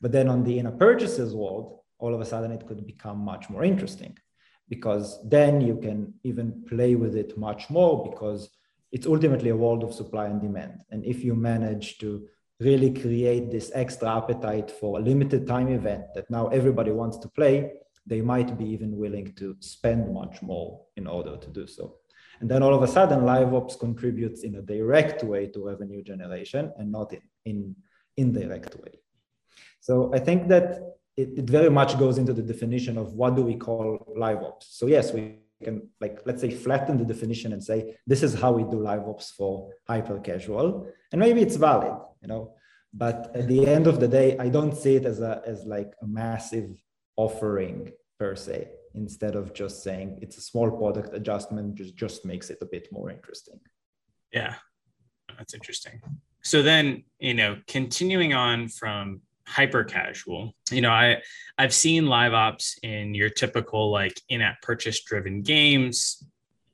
But 0.00 0.12
then 0.12 0.28
on 0.28 0.44
the 0.44 0.58
inner 0.58 0.72
purchases 0.72 1.34
world 1.34 1.80
all 1.98 2.14
of 2.14 2.20
a 2.20 2.24
sudden 2.24 2.52
it 2.52 2.66
could 2.66 2.86
become 2.86 3.18
much 3.18 3.48
more 3.48 3.64
interesting 3.64 4.16
because 4.68 5.18
then 5.28 5.60
you 5.60 5.76
can 5.76 6.12
even 6.24 6.64
play 6.68 6.94
with 6.94 7.16
it 7.16 7.36
much 7.38 7.70
more 7.70 8.08
because 8.10 8.50
it's 8.92 9.06
ultimately 9.06 9.50
a 9.50 9.56
world 9.56 9.84
of 9.84 9.94
supply 9.94 10.26
and 10.26 10.40
demand. 10.40 10.82
And 10.90 11.04
if 11.04 11.22
you 11.22 11.34
manage 11.34 11.98
to 11.98 12.26
really 12.60 12.90
create 12.90 13.50
this 13.50 13.70
extra 13.74 14.16
appetite 14.16 14.70
for 14.70 14.98
a 14.98 15.02
limited 15.02 15.46
time 15.46 15.68
event 15.68 16.04
that 16.14 16.30
now 16.30 16.48
everybody 16.48 16.90
wants 16.90 17.18
to 17.18 17.28
play, 17.28 17.72
they 18.06 18.20
might 18.20 18.56
be 18.56 18.64
even 18.64 18.96
willing 18.96 19.32
to 19.34 19.56
spend 19.60 20.12
much 20.12 20.40
more 20.42 20.80
in 20.96 21.06
order 21.06 21.36
to 21.36 21.50
do 21.50 21.66
so. 21.66 21.96
And 22.40 22.50
then 22.50 22.62
all 22.62 22.74
of 22.74 22.82
a 22.82 22.86
sudden, 22.86 23.24
live 23.24 23.54
ops 23.54 23.76
contributes 23.76 24.42
in 24.42 24.56
a 24.56 24.62
direct 24.62 25.24
way 25.24 25.46
to 25.48 25.64
revenue 25.64 26.02
generation 26.02 26.72
and 26.78 26.92
not 26.92 27.12
in, 27.12 27.22
in 27.44 27.76
indirect 28.16 28.76
way. 28.76 29.00
So 29.80 30.12
I 30.14 30.18
think 30.18 30.48
that 30.48 30.96
it, 31.16 31.38
it 31.38 31.50
very 31.50 31.70
much 31.70 31.98
goes 31.98 32.18
into 32.18 32.32
the 32.32 32.42
definition 32.42 32.98
of 32.98 33.12
what 33.14 33.36
do 33.36 33.42
we 33.42 33.56
call 33.56 34.12
live 34.16 34.42
ops. 34.42 34.66
So 34.70 34.86
yes, 34.86 35.12
we 35.12 35.38
can 35.62 35.88
like 36.00 36.20
let's 36.26 36.42
say 36.42 36.50
flatten 36.50 36.98
the 36.98 37.04
definition 37.04 37.52
and 37.52 37.62
say 37.64 37.96
this 38.06 38.22
is 38.22 38.34
how 38.34 38.52
we 38.52 38.62
do 38.64 38.78
live 38.80 39.08
ops 39.08 39.30
for 39.30 39.70
hyper 39.88 40.18
casual, 40.20 40.86
and 41.12 41.20
maybe 41.20 41.40
it's 41.40 41.56
valid, 41.56 41.96
you 42.22 42.28
know. 42.28 42.52
But 42.92 43.30
at 43.34 43.46
the 43.48 43.66
end 43.66 43.86
of 43.86 44.00
the 44.00 44.08
day, 44.08 44.38
I 44.38 44.48
don't 44.48 44.76
see 44.76 44.96
it 44.96 45.06
as 45.06 45.20
a 45.20 45.42
as 45.46 45.64
like 45.64 45.92
a 46.02 46.06
massive 46.06 46.70
offering 47.16 47.92
per 48.18 48.34
se. 48.36 48.68
Instead 48.94 49.36
of 49.36 49.52
just 49.52 49.82
saying 49.82 50.18
it's 50.22 50.38
a 50.38 50.40
small 50.40 50.70
product 50.70 51.14
adjustment, 51.14 51.74
just 51.74 51.96
just 51.96 52.24
makes 52.24 52.50
it 52.50 52.58
a 52.62 52.66
bit 52.66 52.88
more 52.90 53.10
interesting. 53.10 53.60
Yeah, 54.32 54.54
that's 55.36 55.54
interesting. 55.54 56.00
So 56.42 56.62
then, 56.62 57.04
you 57.18 57.34
know, 57.34 57.58
continuing 57.66 58.32
on 58.32 58.68
from 58.68 59.20
hyper 59.46 59.84
casual. 59.84 60.54
You 60.70 60.80
know, 60.80 60.90
I 60.90 61.22
I've 61.58 61.74
seen 61.74 62.06
live 62.06 62.34
ops 62.34 62.78
in 62.82 63.14
your 63.14 63.30
typical 63.30 63.90
like 63.90 64.20
in-app 64.28 64.60
purchase 64.62 65.02
driven 65.02 65.42
games, 65.42 66.24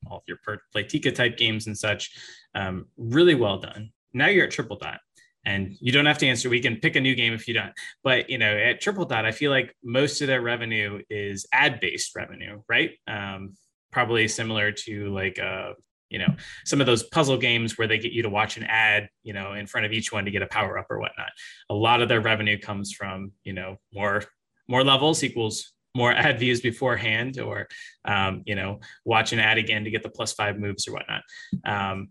all 0.07 0.19
of 0.19 0.23
your 0.27 0.39
per- 0.43 0.63
Playtika 0.75 1.15
type 1.15 1.37
games 1.37 1.67
and 1.67 1.77
such. 1.77 2.11
Um, 2.55 2.87
really 2.97 3.35
well 3.35 3.59
done. 3.59 3.91
Now 4.13 4.29
you're 4.29 4.47
at 4.47 4.51
Triple 4.51 4.77
Dot, 4.77 5.01
and 5.45 5.77
you 5.81 5.93
don't 5.93 6.07
have 6.07 6.19
to 6.19 6.27
answer. 6.27 6.49
We 6.51 6.61
can 6.61 6.77
pick 6.77 6.97
a 6.97 7.01
new 7.01 7.15
game 7.15 7.33
if 7.33 7.49
you 7.49 7.55
don't. 7.55 7.73
But 8.03 8.29
you 8.29 8.39
know, 8.39 8.55
at 8.57 8.81
Triple 8.81 9.05
Dot, 9.05 9.25
I 9.25 9.33
feel 9.33 9.51
like 9.51 9.75
most 9.83 10.21
of 10.21 10.27
their 10.27 10.43
revenue 10.43 11.03
is 11.09 11.47
ad-based 11.53 12.15
revenue, 12.15 12.63
right? 12.69 12.93
Um, 13.07 13.55
probably 13.91 14.27
similar 14.29 14.73
to 14.73 15.15
like 15.15 15.39
uh, 15.39 15.73
you 16.13 16.19
know 16.19 16.37
some 16.65 16.81
of 16.81 16.87
those 16.87 17.03
puzzle 17.05 17.39
games 17.39 17.79
where 17.79 17.89
they 17.89 17.99
get 17.99 18.13
you 18.13 18.23
to 18.23 18.29
watch 18.29 18.57
an 18.59 18.65
ad 18.65 19.09
you 19.23 19.33
know 19.33 19.55
in 19.55 19.67
front 19.67 19.87
of 19.87 19.93
each 19.93 20.13
one 20.13 20.27
to 20.27 20.31
get 20.31 20.43
a 20.43 20.47
power 20.47 20.79
up 20.79 20.87
or 20.91 21.01
whatnot. 21.01 21.31
A 21.71 21.75
lot 21.75 22.03
of 22.03 22.09
their 22.09 22.21
revenue 22.21 22.59
comes 22.59 22.93
from 22.93 23.33
you 23.43 23.55
know 23.55 23.79
more 23.93 24.23
more 24.69 24.85
levels 24.85 25.25
equals 25.25 25.73
more 25.97 26.13
ad 26.27 26.39
views 26.39 26.61
beforehand 26.61 27.41
or 27.41 27.67
um, 28.05 28.43
you 28.47 28.55
know 28.55 28.81
watch 29.05 29.33
an 29.33 29.41
ad 29.41 29.59
again 29.59 29.85
to 29.85 29.91
get 29.91 30.03
the 30.03 30.11
plus 30.11 30.35
five 30.35 30.59
moves 30.59 30.87
or 30.87 30.93
whatnot. 30.93 31.23
Um, 31.65 32.11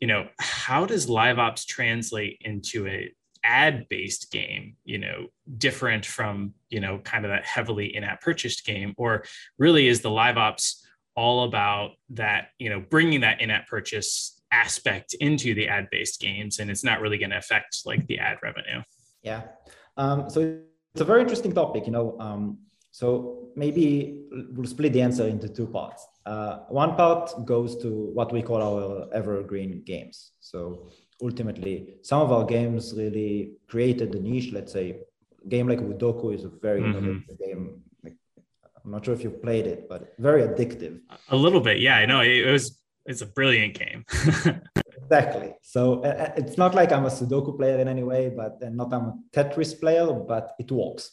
you 0.00 0.06
know 0.06 0.28
how 0.38 0.86
does 0.86 1.08
live 1.08 1.38
ops 1.38 1.64
translate 1.64 2.40
into 2.44 2.86
a 2.86 3.12
ad 3.44 3.88
based 3.88 4.30
game 4.30 4.76
you 4.84 4.98
know 4.98 5.26
different 5.58 6.06
from 6.06 6.54
you 6.70 6.78
know 6.78 7.00
kind 7.00 7.24
of 7.24 7.32
that 7.32 7.44
heavily 7.44 7.94
in-app 7.94 8.20
purchased 8.20 8.64
game? 8.64 8.94
Or 8.96 9.24
really 9.58 9.88
is 9.88 10.00
the 10.00 10.10
live 10.10 10.38
ops 10.38 10.81
all 11.14 11.44
about 11.44 11.90
that, 12.10 12.48
you 12.58 12.70
know, 12.70 12.80
bringing 12.80 13.20
that 13.20 13.40
in-app 13.40 13.68
purchase 13.68 14.40
aspect 14.50 15.14
into 15.20 15.54
the 15.54 15.68
ad-based 15.68 16.20
games, 16.20 16.58
and 16.58 16.70
it's 16.70 16.84
not 16.84 17.00
really 17.00 17.18
going 17.18 17.30
to 17.30 17.38
affect 17.38 17.82
like 17.84 18.06
the 18.06 18.18
ad 18.18 18.38
revenue. 18.42 18.82
Yeah. 19.22 19.42
Um, 19.96 20.28
so 20.28 20.58
it's 20.94 21.00
a 21.00 21.04
very 21.04 21.20
interesting 21.20 21.52
topic. 21.52 21.86
You 21.86 21.92
know, 21.92 22.16
um, 22.20 22.58
so 22.90 23.48
maybe 23.56 24.20
we'll 24.52 24.66
split 24.66 24.92
the 24.92 25.02
answer 25.02 25.26
into 25.26 25.48
two 25.48 25.66
parts. 25.66 26.06
Uh, 26.26 26.58
one 26.68 26.94
part 26.94 27.30
goes 27.44 27.76
to 27.82 28.10
what 28.14 28.32
we 28.32 28.42
call 28.42 28.62
our 28.62 29.08
evergreen 29.12 29.82
games. 29.84 30.32
So 30.40 30.88
ultimately, 31.20 31.94
some 32.02 32.20
of 32.20 32.30
our 32.32 32.44
games 32.44 32.94
really 32.96 33.52
created 33.68 34.14
a 34.14 34.20
niche. 34.20 34.52
Let's 34.52 34.72
say, 34.72 35.00
a 35.44 35.48
game 35.48 35.68
like 35.68 35.80
Woodoku 35.80 36.34
is 36.34 36.44
a 36.44 36.48
very 36.48 36.80
mm-hmm. 36.80 36.98
innovative 36.98 37.38
game 37.38 37.82
I'm 38.84 38.90
not 38.90 39.04
sure 39.04 39.14
if 39.14 39.22
you've 39.22 39.42
played 39.42 39.66
it, 39.66 39.88
but 39.88 40.14
very 40.18 40.42
addictive. 40.42 41.00
A 41.28 41.36
little 41.36 41.60
bit, 41.60 41.80
yeah. 41.80 41.96
I 41.96 42.06
know 42.06 42.20
it 42.20 42.50
was. 42.50 42.78
It's 43.04 43.22
a 43.22 43.26
brilliant 43.26 43.74
game. 43.74 44.04
exactly. 45.02 45.54
So 45.62 46.04
uh, 46.04 46.28
uh, 46.28 46.32
it's 46.36 46.56
not 46.56 46.74
like 46.74 46.92
I'm 46.92 47.04
a 47.04 47.10
Sudoku 47.10 47.56
player 47.56 47.78
in 47.78 47.88
any 47.88 48.04
way, 48.04 48.32
but 48.34 48.58
and 48.60 48.76
not 48.76 48.92
I'm 48.92 49.02
a 49.02 49.14
Tetris 49.32 49.78
player, 49.78 50.12
but 50.12 50.52
it 50.58 50.70
works. 50.70 51.10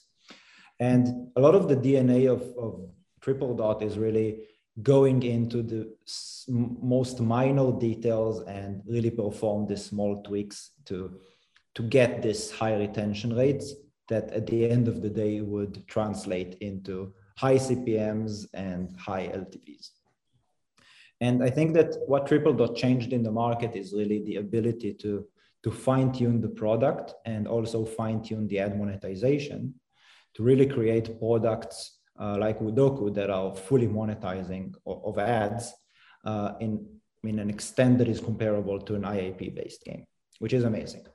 And 0.79 1.31
a 1.35 1.41
lot 1.41 1.55
of 1.55 1.67
the 1.67 1.75
DNA 1.75 2.31
of, 2.31 2.41
of 2.57 2.89
Triple 3.21 3.55
Dot 3.55 3.81
is 3.81 3.97
really 3.97 4.41
going 4.81 5.23
into 5.23 5.61
the 5.61 5.91
most 6.47 7.19
minor 7.19 7.71
details 7.71 8.41
and 8.43 8.81
really 8.87 9.11
perform 9.11 9.67
the 9.67 9.75
small 9.75 10.21
tweaks 10.23 10.71
to 10.85 11.19
to 11.75 11.83
get 11.83 12.21
this 12.21 12.51
high 12.51 12.75
retention 12.75 13.35
rates 13.35 13.73
that 14.07 14.31
at 14.31 14.47
the 14.47 14.69
end 14.69 14.87
of 14.87 15.01
the 15.01 15.09
day 15.09 15.41
would 15.41 15.87
translate 15.87 16.55
into 16.61 17.13
high 17.39 17.55
CPMs 17.55 18.47
and 18.53 18.93
high 18.97 19.27
LTVs. 19.27 19.91
And 21.21 21.41
I 21.41 21.49
think 21.49 21.73
that 21.73 21.95
what 22.05 22.27
Triple 22.27 22.53
Dot 22.53 22.75
changed 22.75 23.13
in 23.13 23.23
the 23.23 23.31
market 23.31 23.77
is 23.77 23.93
really 23.93 24.21
the 24.25 24.37
ability 24.37 24.93
to, 24.95 25.25
to 25.63 25.71
fine 25.71 26.11
tune 26.11 26.41
the 26.41 26.49
product 26.49 27.13
and 27.25 27.47
also 27.47 27.85
fine 27.85 28.21
tune 28.21 28.45
the 28.47 28.59
ad 28.59 28.77
monetization 28.77 29.73
to 30.33 30.43
really 30.43 30.65
create 30.65 31.17
products 31.17 31.99
uh, 32.19 32.35
like 32.37 32.59
Woodoku 32.59 33.13
that 33.13 33.29
are 33.29 33.55
fully 33.55 33.87
monetizing 33.87 34.73
of, 34.85 35.01
of 35.05 35.17
ads 35.17 35.73
uh, 36.25 36.53
in, 36.59 36.85
in 37.23 37.39
an 37.39 37.49
extent 37.49 37.99
that 37.99 38.09
is 38.09 38.19
comparable 38.19 38.79
to 38.81 38.95
an 38.95 39.03
IAP 39.03 39.55
based 39.55 39.85
game, 39.85 40.05
which 40.39 40.51
is 40.51 40.65
amazing. 40.65 41.05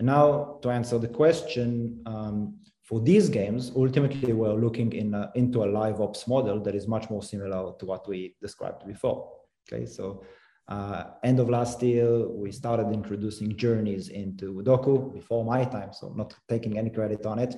now 0.00 0.58
to 0.60 0.68
answer 0.68 0.98
the 0.98 1.08
question, 1.08 2.02
um, 2.04 2.58
for 2.84 3.00
these 3.00 3.30
games, 3.30 3.72
ultimately 3.74 4.34
we're 4.34 4.54
looking 4.54 4.92
in 4.92 5.14
a, 5.14 5.32
into 5.34 5.64
a 5.64 5.66
live 5.66 6.02
ops 6.02 6.28
model 6.28 6.60
that 6.60 6.74
is 6.74 6.86
much 6.86 7.08
more 7.08 7.22
similar 7.22 7.72
to 7.78 7.86
what 7.86 8.06
we 8.06 8.36
described 8.42 8.86
before. 8.86 9.32
Okay, 9.66 9.86
so 9.86 10.22
uh, 10.68 11.04
end 11.22 11.40
of 11.40 11.48
last 11.48 11.82
year, 11.82 12.28
we 12.28 12.52
started 12.52 12.92
introducing 12.92 13.56
journeys 13.56 14.08
into 14.08 14.52
Woodoku 14.52 15.14
before 15.14 15.44
my 15.44 15.64
time, 15.64 15.94
so 15.94 16.12
not 16.14 16.34
taking 16.46 16.78
any 16.78 16.90
credit 16.90 17.24
on 17.24 17.38
it. 17.38 17.56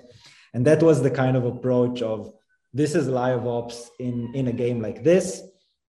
And 0.55 0.65
that 0.65 0.81
was 0.81 1.03
the 1.03 1.11
kind 1.11 1.37
of 1.37 1.45
approach 1.45 2.03
of 2.03 2.33
this 2.73 2.95
is 2.95 3.09
live 3.09 3.47
ops 3.47 3.91
in, 3.99 4.33
in 4.35 4.47
a 4.47 4.53
game 4.53 4.81
like 4.81 5.03
this. 5.03 5.43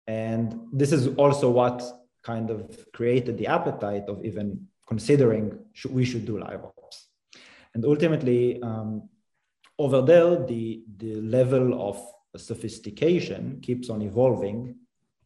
And 0.05 0.67
this 0.71 0.91
is 0.91 1.07
also 1.15 1.49
what 1.49 1.81
kind 2.23 2.51
of 2.51 2.85
created 2.93 3.37
the 3.39 3.47
appetite 3.47 4.03
of 4.07 4.23
even 4.23 4.67
considering 4.87 5.57
we 5.89 6.05
should 6.05 6.25
do 6.25 6.39
live 6.39 6.63
ops. 6.63 7.07
And 7.73 7.83
ultimately, 7.83 8.61
um, 8.61 9.09
over 9.79 10.01
there, 10.01 10.45
the, 10.45 10.83
the 10.97 11.15
level 11.21 11.89
of 11.89 11.99
sophistication 12.37 13.59
keeps 13.61 13.89
on 13.89 14.01
evolving, 14.01 14.75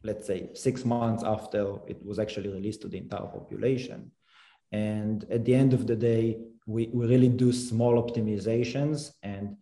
let's 0.02 0.26
say 0.26 0.50
six 0.54 0.84
months 0.84 1.22
after 1.24 1.76
it 1.86 2.04
was 2.04 2.18
actually 2.18 2.48
released 2.48 2.82
to 2.82 2.88
the 2.88 2.98
entire 2.98 3.26
population. 3.26 4.10
And 4.72 5.24
at 5.30 5.44
the 5.44 5.54
end 5.54 5.72
of 5.72 5.86
the 5.86 5.96
day, 5.96 6.38
we, 6.66 6.90
we 6.92 7.06
really 7.06 7.28
do 7.28 7.52
small 7.52 8.02
optimizations. 8.02 9.12
And 9.22 9.56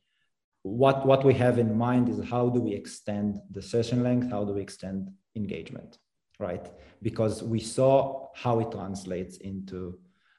what, 0.62 1.06
what 1.06 1.24
we 1.24 1.34
have 1.34 1.58
in 1.58 1.76
mind 1.76 2.08
is 2.08 2.28
how 2.28 2.48
do 2.48 2.60
we 2.60 2.74
extend 2.74 3.40
the 3.50 3.62
session 3.62 4.02
length? 4.02 4.30
How 4.30 4.44
do 4.44 4.52
we 4.52 4.60
extend 4.60 5.10
engagement, 5.36 5.98
right? 6.40 6.66
Because 7.02 7.42
we 7.42 7.60
saw 7.60 8.28
how 8.34 8.58
it 8.58 8.72
translates 8.72 9.36
into 9.38 9.98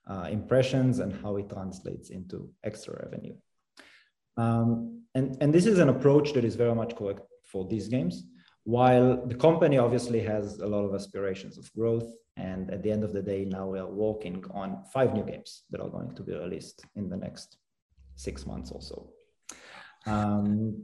uh, 0.09 0.27
impressions 0.29 0.99
and 0.99 1.13
how 1.21 1.37
it 1.37 1.49
translates 1.49 2.09
into 2.09 2.49
extra 2.63 2.93
revenue. 3.03 3.35
Um, 4.37 5.03
and, 5.15 5.35
and 5.41 5.53
this 5.53 5.65
is 5.65 5.79
an 5.79 5.89
approach 5.89 6.33
that 6.33 6.45
is 6.45 6.55
very 6.55 6.75
much 6.75 6.95
correct 6.95 7.21
for 7.43 7.67
these 7.67 7.87
games. 7.87 8.23
While 8.63 9.25
the 9.25 9.35
company 9.35 9.77
obviously 9.77 10.19
has 10.21 10.59
a 10.59 10.67
lot 10.67 10.83
of 10.83 10.93
aspirations 10.93 11.57
of 11.57 11.71
growth, 11.73 12.11
and 12.35 12.69
at 12.69 12.83
the 12.83 12.91
end 12.91 13.03
of 13.03 13.13
the 13.13 13.21
day, 13.21 13.45
now 13.45 13.65
we 13.67 13.79
are 13.79 13.87
working 13.87 14.43
on 14.51 14.83
five 14.93 15.13
new 15.13 15.23
games 15.23 15.63
that 15.71 15.81
are 15.81 15.89
going 15.89 16.13
to 16.15 16.21
be 16.21 16.33
released 16.33 16.85
in 16.95 17.09
the 17.09 17.17
next 17.17 17.57
six 18.15 18.45
months 18.45 18.71
or 18.71 18.81
so. 18.81 19.09
Um, 20.05 20.83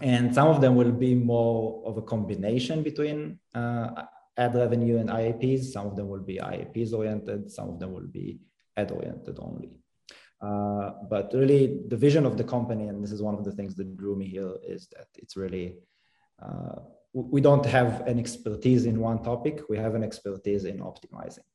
and 0.00 0.34
some 0.34 0.48
of 0.48 0.60
them 0.60 0.76
will 0.76 0.92
be 0.92 1.14
more 1.14 1.82
of 1.86 1.96
a 1.96 2.02
combination 2.02 2.82
between 2.82 3.38
uh, 3.54 4.04
ad 4.36 4.54
revenue 4.54 4.98
and 4.98 5.08
IAPs. 5.08 5.72
Some 5.72 5.86
of 5.86 5.96
them 5.96 6.08
will 6.08 6.20
be 6.20 6.36
IAPs 6.36 6.92
oriented, 6.92 7.50
some 7.50 7.70
of 7.70 7.80
them 7.80 7.92
will 7.92 8.06
be 8.06 8.38
ad 8.76 8.90
oriented 8.92 9.38
only. 9.40 9.70
Uh, 10.40 10.90
but 11.08 11.32
really, 11.32 11.80
the 11.88 11.96
vision 11.96 12.26
of 12.26 12.36
the 12.36 12.44
company, 12.44 12.88
and 12.88 13.02
this 13.02 13.12
is 13.12 13.22
one 13.22 13.34
of 13.34 13.44
the 13.44 13.52
things 13.52 13.74
that 13.74 13.96
drew 13.96 14.14
me 14.14 14.26
here, 14.26 14.54
is 14.62 14.88
that 14.88 15.06
it's 15.16 15.36
really 15.36 15.76
uh, 16.42 16.76
we 17.12 17.40
don't 17.40 17.64
have 17.64 18.06
an 18.06 18.18
expertise 18.18 18.84
in 18.84 19.00
one 19.00 19.22
topic. 19.22 19.62
We 19.70 19.78
have 19.78 19.94
an 19.94 20.04
expertise 20.04 20.64
in 20.66 20.78
optimizing, 20.80 21.48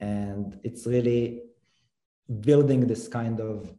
and 0.00 0.58
it's 0.64 0.86
really 0.86 1.42
building 2.40 2.86
this 2.86 3.06
kind 3.06 3.40
of 3.40 3.72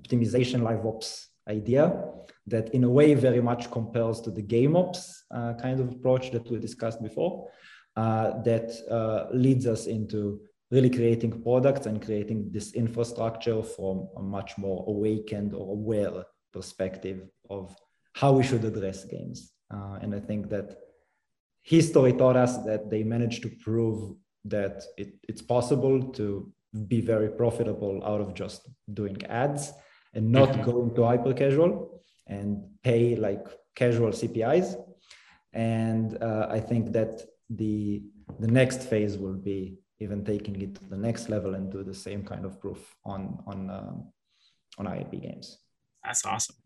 optimization 0.00 0.62
live 0.62 0.84
ops 0.84 1.28
idea 1.48 2.04
that, 2.48 2.74
in 2.74 2.82
a 2.84 2.90
way, 2.90 3.14
very 3.14 3.40
much 3.40 3.70
compares 3.70 4.20
to 4.22 4.30
the 4.32 4.42
game 4.42 4.74
ops 4.76 5.24
uh, 5.30 5.54
kind 5.54 5.78
of 5.78 5.90
approach 5.92 6.32
that 6.32 6.50
we 6.50 6.58
discussed 6.58 7.00
before. 7.02 7.48
Uh, 7.94 8.42
that 8.42 8.72
uh, 8.90 9.26
leads 9.36 9.66
us 9.66 9.86
into 9.86 10.40
really 10.72 10.88
creating 10.88 11.42
products 11.42 11.84
and 11.86 12.02
creating 12.02 12.48
this 12.50 12.72
infrastructure 12.72 13.62
from 13.62 14.08
a 14.16 14.22
much 14.22 14.56
more 14.56 14.84
awakened 14.88 15.52
or 15.52 15.72
aware 15.72 16.24
perspective 16.52 17.28
of 17.50 17.76
how 18.14 18.32
we 18.32 18.42
should 18.42 18.64
address 18.64 19.04
games. 19.04 19.52
Uh, 19.72 19.98
and 20.00 20.14
I 20.14 20.20
think 20.20 20.48
that 20.48 20.78
history 21.62 22.14
taught 22.14 22.36
us 22.36 22.56
that 22.64 22.90
they 22.90 23.02
managed 23.02 23.42
to 23.42 23.50
prove 23.62 24.14
that 24.46 24.82
it, 24.96 25.14
it's 25.28 25.42
possible 25.42 26.02
to 26.12 26.50
be 26.88 27.02
very 27.02 27.28
profitable 27.28 28.02
out 28.04 28.22
of 28.22 28.34
just 28.34 28.68
doing 28.94 29.22
ads 29.26 29.72
and 30.14 30.32
not 30.32 30.48
mm-hmm. 30.48 30.70
go 30.70 30.82
into 30.84 31.04
hyper 31.04 31.34
casual 31.34 32.02
and 32.26 32.62
pay 32.82 33.14
like 33.14 33.46
casual 33.76 34.10
CPIs. 34.10 34.74
And 35.52 36.22
uh, 36.22 36.48
I 36.50 36.60
think 36.60 36.92
that 36.92 37.22
the 37.50 38.02
the 38.40 38.48
next 38.48 38.82
phase 38.84 39.18
will 39.18 39.34
be 39.34 39.76
even 40.02 40.24
taking 40.24 40.60
it 40.60 40.74
to 40.76 40.84
the 40.88 40.96
next 40.96 41.28
level 41.28 41.54
and 41.54 41.70
do 41.70 41.82
the 41.82 41.94
same 41.94 42.22
kind 42.24 42.44
of 42.44 42.60
proof 42.60 42.94
on 43.04 43.42
on 43.46 43.70
um, 43.70 43.96
on 44.78 44.86
IAP 44.86 45.22
games. 45.22 45.58
That's 46.04 46.24
awesome. 46.26 46.56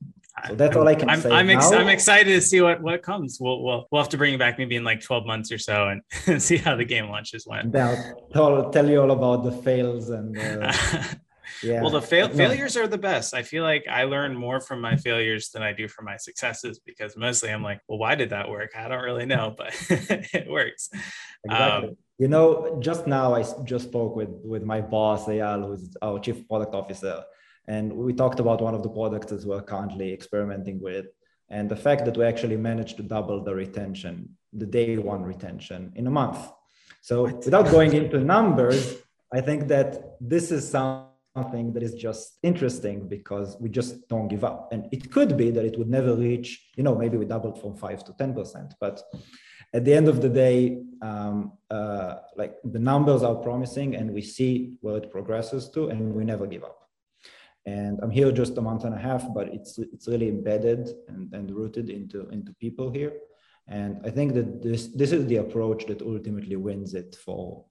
So 0.49 0.55
that's 0.55 0.77
all 0.77 0.87
I 0.87 0.94
can 0.94 1.09
I'm, 1.09 1.20
say. 1.20 1.31
I'm, 1.31 1.49
ex- 1.51 1.72
I'm, 1.72 1.88
excited 1.88 2.31
to 2.31 2.40
see 2.40 2.61
what 2.61 2.83
what 2.83 3.03
comes. 3.03 3.38
We'll, 3.40 3.62
we'll 3.62 3.87
we'll 3.90 4.03
have 4.03 4.11
to 4.11 4.18
bring 4.18 4.33
you 4.33 4.38
back 4.38 4.59
maybe 4.59 4.77
in 4.77 4.85
like 4.85 5.01
12 5.01 5.27
months 5.27 5.51
or 5.51 5.59
so 5.59 5.88
and 6.27 6.42
see 6.42 6.57
how 6.57 6.77
the 6.77 6.85
game 6.85 7.09
launches 7.09 7.46
went. 7.46 7.75
I'll 7.77 8.29
tell, 8.33 8.70
tell 8.70 8.88
you 8.88 9.01
all 9.01 9.11
about 9.11 9.44
the 9.44 9.53
fails 9.53 10.11
and 10.11 10.38
uh, 10.38 10.72
yeah. 11.62 11.81
Well, 11.81 11.90
the 11.90 12.03
fail- 12.03 12.29
failures 12.29 12.77
are 12.77 12.87
the 12.87 12.99
best. 12.99 13.35
I 13.35 13.42
feel 13.42 13.62
like 13.62 13.87
I 13.90 14.05
learn 14.05 14.35
more 14.35 14.61
from 14.61 14.81
my 14.81 14.96
failures 14.96 15.51
than 15.51 15.62
I 15.62 15.72
do 15.72 15.88
from 15.88 16.05
my 16.05 16.16
successes 16.16 16.79
because 16.79 17.16
mostly 17.16 17.51
I'm 17.51 17.62
like, 17.62 17.81
well, 17.88 17.99
why 17.99 18.14
did 18.14 18.31
that 18.31 18.49
work? 18.49 18.72
I 18.77 18.88
don't 18.88 19.03
really 19.03 19.27
know, 19.27 19.55
but 19.57 19.75
it 19.90 20.51
works. 20.51 20.90
Exactly. 21.44 21.88
Um, 21.88 21.96
you 22.18 22.29
know, 22.29 22.79
just 22.81 23.07
now 23.07 23.35
I 23.35 23.44
just 23.64 23.88
spoke 23.88 24.16
with 24.16 24.31
with 24.44 24.62
my 24.62 24.81
boss 24.81 25.26
Eyal, 25.26 25.66
who's 25.66 25.96
our 26.02 26.18
chief 26.18 26.48
product 26.48 26.74
officer, 26.74 27.24
and 27.68 27.92
we 27.92 28.12
talked 28.12 28.40
about 28.40 28.61
one 28.61 28.74
of 28.74 28.83
the 28.83 28.88
products 28.88 29.26
that 29.26 29.44
we're 29.44 29.62
currently 29.62 30.12
experimenting 30.12 30.81
with, 30.81 31.07
and 31.50 31.68
the 31.68 31.76
fact 31.76 32.05
that 32.07 32.16
we 32.16 32.24
actually 32.24 32.57
managed 32.57 32.96
to 32.96 33.02
double 33.02 33.42
the 33.42 33.55
retention, 33.55 34.37
the 34.52 34.66
day 34.66 34.96
one 34.96 35.22
retention 35.22 35.92
in 35.94 36.07
a 36.07 36.11
month. 36.11 36.38
So 37.02 37.24
without 37.24 37.70
going 37.70 37.92
into 37.92 38.18
numbers, 38.20 38.96
I 39.33 39.40
think 39.40 39.68
that 39.68 40.16
this 40.20 40.50
is 40.50 40.68
something 40.68 41.72
that 41.74 41.83
is 41.83 41.94
just 41.94 42.38
interesting 42.42 43.09
because 43.09 43.57
we 43.61 43.68
just 43.68 44.09
don't 44.09 44.29
give 44.29 44.44
up. 44.44 44.72
And 44.72 44.88
it 44.90 45.12
could 45.12 45.37
be 45.37 45.50
that 45.50 45.64
it 45.64 45.79
would 45.79 45.88
never 45.88 46.14
reach, 46.16 46.70
you 46.76 46.83
know, 46.83 46.94
maybe 46.94 47.16
we 47.16 47.26
doubled 47.26 47.61
from 47.61 47.76
five 47.76 48.02
to 48.05 48.12
10%, 48.12 48.72
but 48.81 49.02
at 49.77 49.85
the 49.85 49.95
end 49.95 50.09
of 50.09 50.23
the 50.23 50.29
day, 50.29 50.79
um, 51.03 51.53
uh, 51.71 52.15
like 52.41 52.55
the 52.65 52.79
numbers 52.79 53.23
are 53.23 53.35
promising 53.49 53.95
and 53.99 54.11
we 54.19 54.23
see 54.23 54.53
where 54.81 54.97
it 54.97 55.11
progresses 55.11 55.69
to 55.75 55.89
and 55.89 56.15
we 56.15 56.25
never 56.25 56.47
give 56.47 56.65
up. 56.65 56.79
And 57.67 57.99
I'm 58.03 58.11
here 58.11 58.33
just 58.33 58.57
a 58.57 58.62
month 58.62 58.85
and 58.85 58.95
a 58.95 59.03
half, 59.09 59.25
but 59.35 59.47
it's, 59.57 59.79
it's 59.79 60.09
really 60.09 60.29
embedded 60.29 60.83
and, 61.09 61.33
and 61.35 61.51
rooted 61.51 61.91
into, 61.91 62.29
into 62.31 62.55
people 62.55 62.91
here. 62.91 63.12
And 63.69 64.01
I 64.09 64.11
think 64.11 64.35
that 64.35 64.62
this, 64.62 64.87
this 65.01 65.12
is 65.12 65.27
the 65.27 65.37
approach 65.45 65.87
that 65.87 66.01
ultimately 66.01 66.57
wins 66.57 66.95
it 66.95 67.17
for, 67.25 67.65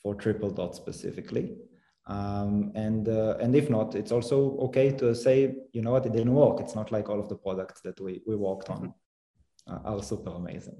for 0.00 0.14
Triple 0.14 0.50
Dot 0.50 0.76
specifically. 0.76 1.56
Um, 2.06 2.72
and 2.74 3.08
uh, 3.08 3.36
and 3.40 3.54
if 3.54 3.70
not, 3.70 3.94
it's 3.94 4.12
also 4.12 4.56
okay 4.66 4.90
to 4.92 5.14
say, 5.14 5.54
you 5.72 5.82
know 5.82 5.92
what, 5.92 6.06
it 6.06 6.12
didn't 6.12 6.34
work. 6.34 6.60
It's 6.60 6.74
not 6.74 6.90
like 6.90 7.08
all 7.08 7.20
of 7.20 7.28
the 7.28 7.36
products 7.36 7.80
that 7.82 8.00
we, 8.00 8.20
we 8.26 8.36
worked 8.36 8.68
on 8.68 8.94
are 9.66 10.02
super 10.02 10.30
amazing. 10.30 10.76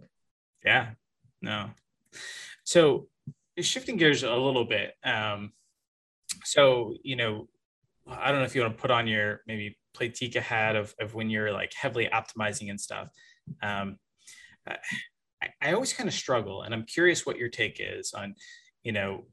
Yeah, 0.64 0.90
no. 1.42 1.70
So 2.64 3.08
shifting 3.58 3.96
gears 3.96 4.22
a 4.22 4.34
little 4.34 4.64
bit. 4.64 4.94
Um, 5.04 5.52
so, 6.44 6.94
you 7.02 7.16
know, 7.16 7.48
I 8.06 8.30
don't 8.30 8.40
know 8.40 8.46
if 8.46 8.54
you 8.54 8.62
want 8.62 8.76
to 8.76 8.80
put 8.80 8.90
on 8.90 9.06
your 9.06 9.42
maybe 9.46 9.76
Playtika 9.96 10.40
hat 10.40 10.76
of, 10.76 10.94
of 11.00 11.14
when 11.14 11.30
you're 11.30 11.52
like 11.52 11.72
heavily 11.74 12.08
optimizing 12.12 12.70
and 12.70 12.80
stuff. 12.80 13.08
Um, 13.62 13.98
I, 14.66 15.48
I 15.60 15.72
always 15.72 15.92
kind 15.92 16.08
of 16.08 16.14
struggle, 16.14 16.62
and 16.62 16.74
I'm 16.74 16.84
curious 16.84 17.24
what 17.24 17.38
your 17.38 17.48
take 17.48 17.80
is 17.80 18.12
on, 18.12 18.34
you 18.82 18.92
know, 18.92 19.24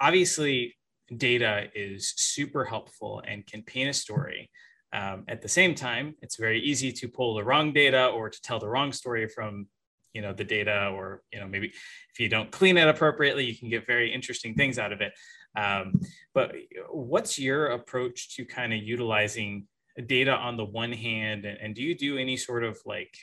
obviously 0.00 0.76
data 1.16 1.68
is 1.74 2.12
super 2.16 2.64
helpful 2.64 3.22
and 3.26 3.46
can 3.46 3.62
paint 3.62 3.90
a 3.90 3.92
story. 3.92 4.50
Um, 4.92 5.24
at 5.28 5.42
the 5.42 5.48
same 5.48 5.74
time, 5.74 6.14
it's 6.22 6.36
very 6.36 6.60
easy 6.60 6.92
to 6.92 7.08
pull 7.08 7.34
the 7.34 7.44
wrong 7.44 7.72
data 7.72 8.06
or 8.06 8.30
to 8.30 8.42
tell 8.42 8.60
the 8.60 8.68
wrong 8.68 8.92
story 8.92 9.28
from 9.28 9.66
you 10.14 10.22
know 10.22 10.32
the 10.32 10.44
data 10.44 10.88
or 10.94 11.22
you 11.32 11.40
know 11.40 11.46
maybe 11.46 11.66
if 11.68 12.20
you 12.20 12.28
don't 12.28 12.50
clean 12.50 12.78
it 12.78 12.88
appropriately 12.88 13.44
you 13.44 13.56
can 13.56 13.68
get 13.68 13.86
very 13.86 14.12
interesting 14.12 14.54
things 14.54 14.78
out 14.78 14.92
of 14.92 15.00
it. 15.00 15.12
Um, 15.56 16.00
but 16.32 16.54
what's 16.90 17.38
your 17.38 17.66
approach 17.66 18.36
to 18.36 18.44
kind 18.44 18.72
of 18.72 18.82
utilizing 18.82 19.66
data 20.06 20.32
on 20.32 20.56
the 20.56 20.64
one 20.64 20.92
hand? 20.92 21.44
And, 21.44 21.58
and 21.60 21.74
do 21.74 21.82
you 21.82 21.94
do 21.94 22.18
any 22.18 22.36
sort 22.36 22.64
of 22.64 22.78
like 22.86 23.16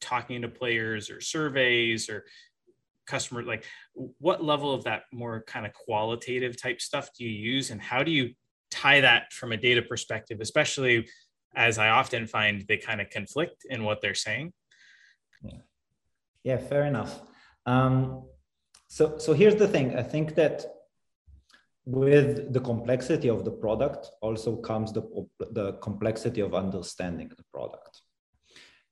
talking 0.00 0.42
to 0.42 0.48
players 0.48 1.10
or 1.10 1.20
surveys 1.20 2.08
or 2.08 2.24
customer 3.06 3.42
like 3.42 3.64
what 3.94 4.42
level 4.42 4.72
of 4.72 4.84
that 4.84 5.02
more 5.12 5.42
kind 5.46 5.66
of 5.66 5.72
qualitative 5.72 6.60
type 6.60 6.80
stuff 6.80 7.10
do 7.16 7.24
you 7.24 7.30
use? 7.30 7.70
And 7.70 7.80
how 7.80 8.02
do 8.02 8.10
you 8.10 8.30
tie 8.70 9.00
that 9.00 9.32
from 9.32 9.50
a 9.52 9.56
data 9.56 9.82
perspective 9.82 10.40
especially 10.40 11.08
as 11.56 11.76
i 11.76 11.88
often 11.88 12.24
find 12.24 12.64
they 12.68 12.76
kind 12.76 13.00
of 13.00 13.10
conflict 13.10 13.66
in 13.68 13.84
what 13.84 14.00
they're 14.00 14.14
saying? 14.14 14.52
Yeah. 15.42 15.58
Yeah, 16.44 16.56
fair 16.56 16.84
enough. 16.84 17.20
Um, 17.66 18.24
so, 18.88 19.18
so 19.18 19.32
here's 19.32 19.56
the 19.56 19.68
thing. 19.68 19.96
I 19.96 20.02
think 20.02 20.34
that 20.34 20.64
with 21.84 22.52
the 22.52 22.60
complexity 22.60 23.28
of 23.28 23.44
the 23.44 23.50
product 23.50 24.10
also 24.20 24.56
comes 24.56 24.92
the, 24.92 25.02
the 25.52 25.72
complexity 25.74 26.40
of 26.40 26.54
understanding 26.54 27.28
the 27.36 27.44
product. 27.52 28.02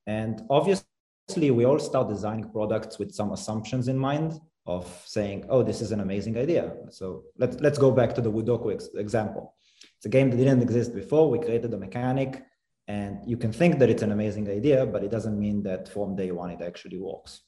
And 0.07 0.41
obviously, 0.49 1.51
we 1.51 1.65
all 1.65 1.79
start 1.79 2.09
designing 2.09 2.49
products 2.49 2.97
with 2.99 3.11
some 3.13 3.31
assumptions 3.31 3.87
in 3.87 3.97
mind 3.97 4.39
of 4.65 4.85
saying, 5.05 5.45
oh, 5.49 5.63
this 5.63 5.81
is 5.81 5.91
an 5.91 5.99
amazing 5.99 6.37
idea. 6.37 6.73
So 6.89 7.23
let's, 7.37 7.59
let's 7.59 7.77
go 7.77 7.91
back 7.91 8.13
to 8.15 8.21
the 8.21 8.31
Woodoku 8.31 8.73
ex- 8.73 8.89
example. 8.95 9.55
It's 9.97 10.05
a 10.05 10.09
game 10.09 10.29
that 10.29 10.37
didn't 10.37 10.61
exist 10.61 10.93
before. 10.93 11.29
We 11.29 11.39
created 11.39 11.73
a 11.73 11.77
mechanic, 11.77 12.43
and 12.89 13.19
you 13.23 13.37
can 13.37 13.53
think 13.53 13.77
that 13.79 13.89
it's 13.91 14.01
an 14.01 14.11
amazing 14.11 14.49
idea, 14.49 14.83
but 14.83 15.03
it 15.03 15.11
doesn't 15.11 15.39
mean 15.39 15.61
that 15.61 15.87
from 15.87 16.15
day 16.15 16.31
one 16.31 16.49
it 16.49 16.61
actually 16.61 16.97
works. 16.97 17.41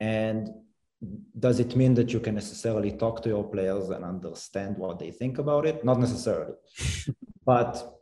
And 0.00 0.48
does 1.38 1.60
it 1.60 1.76
mean 1.76 1.92
that 1.94 2.10
you 2.14 2.20
can 2.20 2.34
necessarily 2.34 2.92
talk 2.92 3.22
to 3.22 3.28
your 3.28 3.44
players 3.44 3.90
and 3.90 4.02
understand 4.02 4.78
what 4.78 4.98
they 4.98 5.10
think 5.10 5.36
about 5.36 5.66
it? 5.66 5.84
Not 5.84 6.00
necessarily. 6.00 6.54
but 7.44 8.00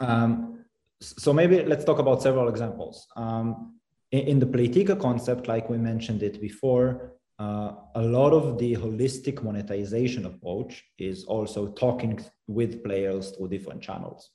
um, 0.00 0.64
so 1.00 1.34
maybe 1.34 1.62
let's 1.64 1.84
talk 1.84 1.98
about 1.98 2.22
several 2.22 2.48
examples. 2.48 3.06
Um, 3.14 3.78
in, 4.10 4.20
in, 4.20 4.38
the 4.38 4.46
Playtika 4.46 4.98
concept, 4.98 5.48
like 5.48 5.68
we 5.68 5.76
mentioned 5.76 6.22
it 6.22 6.40
before, 6.40 7.12
uh, 7.38 7.72
a 7.94 8.02
lot 8.02 8.32
of 8.32 8.56
the 8.56 8.74
holistic 8.76 9.42
monetization 9.42 10.24
approach 10.24 10.82
is 10.98 11.24
also 11.24 11.72
talking 11.72 12.24
with 12.46 12.82
players 12.82 13.32
through 13.32 13.48
different 13.48 13.82
channels. 13.82 14.30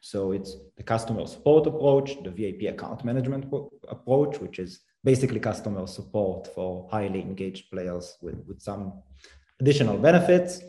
So 0.00 0.32
it's 0.32 0.56
the 0.76 0.82
customer 0.82 1.26
support 1.26 1.66
approach, 1.66 2.16
the 2.22 2.30
VIP 2.30 2.72
account 2.72 3.04
management 3.04 3.52
approach, 3.88 4.40
which 4.40 4.58
is 4.58 4.80
basically 5.04 5.40
customer 5.40 5.86
support 5.86 6.46
for 6.54 6.88
highly 6.90 7.20
engaged 7.20 7.70
players 7.70 8.16
with, 8.20 8.36
with 8.46 8.60
some 8.60 9.02
additional 9.60 9.96
benefits. 9.96 10.60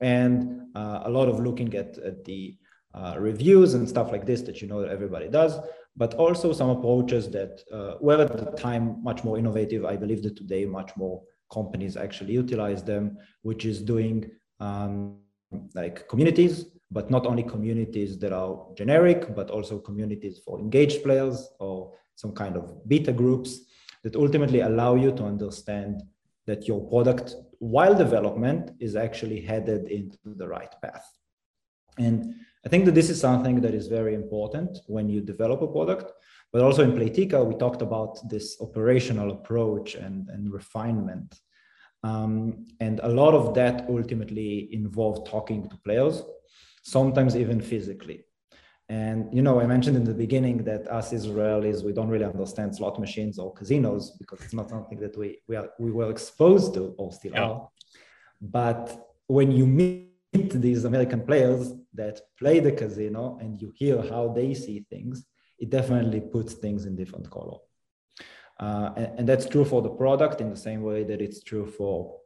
And 0.00 0.62
uh, 0.74 1.02
a 1.04 1.10
lot 1.10 1.28
of 1.28 1.40
looking 1.40 1.74
at, 1.74 1.98
at 1.98 2.24
the 2.24 2.56
uh, 2.94 3.16
reviews 3.18 3.74
and 3.74 3.88
stuff 3.88 4.10
like 4.10 4.26
this 4.26 4.42
that 4.42 4.60
you 4.60 4.66
know 4.66 4.80
that 4.82 4.90
everybody 4.90 5.28
does 5.28 5.60
but 5.96 6.14
also 6.14 6.52
some 6.52 6.70
approaches 6.70 7.28
that 7.30 7.60
uh, 7.72 7.94
were 8.00 8.22
at 8.22 8.36
the 8.36 8.50
time 8.52 9.02
much 9.02 9.24
more 9.24 9.38
innovative. 9.38 9.84
I 9.84 9.96
believe 9.96 10.22
that 10.22 10.36
today 10.36 10.64
much 10.64 10.96
more 10.96 11.22
companies 11.52 11.96
actually 11.96 12.32
utilize 12.32 12.82
them 12.82 13.18
which 13.42 13.64
is 13.64 13.82
doing 13.82 14.30
um, 14.60 15.16
like 15.74 16.08
communities 16.08 16.66
but 16.90 17.10
not 17.10 17.26
only 17.26 17.42
communities 17.42 18.18
that 18.18 18.32
are 18.32 18.66
generic 18.76 19.34
but 19.34 19.50
also 19.50 19.78
communities 19.78 20.40
for 20.44 20.58
engaged 20.58 21.02
players 21.02 21.48
or 21.60 21.92
some 22.16 22.32
kind 22.32 22.56
of 22.56 22.86
beta 22.88 23.12
groups 23.12 23.60
that 24.02 24.16
ultimately 24.16 24.60
allow 24.60 24.94
you 24.94 25.12
to 25.12 25.24
understand 25.24 26.02
that 26.46 26.66
your 26.66 26.80
product, 26.88 27.34
while 27.58 27.94
development, 27.94 28.72
is 28.80 28.96
actually 28.96 29.40
headed 29.40 29.88
into 29.88 30.18
the 30.24 30.48
right 30.48 30.74
path. 30.82 31.06
And 31.98 32.34
I 32.64 32.68
think 32.68 32.84
that 32.86 32.94
this 32.94 33.10
is 33.10 33.20
something 33.20 33.60
that 33.60 33.74
is 33.74 33.86
very 33.88 34.14
important 34.14 34.78
when 34.86 35.08
you 35.08 35.20
develop 35.20 35.62
a 35.62 35.66
product. 35.66 36.12
But 36.52 36.62
also 36.62 36.82
in 36.82 36.92
Playtika, 36.92 37.44
we 37.44 37.54
talked 37.54 37.82
about 37.82 38.28
this 38.28 38.56
operational 38.60 39.30
approach 39.30 39.94
and, 39.94 40.28
and 40.28 40.52
refinement. 40.52 41.38
Um, 42.02 42.66
and 42.80 43.00
a 43.00 43.08
lot 43.08 43.34
of 43.34 43.54
that 43.54 43.86
ultimately 43.88 44.72
involved 44.72 45.26
talking 45.28 45.68
to 45.68 45.76
players, 45.84 46.22
sometimes 46.82 47.36
even 47.36 47.60
physically. 47.60 48.24
And 48.88 49.32
you 49.32 49.42
know, 49.42 49.60
I 49.60 49.66
mentioned 49.66 49.96
in 49.96 50.04
the 50.04 50.14
beginning 50.14 50.64
that 50.64 50.88
us 50.88 51.12
Israelis 51.12 51.84
we 51.84 51.92
don't 51.92 52.08
really 52.08 52.24
understand 52.24 52.74
slot 52.74 52.98
machines 52.98 53.38
or 53.38 53.52
casinos 53.52 54.10
because 54.18 54.40
it's 54.42 54.54
not 54.54 54.68
something 54.68 54.98
that 54.98 55.16
we 55.16 55.38
we 55.48 55.54
are 55.56 55.70
we 55.78 55.92
were 55.92 56.10
exposed 56.10 56.74
to 56.74 56.94
or 56.98 57.12
still 57.12 57.32
yeah. 57.34 57.44
are. 57.44 57.68
But 58.40 58.84
when 59.28 59.52
you 59.52 59.66
meet 59.66 60.50
these 60.66 60.84
American 60.84 61.20
players 61.20 61.72
that 61.94 62.20
play 62.38 62.58
the 62.60 62.72
casino 62.72 63.38
and 63.40 63.60
you 63.62 63.72
hear 63.76 64.02
how 64.02 64.28
they 64.28 64.54
see 64.54 64.84
things, 64.90 65.24
it 65.58 65.70
definitely 65.70 66.20
puts 66.20 66.54
things 66.54 66.84
in 66.86 66.96
different 66.96 67.30
color. 67.30 67.58
Uh, 68.58 68.90
and, 68.96 69.18
and, 69.18 69.28
that's 69.28 69.46
true 69.46 69.64
for 69.64 69.80
the 69.80 69.88
product 69.88 70.40
in 70.42 70.50
the 70.50 70.56
same 70.56 70.82
way 70.82 71.02
that 71.02 71.22
it's 71.22 71.42
true 71.42 71.64
for 71.64 72.18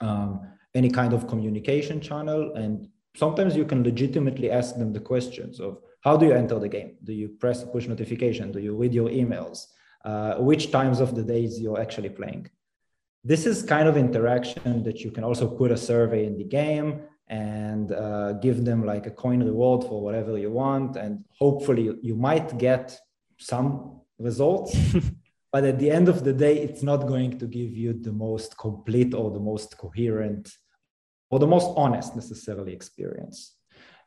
um, 0.00 0.40
any 0.76 0.88
kind 0.88 1.12
of 1.12 1.26
communication 1.26 2.00
channel. 2.00 2.54
And 2.54 2.88
sometimes 3.16 3.56
you 3.56 3.64
can 3.64 3.82
legitimately 3.82 4.50
ask 4.50 4.76
them 4.76 4.92
the 4.92 5.00
questions 5.00 5.60
of 5.60 5.78
how 6.02 6.16
do 6.16 6.26
you 6.26 6.32
enter 6.32 6.58
the 6.58 6.68
game? 6.68 6.96
Do 7.02 7.12
you 7.12 7.28
press 7.28 7.62
a 7.62 7.66
push 7.66 7.86
notification? 7.86 8.52
Do 8.52 8.60
you 8.60 8.76
read 8.76 8.94
your 8.94 9.08
emails? 9.08 9.66
Uh, 10.04 10.36
which 10.36 10.70
times 10.70 11.00
of 11.00 11.16
the 11.16 11.22
days 11.22 11.58
you're 11.60 11.80
actually 11.80 12.10
playing? 12.10 12.48
This 13.24 13.44
is 13.44 13.62
kind 13.62 13.88
of 13.88 13.96
interaction 13.96 14.84
that 14.84 15.00
you 15.00 15.10
can 15.10 15.24
also 15.24 15.48
put 15.48 15.72
a 15.72 15.76
survey 15.76 16.26
in 16.26 16.38
the 16.38 16.44
game 16.44 17.00
and 17.28 17.90
uh, 17.90 18.34
give 18.34 18.64
them 18.64 18.86
like 18.86 19.06
a 19.06 19.10
coin 19.10 19.42
reward 19.42 19.82
for 19.82 20.00
whatever 20.00 20.38
you 20.38 20.52
want. 20.52 20.96
And 20.96 21.24
hopefully 21.40 21.98
you 22.02 22.14
might 22.14 22.56
get 22.56 22.96
some 23.38 24.00
results. 24.18 24.76
but 25.52 25.64
at 25.64 25.80
the 25.80 25.90
end 25.90 26.08
of 26.08 26.22
the 26.22 26.32
day, 26.32 26.58
it's 26.58 26.84
not 26.84 27.08
going 27.08 27.38
to 27.40 27.46
give 27.46 27.76
you 27.76 27.94
the 27.94 28.12
most 28.12 28.56
complete 28.56 29.12
or 29.12 29.32
the 29.32 29.40
most 29.40 29.76
coherent 29.76 30.48
or 31.30 31.38
the 31.38 31.46
most 31.46 31.72
honest 31.76 32.14
necessarily 32.14 32.72
experience. 32.72 33.56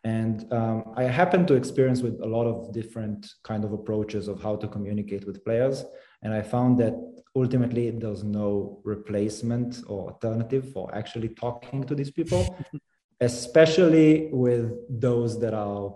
And 0.03 0.51
um, 0.53 0.93
I 0.95 1.03
happen 1.03 1.45
to 1.47 1.55
experience 1.55 2.01
with 2.01 2.21
a 2.21 2.25
lot 2.25 2.45
of 2.45 2.73
different 2.73 3.27
kind 3.43 3.65
of 3.65 3.73
approaches 3.73 4.27
of 4.27 4.41
how 4.41 4.55
to 4.55 4.67
communicate 4.67 5.27
with 5.27 5.43
players. 5.43 5.84
And 6.21 6.34
I 6.34 6.41
found 6.41 6.77
that 6.79 6.93
ultimately 7.36 7.89
there's 7.91 8.23
no 8.23 8.79
replacement 8.84 9.82
or 9.88 10.12
alternative 10.12 10.71
for 10.71 10.93
actually 10.95 11.29
talking 11.29 11.84
to 11.84 11.95
these 11.95 12.12
people, 12.12 12.58
especially 13.19 14.29
with 14.32 14.71
those 14.89 15.39
that 15.41 15.53
are, 15.53 15.95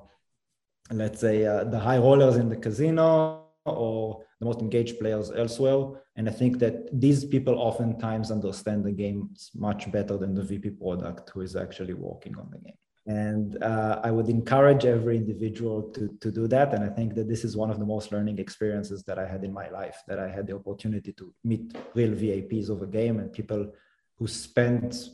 let's 0.91 1.21
say, 1.21 1.45
uh, 1.45 1.63
the 1.63 1.79
high 1.79 1.97
rollers 1.97 2.35
in 2.35 2.49
the 2.49 2.57
casino 2.57 3.42
or 3.65 4.23
the 4.39 4.45
most 4.45 4.61
engaged 4.61 4.99
players 4.99 5.31
elsewhere. 5.31 6.01
And 6.15 6.27
I 6.27 6.31
think 6.31 6.59
that 6.59 6.99
these 6.99 7.25
people 7.25 7.55
oftentimes 7.57 8.31
understand 8.31 8.83
the 8.83 8.91
games 8.91 9.51
much 9.55 9.91
better 9.91 10.17
than 10.17 10.35
the 10.35 10.43
VP 10.43 10.71
product 10.71 11.31
who 11.33 11.41
is 11.41 11.55
actually 11.55 11.93
working 11.93 12.37
on 12.37 12.49
the 12.51 12.59
game. 12.59 12.77
And 13.05 13.61
uh, 13.61 13.99
I 14.01 14.11
would 14.11 14.29
encourage 14.29 14.85
every 14.85 15.17
individual 15.17 15.83
to, 15.91 16.07
to 16.21 16.31
do 16.31 16.47
that. 16.47 16.73
And 16.73 16.83
I 16.83 16.89
think 16.89 17.15
that 17.15 17.27
this 17.27 17.43
is 17.43 17.57
one 17.57 17.69
of 17.69 17.79
the 17.79 17.85
most 17.85 18.11
learning 18.13 18.39
experiences 18.39 19.03
that 19.03 19.19
I 19.19 19.27
had 19.27 19.43
in 19.43 19.51
my 19.51 19.69
life, 19.69 19.97
that 20.07 20.19
I 20.19 20.29
had 20.29 20.47
the 20.47 20.55
opportunity 20.55 21.11
to 21.13 21.33
meet 21.43 21.73
real 21.95 22.11
VIPs 22.11 22.69
of 22.69 22.81
a 22.81 22.87
game 22.87 23.19
and 23.19 23.31
people 23.31 23.73
who 24.17 24.27
spent 24.27 25.09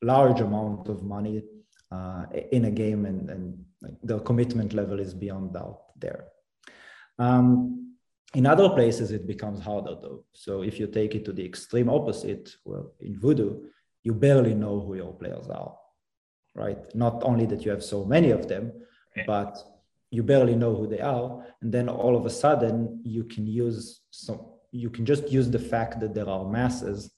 large 0.00 0.40
amount 0.40 0.88
of 0.88 1.02
money 1.02 1.42
uh, 1.90 2.24
in 2.50 2.64
a 2.64 2.70
game 2.70 3.04
and, 3.04 3.28
and 3.28 3.64
like 3.82 3.94
their 4.02 4.20
commitment 4.20 4.72
level 4.72 4.98
is 4.98 5.12
beyond 5.12 5.52
doubt 5.52 5.80
there. 5.96 6.24
Um, 7.22 7.48
in 8.34 8.44
other 8.46 8.68
places, 8.70 9.12
it 9.12 9.26
becomes 9.26 9.60
harder 9.60 9.94
though. 10.02 10.24
So 10.32 10.62
if 10.62 10.74
you 10.80 10.86
take 10.86 11.14
it 11.14 11.24
to 11.26 11.32
the 11.32 11.44
extreme 11.44 11.88
opposite, 11.98 12.56
well, 12.64 12.92
in 13.00 13.18
Voodoo, 13.22 13.52
you 14.02 14.12
barely 14.14 14.54
know 14.54 14.80
who 14.80 14.94
your 15.02 15.12
players 15.12 15.48
are 15.48 15.74
right? 16.54 16.78
Not 16.94 17.22
only 17.24 17.46
that 17.46 17.64
you 17.64 17.70
have 17.70 17.84
so 17.84 18.04
many 18.04 18.30
of 18.30 18.48
them, 18.48 18.72
but 19.26 19.58
you 20.10 20.22
barely 20.22 20.54
know 20.54 20.74
who 20.74 20.86
they 20.86 21.00
are. 21.00 21.44
And 21.62 21.72
then 21.72 21.88
all 21.88 22.16
of 22.16 22.26
a 22.26 22.30
sudden 22.30 23.00
you 23.04 23.24
can 23.24 23.46
use 23.46 24.00
some, 24.10 24.40
you 24.70 24.90
can 24.90 25.06
just 25.06 25.30
use 25.30 25.50
the 25.50 25.58
fact 25.58 26.00
that 26.00 26.14
there 26.14 26.28
are 26.28 26.44
masses 26.44 27.10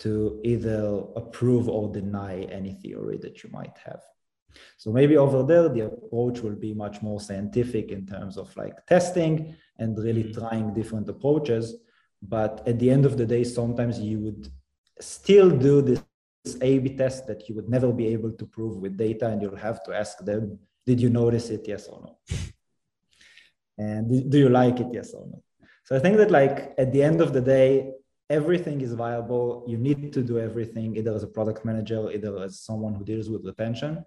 to 0.00 0.40
either 0.44 1.02
approve 1.16 1.68
or 1.68 1.92
deny 1.92 2.42
any 2.44 2.74
theory 2.74 3.18
that 3.18 3.42
you 3.42 3.50
might 3.50 3.76
have. 3.84 4.00
So 4.76 4.90
maybe 4.90 5.16
over 5.16 5.42
there, 5.42 5.68
the 5.68 5.86
approach 5.86 6.40
will 6.40 6.56
be 6.56 6.74
much 6.74 7.02
more 7.02 7.20
scientific 7.20 7.90
in 7.90 8.06
terms 8.06 8.36
of 8.36 8.54
like 8.56 8.86
testing 8.86 9.56
and 9.78 9.98
really 9.98 10.24
mm-hmm. 10.24 10.40
trying 10.40 10.74
different 10.74 11.08
approaches. 11.08 11.76
But 12.22 12.66
at 12.66 12.78
the 12.78 12.90
end 12.90 13.06
of 13.06 13.16
the 13.16 13.26
day, 13.26 13.44
sometimes 13.44 13.98
you 13.98 14.18
would 14.20 14.48
still 15.00 15.50
do 15.50 15.80
this 15.80 16.02
a-B 16.60 16.96
test 16.96 17.26
that 17.26 17.48
you 17.48 17.54
would 17.54 17.68
never 17.68 17.92
be 17.92 18.06
able 18.08 18.32
to 18.32 18.46
prove 18.46 18.76
with 18.76 18.96
data, 18.96 19.26
and 19.28 19.42
you'll 19.42 19.56
have 19.56 19.82
to 19.84 19.92
ask 19.92 20.18
them, 20.18 20.58
did 20.86 21.00
you 21.00 21.10
notice 21.10 21.50
it, 21.50 21.66
yes 21.66 21.86
or 21.88 22.02
no? 22.02 22.18
And 23.78 24.30
do 24.30 24.38
you 24.38 24.50
like 24.50 24.78
it, 24.80 24.88
yes 24.92 25.14
or 25.14 25.26
no? 25.26 25.42
So 25.84 25.96
I 25.96 25.98
think 25.98 26.18
that 26.18 26.30
like 26.30 26.74
at 26.76 26.92
the 26.92 27.02
end 27.02 27.22
of 27.22 27.32
the 27.32 27.40
day, 27.40 27.92
everything 28.28 28.80
is 28.80 28.92
viable. 28.92 29.64
You 29.66 29.78
need 29.78 30.12
to 30.12 30.22
do 30.22 30.38
everything, 30.38 30.96
either 30.96 31.14
as 31.14 31.22
a 31.22 31.26
product 31.26 31.64
manager, 31.64 32.10
either 32.10 32.42
as 32.42 32.60
someone 32.60 32.94
who 32.94 33.04
deals 33.04 33.28
with 33.30 33.44
retention. 33.44 34.04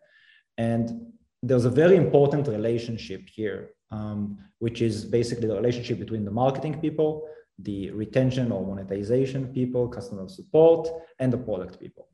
And 0.58 1.14
there's 1.42 1.66
a 1.66 1.70
very 1.70 1.96
important 1.96 2.48
relationship 2.48 3.28
here, 3.28 3.72
um, 3.92 4.38
which 4.60 4.82
is 4.82 5.06
basically 5.06 5.48
the 5.48 5.56
relationship 5.56 6.00
between 6.00 6.26
the 6.26 6.32
marketing 6.32 6.80
people, 6.80 7.28
the 7.60 7.92
retention 7.92 8.52
or 8.52 8.66
monetization 8.66 9.48
people, 9.54 9.88
customer 9.88 10.28
support, 10.28 10.88
and 11.20 11.32
the 11.32 11.38
product 11.38 11.80
people. 11.80 12.08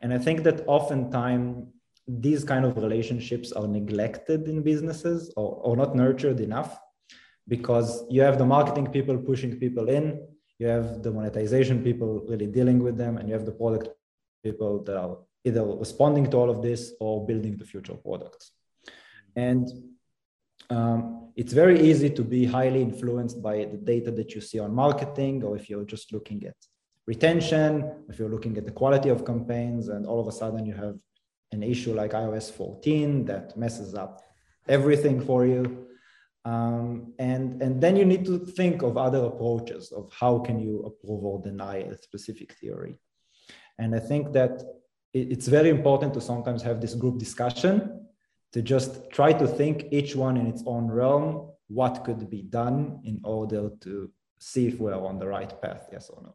And 0.00 0.12
I 0.12 0.18
think 0.18 0.42
that 0.42 0.64
oftentimes 0.66 1.66
these 2.06 2.44
kind 2.44 2.64
of 2.64 2.76
relationships 2.76 3.52
are 3.52 3.66
neglected 3.66 4.46
in 4.48 4.62
businesses 4.62 5.32
or, 5.36 5.60
or 5.62 5.76
not 5.76 5.96
nurtured 5.96 6.40
enough 6.40 6.78
because 7.48 8.04
you 8.10 8.20
have 8.22 8.38
the 8.38 8.46
marketing 8.46 8.88
people 8.88 9.16
pushing 9.16 9.56
people 9.58 9.88
in, 9.88 10.20
you 10.58 10.66
have 10.66 11.02
the 11.02 11.10
monetization 11.10 11.82
people 11.82 12.24
really 12.28 12.46
dealing 12.46 12.82
with 12.82 12.96
them, 12.96 13.18
and 13.18 13.28
you 13.28 13.34
have 13.34 13.46
the 13.46 13.52
product 13.52 13.88
people 14.42 14.82
that 14.84 14.96
are 14.96 15.18
either 15.46 15.64
responding 15.64 16.28
to 16.30 16.36
all 16.36 16.50
of 16.50 16.60
this 16.60 16.92
or 17.00 17.24
building 17.24 17.56
the 17.56 17.64
future 17.64 17.94
products. 17.94 18.50
And 19.36 19.68
um, 20.70 21.32
it's 21.36 21.52
very 21.52 21.78
easy 21.88 22.10
to 22.10 22.22
be 22.22 22.44
highly 22.44 22.82
influenced 22.82 23.40
by 23.42 23.56
the 23.72 23.80
data 23.92 24.10
that 24.10 24.34
you 24.34 24.40
see 24.40 24.58
on 24.58 24.74
marketing, 24.74 25.44
or 25.44 25.56
if 25.56 25.70
you're 25.70 25.84
just 25.84 26.12
looking 26.12 26.44
at 26.44 26.56
retention, 27.06 27.70
if 28.08 28.18
you're 28.18 28.34
looking 28.36 28.56
at 28.58 28.66
the 28.66 28.72
quality 28.72 29.10
of 29.10 29.24
campaigns, 29.24 29.88
and 29.88 30.06
all 30.06 30.20
of 30.20 30.26
a 30.26 30.32
sudden 30.32 30.66
you 30.66 30.74
have 30.74 30.96
an 31.52 31.62
issue 31.62 31.94
like 31.94 32.12
iOS 32.12 32.50
14 32.50 33.24
that 33.26 33.56
messes 33.56 33.94
up 33.94 34.22
everything 34.68 35.20
for 35.20 35.46
you. 35.46 35.86
Um, 36.44 37.12
and, 37.18 37.62
and 37.62 37.80
then 37.80 37.96
you 37.96 38.04
need 38.04 38.24
to 38.26 38.38
think 38.38 38.82
of 38.82 38.96
other 38.96 39.24
approaches 39.24 39.92
of 39.92 40.10
how 40.12 40.38
can 40.38 40.58
you 40.58 40.80
approve 40.80 41.24
or 41.24 41.42
deny 41.42 41.76
a 41.78 41.96
specific 41.96 42.52
theory. 42.54 42.98
And 43.78 43.94
I 43.94 43.98
think 43.98 44.32
that 44.32 44.62
it's 45.16 45.48
very 45.48 45.70
important 45.70 46.12
to 46.14 46.20
sometimes 46.20 46.62
have 46.62 46.80
this 46.80 46.94
group 46.94 47.18
discussion 47.18 48.06
to 48.52 48.62
just 48.62 49.10
try 49.10 49.32
to 49.32 49.46
think 49.46 49.86
each 49.90 50.14
one 50.14 50.36
in 50.36 50.46
its 50.46 50.62
own 50.66 50.90
realm 50.90 51.50
what 51.68 52.04
could 52.04 52.30
be 52.30 52.42
done 52.42 53.00
in 53.04 53.20
order 53.24 53.70
to 53.80 54.10
see 54.38 54.66
if 54.68 54.78
we're 54.78 54.94
on 54.94 55.18
the 55.18 55.26
right 55.26 55.60
path 55.62 55.88
yes 55.92 56.10
or 56.10 56.22
no. 56.22 56.34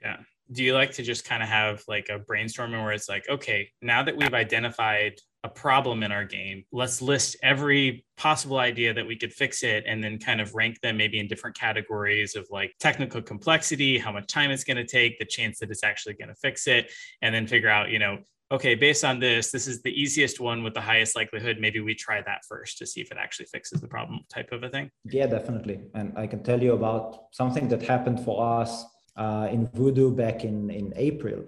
Yeah. 0.00 0.18
Do 0.50 0.64
you 0.64 0.74
like 0.74 0.92
to 0.92 1.02
just 1.02 1.24
kind 1.24 1.42
of 1.42 1.48
have 1.48 1.82
like 1.88 2.08
a 2.08 2.18
brainstorming 2.18 2.82
where 2.82 2.92
it's 2.92 3.08
like 3.08 3.28
okay 3.28 3.70
now 3.80 4.02
that 4.02 4.16
we've 4.16 4.34
identified 4.34 5.14
a 5.44 5.48
problem 5.48 6.02
in 6.02 6.12
our 6.12 6.24
game 6.24 6.64
let's 6.72 7.02
list 7.02 7.36
every 7.42 8.04
possible 8.16 8.58
idea 8.58 8.94
that 8.94 9.06
we 9.06 9.16
could 9.16 9.32
fix 9.32 9.62
it 9.64 9.82
and 9.86 10.02
then 10.02 10.18
kind 10.18 10.40
of 10.40 10.54
rank 10.54 10.80
them 10.80 10.96
maybe 10.96 11.18
in 11.18 11.26
different 11.26 11.56
categories 11.56 12.36
of 12.36 12.46
like 12.50 12.72
technical 12.78 13.20
complexity 13.20 13.98
how 13.98 14.12
much 14.12 14.26
time 14.26 14.50
it's 14.50 14.64
going 14.64 14.76
to 14.76 14.86
take 14.86 15.18
the 15.18 15.24
chance 15.24 15.58
that 15.58 15.70
it's 15.70 15.84
actually 15.84 16.14
going 16.14 16.28
to 16.28 16.34
fix 16.36 16.66
it 16.66 16.90
and 17.22 17.34
then 17.34 17.46
figure 17.46 17.68
out 17.68 17.90
you 17.90 17.98
know 17.98 18.18
okay 18.52 18.74
based 18.74 19.04
on 19.04 19.18
this 19.18 19.50
this 19.50 19.66
is 19.66 19.82
the 19.82 19.90
easiest 20.00 20.38
one 20.38 20.62
with 20.62 20.74
the 20.74 20.80
highest 20.80 21.16
likelihood. 21.16 21.56
Maybe 21.58 21.80
we 21.80 21.94
try 21.94 22.20
that 22.22 22.44
first 22.48 22.78
to 22.78 22.86
see 22.86 23.00
if 23.00 23.10
it 23.10 23.18
actually 23.18 23.46
fixes 23.46 23.80
the 23.80 23.88
problem 23.88 24.20
type 24.28 24.52
of 24.52 24.62
a 24.62 24.68
thing. 24.68 24.90
Yeah 25.04 25.26
definitely. 25.26 25.80
And 25.94 26.12
i 26.16 26.26
can 26.26 26.42
tell 26.42 26.62
you 26.62 26.74
about 26.74 27.06
something 27.32 27.66
that 27.68 27.82
happened 27.82 28.20
for 28.26 28.36
us 28.60 28.84
uh, 29.16 29.48
in 29.50 29.68
voodoo 29.68 30.10
back 30.22 30.44
in 30.44 30.70
in 30.70 30.92
april 30.96 31.40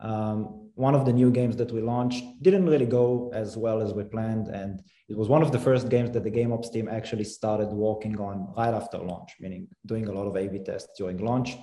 um, 0.00 0.70
one 0.74 0.94
of 0.94 1.04
the 1.04 1.12
new 1.12 1.30
games 1.30 1.56
that 1.56 1.70
we 1.70 1.80
launched 1.80 2.24
didn't 2.42 2.66
really 2.66 2.86
go 2.86 3.30
as 3.34 3.56
well 3.56 3.82
as 3.82 3.92
we 3.92 4.02
planned 4.02 4.48
and 4.48 4.82
it 5.08 5.16
was 5.16 5.28
one 5.28 5.42
of 5.42 5.52
the 5.52 5.58
first 5.58 5.88
games 5.88 6.10
that 6.12 6.24
the 6.24 6.30
game 6.30 6.52
ops 6.52 6.70
team 6.70 6.88
actually 6.88 7.24
started 7.24 7.68
working 7.68 8.18
on 8.18 8.52
right 8.56 8.74
after 8.74 8.98
launch 8.98 9.32
meaning 9.40 9.68
doing 9.86 10.08
a 10.08 10.12
lot 10.12 10.26
of 10.26 10.36
a 10.36 10.48
b 10.48 10.58
tests 10.58 10.90
during 10.96 11.18
launch 11.18 11.56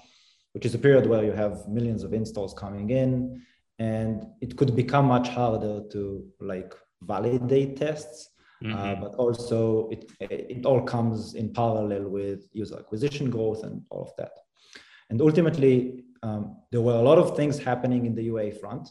which 0.53 0.65
is 0.65 0.75
a 0.75 0.79
period 0.79 1.07
where 1.07 1.23
you 1.23 1.31
have 1.31 1.67
millions 1.67 2.03
of 2.03 2.13
installs 2.13 2.53
coming 2.53 2.89
in 2.89 3.41
and 3.79 4.25
it 4.41 4.55
could 4.57 4.75
become 4.75 5.05
much 5.05 5.29
harder 5.29 5.81
to 5.91 6.23
like 6.39 6.73
validate 7.01 7.77
tests 7.77 8.29
uh, 8.63 8.67
mm-hmm. 8.67 8.77
uh, 8.77 8.95
but 8.95 9.15
also 9.15 9.87
it, 9.89 10.11
it 10.19 10.65
all 10.65 10.81
comes 10.81 11.33
in 11.35 11.53
parallel 11.53 12.03
with 12.09 12.47
user 12.53 12.77
acquisition 12.77 13.29
growth 13.29 13.63
and 13.63 13.81
all 13.89 14.03
of 14.03 14.11
that 14.17 14.31
and 15.09 15.21
ultimately 15.21 16.03
um, 16.23 16.57
there 16.71 16.81
were 16.81 16.95
a 16.95 17.01
lot 17.01 17.17
of 17.17 17.35
things 17.35 17.59
happening 17.59 18.05
in 18.05 18.15
the 18.15 18.23
ua 18.23 18.51
front 18.51 18.89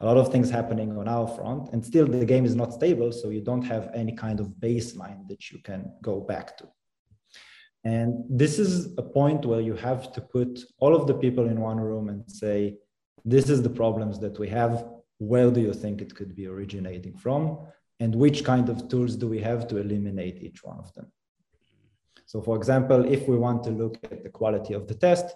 a 0.00 0.06
lot 0.06 0.18
of 0.18 0.30
things 0.30 0.50
happening 0.50 0.96
on 0.98 1.08
our 1.08 1.26
front 1.26 1.72
and 1.72 1.84
still 1.84 2.06
the 2.06 2.24
game 2.24 2.44
is 2.44 2.54
not 2.54 2.72
stable 2.72 3.10
so 3.12 3.30
you 3.30 3.40
don't 3.40 3.62
have 3.62 3.90
any 3.94 4.12
kind 4.12 4.40
of 4.40 4.48
baseline 4.60 5.26
that 5.28 5.50
you 5.50 5.58
can 5.62 5.90
go 6.02 6.20
back 6.20 6.56
to 6.56 6.66
and 7.86 8.24
this 8.28 8.58
is 8.58 8.92
a 8.98 9.02
point 9.02 9.46
where 9.46 9.60
you 9.60 9.74
have 9.74 10.12
to 10.14 10.20
put 10.20 10.58
all 10.80 10.92
of 10.96 11.06
the 11.06 11.14
people 11.14 11.46
in 11.48 11.60
one 11.60 11.78
room 11.78 12.08
and 12.08 12.28
say 12.28 12.78
this 13.24 13.48
is 13.48 13.62
the 13.62 13.70
problems 13.82 14.18
that 14.18 14.36
we 14.40 14.48
have. 14.48 14.72
Where 15.18 15.52
do 15.52 15.60
you 15.60 15.72
think 15.72 16.00
it 16.00 16.12
could 16.12 16.34
be 16.34 16.48
originating 16.48 17.16
from? 17.16 17.58
And 18.00 18.12
which 18.12 18.42
kind 18.42 18.68
of 18.68 18.88
tools 18.88 19.14
do 19.14 19.28
we 19.28 19.40
have 19.40 19.68
to 19.68 19.76
eliminate 19.76 20.42
each 20.42 20.64
one 20.64 20.78
of 20.80 20.92
them? 20.94 21.12
So 22.26 22.42
for 22.42 22.56
example, 22.56 23.04
if 23.04 23.28
we 23.28 23.36
want 23.36 23.62
to 23.64 23.70
look 23.70 23.98
at 24.10 24.24
the 24.24 24.30
quality 24.30 24.74
of 24.74 24.88
the 24.88 24.94
test 24.94 25.26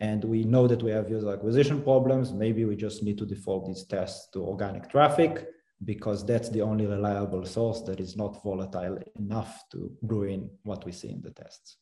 and 0.00 0.24
we 0.24 0.44
know 0.44 0.66
that 0.66 0.82
we 0.82 0.90
have 0.90 1.10
user 1.10 1.32
acquisition 1.32 1.82
problems, 1.82 2.32
maybe 2.32 2.64
we 2.64 2.74
just 2.74 3.02
need 3.02 3.18
to 3.18 3.26
default 3.26 3.66
these 3.66 3.84
tests 3.84 4.28
to 4.32 4.42
organic 4.42 4.90
traffic 4.90 5.46
because 5.84 6.24
that's 6.24 6.48
the 6.48 6.62
only 6.62 6.86
reliable 6.86 7.44
source 7.44 7.82
that 7.82 8.00
is 8.00 8.16
not 8.16 8.42
volatile 8.42 8.98
enough 9.18 9.62
to 9.70 9.90
ruin 10.02 10.50
what 10.62 10.84
we 10.84 10.92
see 10.92 11.10
in 11.10 11.20
the 11.20 11.30
tests. 11.30 11.76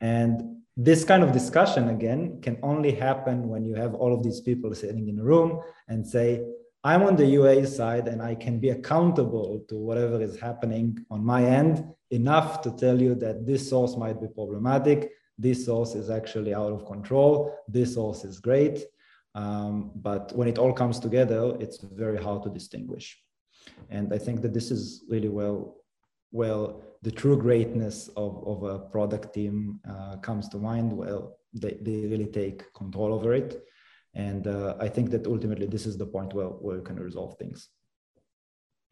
And 0.00 0.56
this 0.76 1.04
kind 1.04 1.22
of 1.22 1.32
discussion 1.32 1.90
again 1.90 2.40
can 2.40 2.58
only 2.62 2.92
happen 2.92 3.48
when 3.48 3.64
you 3.64 3.74
have 3.74 3.94
all 3.94 4.14
of 4.14 4.22
these 4.22 4.40
people 4.40 4.74
sitting 4.74 5.08
in 5.08 5.18
a 5.18 5.22
room 5.22 5.60
and 5.88 6.06
say, 6.06 6.42
I'm 6.82 7.02
on 7.02 7.16
the 7.16 7.26
UA 7.26 7.66
side 7.66 8.08
and 8.08 8.22
I 8.22 8.34
can 8.34 8.58
be 8.58 8.70
accountable 8.70 9.64
to 9.68 9.76
whatever 9.76 10.22
is 10.22 10.40
happening 10.40 11.04
on 11.10 11.22
my 11.22 11.44
end 11.44 11.84
enough 12.10 12.62
to 12.62 12.70
tell 12.70 13.00
you 13.00 13.14
that 13.16 13.46
this 13.46 13.68
source 13.68 13.96
might 13.96 14.18
be 14.20 14.28
problematic. 14.28 15.12
This 15.40 15.64
source 15.64 15.94
is 15.94 16.10
actually 16.10 16.52
out 16.54 16.72
of 16.72 16.84
control. 16.84 17.32
This 17.66 17.94
source 17.94 18.24
is 18.24 18.40
great. 18.40 18.84
Um, 19.34 19.92
but 19.94 20.32
when 20.36 20.48
it 20.48 20.58
all 20.58 20.72
comes 20.72 20.98
together, 21.00 21.56
it's 21.60 21.78
very 21.78 22.20
hard 22.22 22.42
to 22.42 22.50
distinguish. 22.50 23.06
And 23.88 24.12
I 24.12 24.18
think 24.18 24.42
that 24.42 24.52
this 24.52 24.70
is 24.70 25.04
really 25.08 25.28
well, 25.28 25.76
well 26.30 26.82
the 27.02 27.10
true 27.10 27.38
greatness 27.38 28.08
of, 28.16 28.32
of 28.46 28.62
a 28.64 28.78
product 28.78 29.32
team 29.32 29.80
uh, 29.88 30.16
comes 30.16 30.48
to 30.50 30.58
mind, 30.58 30.92
well, 30.92 31.38
they, 31.54 31.78
they 31.80 32.06
really 32.06 32.26
take 32.26 32.72
control 32.74 33.14
over 33.14 33.32
it. 33.32 33.62
And 34.14 34.46
uh, 34.46 34.74
I 34.78 34.88
think 34.88 35.10
that 35.10 35.26
ultimately 35.26 35.66
this 35.66 35.86
is 35.86 35.96
the 35.96 36.06
point 36.06 36.34
where, 36.34 36.46
where 36.46 36.76
you 36.76 36.82
can 36.82 36.96
resolve 36.96 37.36
things. 37.38 37.68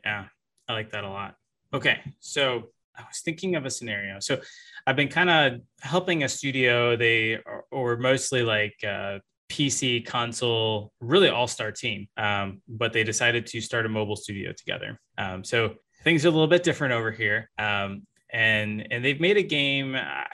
Yeah, 0.04 0.26
I 0.68 0.72
like 0.72 0.92
that 0.92 1.04
a 1.04 1.08
lot. 1.08 1.34
Okay, 1.74 1.98
so 2.20 2.70
I 2.98 3.02
was 3.02 3.20
thinking 3.20 3.54
of 3.54 3.64
a 3.64 3.70
scenario. 3.70 4.18
So 4.20 4.40
I've 4.86 4.96
been 4.96 5.08
kind 5.08 5.30
of 5.30 5.60
helping 5.80 6.24
a 6.24 6.28
studio. 6.28 6.96
They 6.96 7.34
are, 7.34 7.64
or 7.70 7.96
mostly 7.96 8.42
like 8.42 8.74
uh, 8.86 9.18
PC, 9.48 10.04
console, 10.04 10.92
really 11.00 11.28
all 11.28 11.46
star 11.46 11.72
team. 11.72 12.08
Um, 12.16 12.60
but 12.68 12.92
they 12.92 13.04
decided 13.04 13.46
to 13.46 13.60
start 13.60 13.86
a 13.86 13.88
mobile 13.88 14.16
studio 14.16 14.52
together. 14.52 15.00
Um, 15.16 15.44
so 15.44 15.74
things 16.02 16.24
are 16.24 16.28
a 16.28 16.32
little 16.32 16.48
bit 16.48 16.62
different 16.62 16.94
over 16.94 17.10
here. 17.10 17.50
Um, 17.58 18.02
and 18.30 18.86
and 18.90 19.04
they've 19.04 19.20
made 19.20 19.36
a 19.36 19.42
game. 19.42 19.94
Uh, 19.94 20.24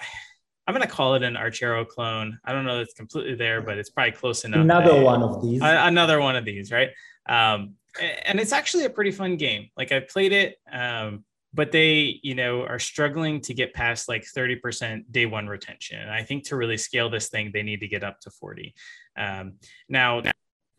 I'm 0.67 0.75
going 0.75 0.87
to 0.87 0.93
call 0.93 1.15
it 1.15 1.23
an 1.23 1.35
Archero 1.35 1.87
clone. 1.87 2.39
I 2.45 2.53
don't 2.53 2.65
know 2.65 2.79
that's 2.79 2.95
completely 2.95 3.35
there, 3.35 3.61
but 3.61 3.77
it's 3.77 3.91
probably 3.91 4.13
close 4.13 4.45
enough. 4.45 4.61
Another 4.61 5.01
one 5.01 5.23
of 5.23 5.43
these. 5.43 5.61
another 5.63 6.21
one 6.21 6.37
of 6.37 6.45
these, 6.47 6.73
right? 6.73 6.89
Um, 7.29 7.75
and 8.25 8.41
it's 8.41 8.53
actually 8.53 8.85
a 8.85 8.91
pretty 8.91 9.11
fun 9.11 9.37
game. 9.37 9.69
Like 9.77 9.93
I 9.93 10.01
played 10.01 10.33
it, 10.33 10.57
um, 10.73 11.25
but 11.55 11.71
they, 11.71 12.19
you 12.23 12.35
know, 12.35 12.63
are 12.63 12.81
struggling 12.81 13.41
to 13.43 13.55
get 13.55 13.73
past 13.73 14.09
like 14.09 14.25
30% 14.25 15.05
day 15.11 15.27
one 15.27 15.47
retention. 15.47 16.01
And 16.01 16.11
I 16.11 16.25
think 16.25 16.45
to 16.49 16.57
really 16.57 16.77
scale 16.77 17.09
this 17.09 17.29
thing, 17.29 17.53
they 17.53 17.63
need 17.63 17.81
to 17.81 17.89
get 17.89 18.03
up 18.03 18.21
to 18.21 18.31
40. 18.31 18.75
Um, 19.17 19.55
now, 19.89 20.23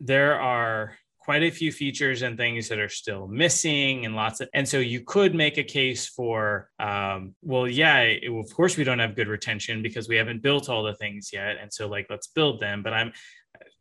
there 0.00 0.38
are 0.38 0.98
quite 1.18 1.42
a 1.42 1.50
few 1.50 1.72
features 1.72 2.22
and 2.22 2.36
things 2.36 2.68
that 2.68 2.78
are 2.78 2.88
still 2.88 3.26
missing 3.26 4.04
and 4.04 4.14
lots 4.14 4.40
of 4.40 4.48
and 4.54 4.68
so 4.68 4.78
you 4.78 5.00
could 5.00 5.34
make 5.34 5.58
a 5.58 5.64
case 5.64 6.06
for 6.06 6.70
um, 6.78 7.34
well 7.42 7.66
yeah 7.66 7.98
it, 7.98 8.30
of 8.30 8.54
course 8.54 8.76
we 8.76 8.84
don't 8.84 9.00
have 9.00 9.16
good 9.16 9.26
retention 9.26 9.82
because 9.82 10.08
we 10.08 10.14
haven't 10.14 10.40
built 10.40 10.68
all 10.68 10.84
the 10.84 10.94
things 10.94 11.30
yet 11.32 11.56
and 11.60 11.72
so 11.72 11.88
like 11.88 12.06
let's 12.10 12.28
build 12.28 12.60
them 12.60 12.80
but 12.80 12.92
i'm 12.92 13.10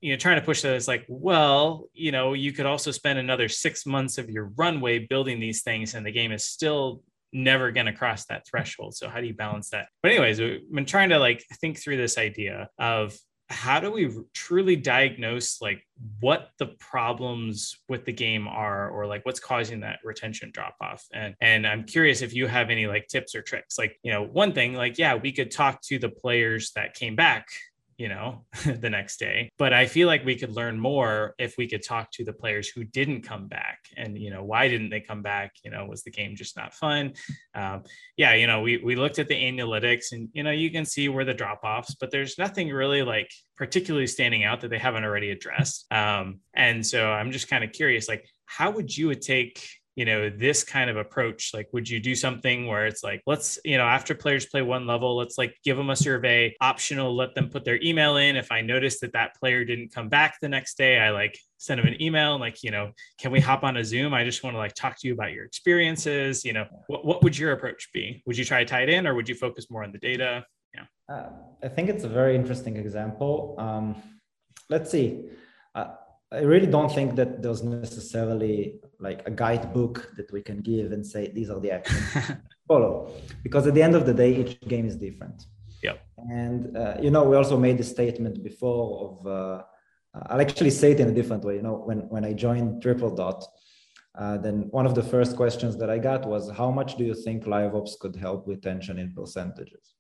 you 0.05 0.11
know 0.11 0.17
trying 0.17 0.39
to 0.39 0.45
push 0.45 0.61
that 0.61 0.75
it's 0.75 0.87
like 0.87 1.03
well 1.07 1.89
you 1.93 2.11
know 2.11 2.33
you 2.33 2.51
could 2.51 2.67
also 2.67 2.91
spend 2.91 3.17
another 3.17 3.49
six 3.49 3.87
months 3.87 4.19
of 4.19 4.29
your 4.29 4.51
runway 4.55 4.99
building 4.99 5.39
these 5.39 5.63
things 5.63 5.95
and 5.95 6.05
the 6.05 6.11
game 6.11 6.31
is 6.31 6.45
still 6.45 7.01
never 7.33 7.71
going 7.71 7.87
to 7.87 7.93
cross 7.93 8.25
that 8.25 8.47
threshold. 8.47 8.95
So 8.95 9.09
how 9.09 9.19
do 9.19 9.27
you 9.27 9.33
balance 9.33 9.71
that? 9.71 9.87
But 10.01 10.11
anyways 10.11 10.39
we've 10.39 10.71
been 10.71 10.85
trying 10.85 11.09
to 11.09 11.17
like 11.17 11.43
think 11.59 11.79
through 11.79 11.97
this 11.97 12.17
idea 12.17 12.69
of 12.79 13.17
how 13.49 13.79
do 13.79 13.91
we 13.91 14.11
truly 14.33 14.75
diagnose 14.75 15.61
like 15.61 15.85
what 16.19 16.49
the 16.57 16.67
problems 16.79 17.77
with 17.89 18.05
the 18.05 18.13
game 18.13 18.47
are 18.47 18.89
or 18.89 19.05
like 19.05 19.23
what's 19.25 19.39
causing 19.39 19.81
that 19.81 19.99
retention 20.03 20.51
drop 20.51 20.75
off? 20.81 21.03
And 21.13 21.35
and 21.41 21.67
i'm 21.67 21.83
curious 21.83 22.21
if 22.21 22.33
you 22.33 22.47
have 22.47 22.69
any 22.69 22.87
like 22.87 23.07
tips 23.07 23.35
or 23.35 23.41
tricks. 23.41 23.77
Like 23.77 23.99
you 24.03 24.11
know 24.11 24.23
one 24.23 24.53
thing 24.53 24.73
like 24.73 24.97
yeah 24.97 25.15
we 25.15 25.31
could 25.31 25.51
talk 25.51 25.81
to 25.83 25.99
the 25.99 26.09
players 26.09 26.71
that 26.75 26.93
came 26.93 27.15
back 27.15 27.47
you 27.97 28.09
know, 28.09 28.45
the 28.65 28.89
next 28.89 29.17
day. 29.17 29.49
But 29.57 29.73
I 29.73 29.85
feel 29.85 30.07
like 30.07 30.25
we 30.25 30.35
could 30.35 30.51
learn 30.51 30.79
more 30.79 31.33
if 31.37 31.57
we 31.57 31.67
could 31.67 31.83
talk 31.83 32.11
to 32.11 32.25
the 32.25 32.33
players 32.33 32.67
who 32.67 32.83
didn't 32.83 33.21
come 33.21 33.47
back 33.47 33.79
and, 33.95 34.17
you 34.17 34.29
know, 34.29 34.43
why 34.43 34.67
didn't 34.67 34.89
they 34.89 34.99
come 34.99 35.21
back? 35.21 35.53
You 35.63 35.71
know, 35.71 35.85
was 35.85 36.03
the 36.03 36.11
game 36.11 36.35
just 36.35 36.57
not 36.57 36.73
fun? 36.73 37.13
Um, 37.53 37.83
yeah, 38.17 38.33
you 38.33 38.47
know, 38.47 38.61
we, 38.61 38.77
we 38.77 38.95
looked 38.95 39.19
at 39.19 39.27
the 39.27 39.35
analytics 39.35 40.11
and, 40.11 40.29
you 40.33 40.43
know, 40.43 40.51
you 40.51 40.71
can 40.71 40.85
see 40.85 41.09
where 41.09 41.25
the 41.25 41.33
drop 41.33 41.61
offs, 41.63 41.95
but 41.95 42.11
there's 42.11 42.37
nothing 42.37 42.69
really 42.69 43.03
like 43.03 43.31
particularly 43.57 44.07
standing 44.07 44.43
out 44.43 44.61
that 44.61 44.69
they 44.69 44.79
haven't 44.79 45.05
already 45.05 45.31
addressed. 45.31 45.85
Um, 45.91 46.39
and 46.53 46.85
so 46.85 47.09
I'm 47.11 47.31
just 47.31 47.47
kind 47.47 47.63
of 47.63 47.71
curious, 47.71 48.09
like, 48.09 48.27
how 48.45 48.71
would 48.71 48.95
you 48.95 49.15
take 49.15 49.67
you 49.95 50.03
know 50.03 50.29
this 50.29 50.63
kind 50.63 50.89
of 50.89 50.97
approach 50.97 51.51
like 51.53 51.67
would 51.71 51.89
you 51.89 51.99
do 51.99 52.15
something 52.15 52.67
where 52.67 52.85
it's 52.85 53.03
like 53.03 53.21
let's 53.25 53.57
you 53.63 53.77
know 53.77 53.85
after 53.85 54.13
players 54.13 54.45
play 54.45 54.61
one 54.61 54.85
level 54.85 55.15
let's 55.15 55.37
like 55.37 55.57
give 55.63 55.77
them 55.77 55.89
a 55.89 55.95
survey 55.95 56.53
optional 56.59 57.15
let 57.15 57.33
them 57.33 57.49
put 57.49 57.63
their 57.63 57.81
email 57.81 58.17
in. 58.17 58.35
If 58.35 58.51
i 58.51 58.61
notice 58.61 58.99
that 58.99 59.13
that 59.13 59.35
player 59.35 59.63
didn't 59.63 59.93
come 59.93 60.09
back 60.09 60.37
the 60.41 60.49
next 60.49 60.77
day 60.77 60.99
i 60.99 61.11
like 61.11 61.37
send 61.57 61.79
them 61.79 61.87
an 61.87 62.01
email 62.01 62.33
and 62.33 62.41
like 62.41 62.61
you 62.61 62.71
know 62.71 62.91
can 63.17 63.31
we 63.31 63.39
hop 63.39 63.63
on 63.63 63.77
a 63.77 63.83
zoom? 63.83 64.13
I 64.13 64.23
just 64.23 64.43
want 64.43 64.53
to 64.55 64.57
like 64.59 64.75
talk 64.75 64.99
to 64.99 65.07
you 65.07 65.13
about 65.13 65.31
your 65.31 65.45
experiences 65.45 66.43
you 66.43 66.53
know 66.53 66.65
what, 66.87 67.05
what 67.05 67.23
would 67.23 67.37
your 67.37 67.53
approach 67.53 67.89
be? 67.93 68.21
Would 68.25 68.37
you 68.37 68.45
try 68.45 68.63
to 68.63 68.65
tie 68.65 68.81
it 68.81 68.89
in 68.89 69.07
or 69.07 69.15
would 69.15 69.29
you 69.29 69.35
focus 69.35 69.71
more 69.71 69.83
on 69.83 69.91
the 69.91 69.97
data? 69.97 70.45
Yeah. 70.73 70.85
Uh, 71.07 71.29
i 71.63 71.69
think 71.69 71.89
it's 71.89 72.03
a 72.03 72.09
very 72.09 72.35
interesting 72.35 72.75
example. 72.75 73.55
Um, 73.57 73.95
let's 74.69 74.91
see. 74.91 75.29
Uh, 75.73 75.95
I 76.31 76.41
really 76.41 76.67
don't 76.67 76.91
think 76.91 77.15
that 77.15 77.41
there's 77.41 77.63
necessarily 77.63 78.79
like 78.99 79.21
a 79.27 79.31
guidebook 79.31 80.11
that 80.17 80.31
we 80.31 80.41
can 80.41 80.61
give 80.61 80.91
and 80.91 81.05
say 81.05 81.31
these 81.31 81.49
are 81.49 81.59
the 81.59 81.71
actions 81.71 82.03
follow, 82.67 83.11
because 83.43 83.67
at 83.67 83.73
the 83.73 83.83
end 83.83 83.95
of 83.95 84.05
the 84.05 84.13
day, 84.13 84.35
each 84.35 84.59
game 84.61 84.85
is 84.85 84.95
different. 84.95 85.45
Yeah. 85.83 85.93
And 86.17 86.75
uh, 86.75 86.97
you 87.01 87.11
know, 87.11 87.23
we 87.23 87.35
also 87.35 87.57
made 87.57 87.77
the 87.77 87.83
statement 87.83 88.43
before 88.43 88.85
of 89.05 89.27
uh, 89.27 89.63
I'll 90.27 90.41
actually 90.41 90.71
say 90.71 90.91
it 90.91 90.99
in 90.99 91.09
a 91.09 91.13
different 91.13 91.43
way. 91.43 91.55
You 91.55 91.61
know, 91.61 91.75
when 91.75 92.09
when 92.09 92.25
I 92.25 92.33
joined 92.33 92.81
Tripledot, 92.81 93.43
uh, 94.17 94.37
then 94.37 94.67
one 94.71 94.85
of 94.85 94.95
the 94.95 95.03
first 95.03 95.35
questions 95.35 95.77
that 95.77 95.89
I 95.89 95.99
got 95.99 96.25
was, 96.25 96.49
"How 96.49 96.71
much 96.71 96.97
do 96.97 97.03
you 97.03 97.13
think 97.13 97.45
live 97.45 97.75
ops 97.75 97.97
could 97.99 98.15
help 98.15 98.47
with 98.47 98.61
tension 98.61 98.97
in 98.97 99.13
percentages?" 99.13 99.93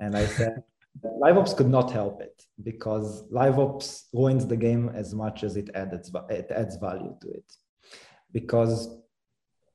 And 0.00 0.16
I 0.16 0.26
said, 0.26 0.62
LiveOps 1.00 1.56
could 1.56 1.68
not 1.68 1.90
help 1.90 2.20
it 2.20 2.42
because 2.62 3.28
LiveOps 3.30 4.04
ruins 4.12 4.46
the 4.46 4.56
game 4.56 4.90
as 4.94 5.14
much 5.14 5.42
as 5.42 5.56
it 5.56 5.70
adds, 5.74 6.10
it 6.28 6.50
adds 6.50 6.76
value 6.76 7.14
to 7.22 7.28
it. 7.30 7.52
Because 8.32 8.88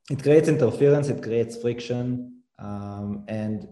it 0.10 0.22
creates 0.24 0.48
interference, 0.48 1.10
it 1.10 1.22
creates 1.22 1.58
friction, 1.58 2.42
um, 2.60 3.26
and 3.28 3.68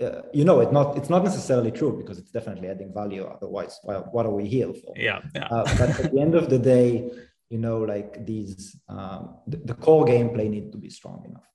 uh, 0.00 0.22
you 0.32 0.44
know, 0.44 0.60
it 0.60 0.72
not 0.72 0.96
it's 0.96 1.10
not 1.10 1.22
necessarily 1.22 1.70
true 1.70 1.96
because 1.96 2.18
it's 2.18 2.30
definitely 2.30 2.68
adding 2.68 2.92
value. 2.92 3.24
Otherwise, 3.24 3.78
well, 3.84 4.08
what 4.10 4.26
are 4.26 4.32
we 4.32 4.46
here 4.46 4.72
for? 4.72 4.92
Yeah. 4.96 5.20
yeah. 5.34 5.46
Uh, 5.46 5.64
but 5.78 6.00
at 6.00 6.12
the 6.12 6.20
end 6.20 6.34
of 6.34 6.50
the 6.50 6.58
day, 6.58 7.10
you 7.48 7.58
know, 7.58 7.78
like 7.78 8.26
these, 8.26 8.76
um, 8.88 9.36
the, 9.46 9.58
the 9.58 9.74
core 9.74 10.04
gameplay 10.04 10.50
need 10.50 10.72
to 10.72 10.78
be 10.78 10.90
strong 10.90 11.24
enough. 11.24 11.48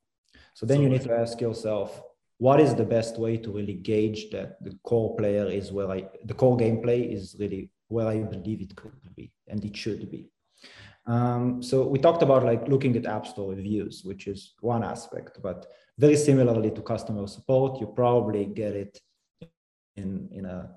So 0.54 0.66
then 0.66 0.82
you 0.82 0.90
need 0.90 1.02
to 1.02 1.14
ask 1.14 1.42
yourself, 1.42 2.02
what 2.40 2.60
is 2.62 2.74
the 2.74 2.86
best 2.86 3.20
way 3.20 3.38
to 3.38 3.52
really 3.52 3.74
gauge 3.74 4.30
that 4.32 4.64
the 4.64 4.74
core 4.84 5.16
player 5.18 5.46
is 5.46 5.72
where 5.72 5.92
I, 5.92 6.08
the 6.24 6.34
core 6.34 6.58
gameplay 6.58 7.14
is 7.14 7.36
really 7.38 7.70
where 7.90 8.08
I 8.08 8.20
believe 8.20 8.62
it 8.62 8.76
could 8.76 8.94
be 9.16 9.32
and 9.48 9.64
it 9.64 9.76
should 9.76 10.10
be. 10.10 10.30
Um, 11.06 11.62
so 11.62 11.86
we 11.86 12.00
talked 12.00 12.24
about 12.24 12.46
like 12.46 12.68
looking 12.68 12.96
at 12.96 13.06
App 13.06 13.28
Store 13.28 13.50
reviews, 13.50 14.04
which 14.06 14.28
is 14.28 14.54
one 14.62 14.84
aspect, 14.84 15.40
but 15.44 15.66
very 15.98 16.16
similarly 16.16 16.72
to 16.72 16.82
customer 16.82 17.28
support, 17.28 17.82
you 17.82 17.88
probably 17.88 18.46
get 18.46 18.74
it 18.74 19.02
in, 19.98 20.30
in 20.32 20.46
a 20.46 20.70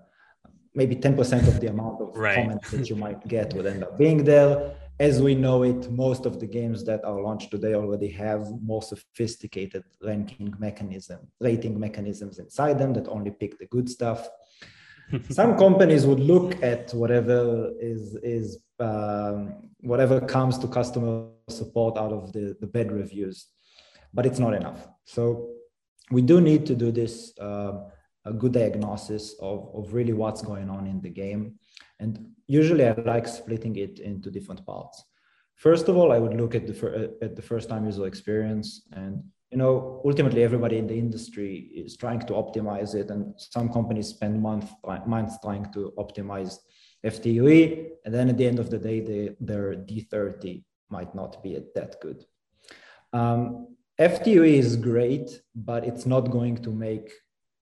maybe 0.75 0.97
10% 0.97 1.47
of 1.47 1.61
the 1.61 1.69
amount 1.69 2.01
of 2.01 2.17
right. 2.17 2.35
comments 2.35 2.71
that 2.73 2.91
you 2.91 2.97
might 3.07 3.27
get 3.29 3.55
would 3.55 3.67
end 3.67 3.85
up 3.85 3.97
being 3.97 4.25
there 4.25 4.75
as 5.01 5.21
we 5.21 5.35
know 5.35 5.63
it, 5.63 5.91
most 5.91 6.27
of 6.27 6.39
the 6.39 6.47
games 6.47 6.85
that 6.85 7.05
are 7.05 7.21
launched 7.21 7.51
today 7.51 7.75
already 7.75 8.09
have 8.09 8.47
more 8.63 8.83
sophisticated 8.83 9.85
ranking 10.03 10.55
mechanism, 10.59 11.21
rating 11.41 11.79
mechanisms 11.79 12.39
inside 12.39 12.79
them 12.79 12.93
that 12.95 13.09
only 13.09 13.31
pick 13.31 13.59
the 13.59 13.67
good 13.67 13.89
stuff. 13.89 14.29
Some 15.31 15.57
companies 15.57 16.07
would 16.07 16.21
look 16.21 16.63
at 16.63 16.93
whatever 16.95 17.73
is 17.81 18.17
is 18.23 18.59
um, 18.79 19.71
whatever 19.81 20.21
comes 20.21 20.59
to 20.59 20.69
customer 20.69 21.27
support 21.49 21.99
out 21.99 22.13
of 22.13 22.33
the, 22.33 22.57
the 22.61 22.67
bad 22.67 22.93
reviews, 22.93 23.49
but 24.15 24.27
it's 24.27 24.39
not 24.39 24.55
enough. 24.55 24.89
So 25.05 25.51
we 26.11 26.23
do 26.23 26.41
need 26.41 26.67
to 26.67 26.75
do 26.75 26.93
this 26.93 27.37
uh, 27.39 27.73
a 28.25 28.33
good 28.33 28.53
diagnosis 28.53 29.35
of, 29.41 29.69
of 29.75 29.93
really 29.93 30.13
what's 30.13 30.43
going 30.43 30.71
on 30.71 30.87
in 30.87 31.01
the 31.01 31.11
game 31.11 31.59
and 32.03 32.13
usually 32.47 32.85
I 32.87 32.93
like 32.93 33.27
splitting 33.29 33.77
it 33.77 34.01
into 34.01 34.31
different 34.31 34.67
parts. 34.67 35.03
First 35.55 35.89
of 35.89 35.97
all, 35.97 36.11
I 36.13 36.19
would 36.19 36.37
look 36.41 36.55
at 36.55 36.67
the, 36.67 37.17
at 37.23 37.37
the 37.37 37.43
first 37.51 37.69
time 37.69 37.87
user 37.87 38.07
experience 38.07 38.83
and 38.93 39.23
you 39.53 39.59
know 39.59 40.01
ultimately 40.05 40.43
everybody 40.43 40.79
in 40.79 40.87
the 40.87 40.99
industry 41.07 41.53
is 41.83 41.97
trying 41.97 42.21
to 42.21 42.33
optimize 42.33 42.95
it 42.95 43.11
and 43.11 43.35
some 43.37 43.69
companies 43.73 44.09
spend 44.09 44.41
month, 44.41 44.69
months 45.07 45.37
trying 45.43 45.67
to 45.75 45.93
optimize 45.99 46.59
FTUE 47.05 47.89
and 48.05 48.15
then 48.15 48.29
at 48.31 48.39
the 48.39 48.47
end 48.47 48.59
of 48.59 48.71
the 48.71 48.79
day 48.79 48.99
they, 49.01 49.37
their 49.41 49.75
D30 49.75 50.65
might 50.89 51.15
not 51.15 51.43
be 51.43 51.59
that 51.75 52.01
good. 52.01 52.25
Um, 53.13 53.77
FTUE 54.01 54.55
is 54.65 54.77
great, 54.77 55.43
but 55.55 55.85
it's 55.85 56.07
not 56.07 56.31
going 56.31 56.57
to 56.67 56.71
make 56.71 57.13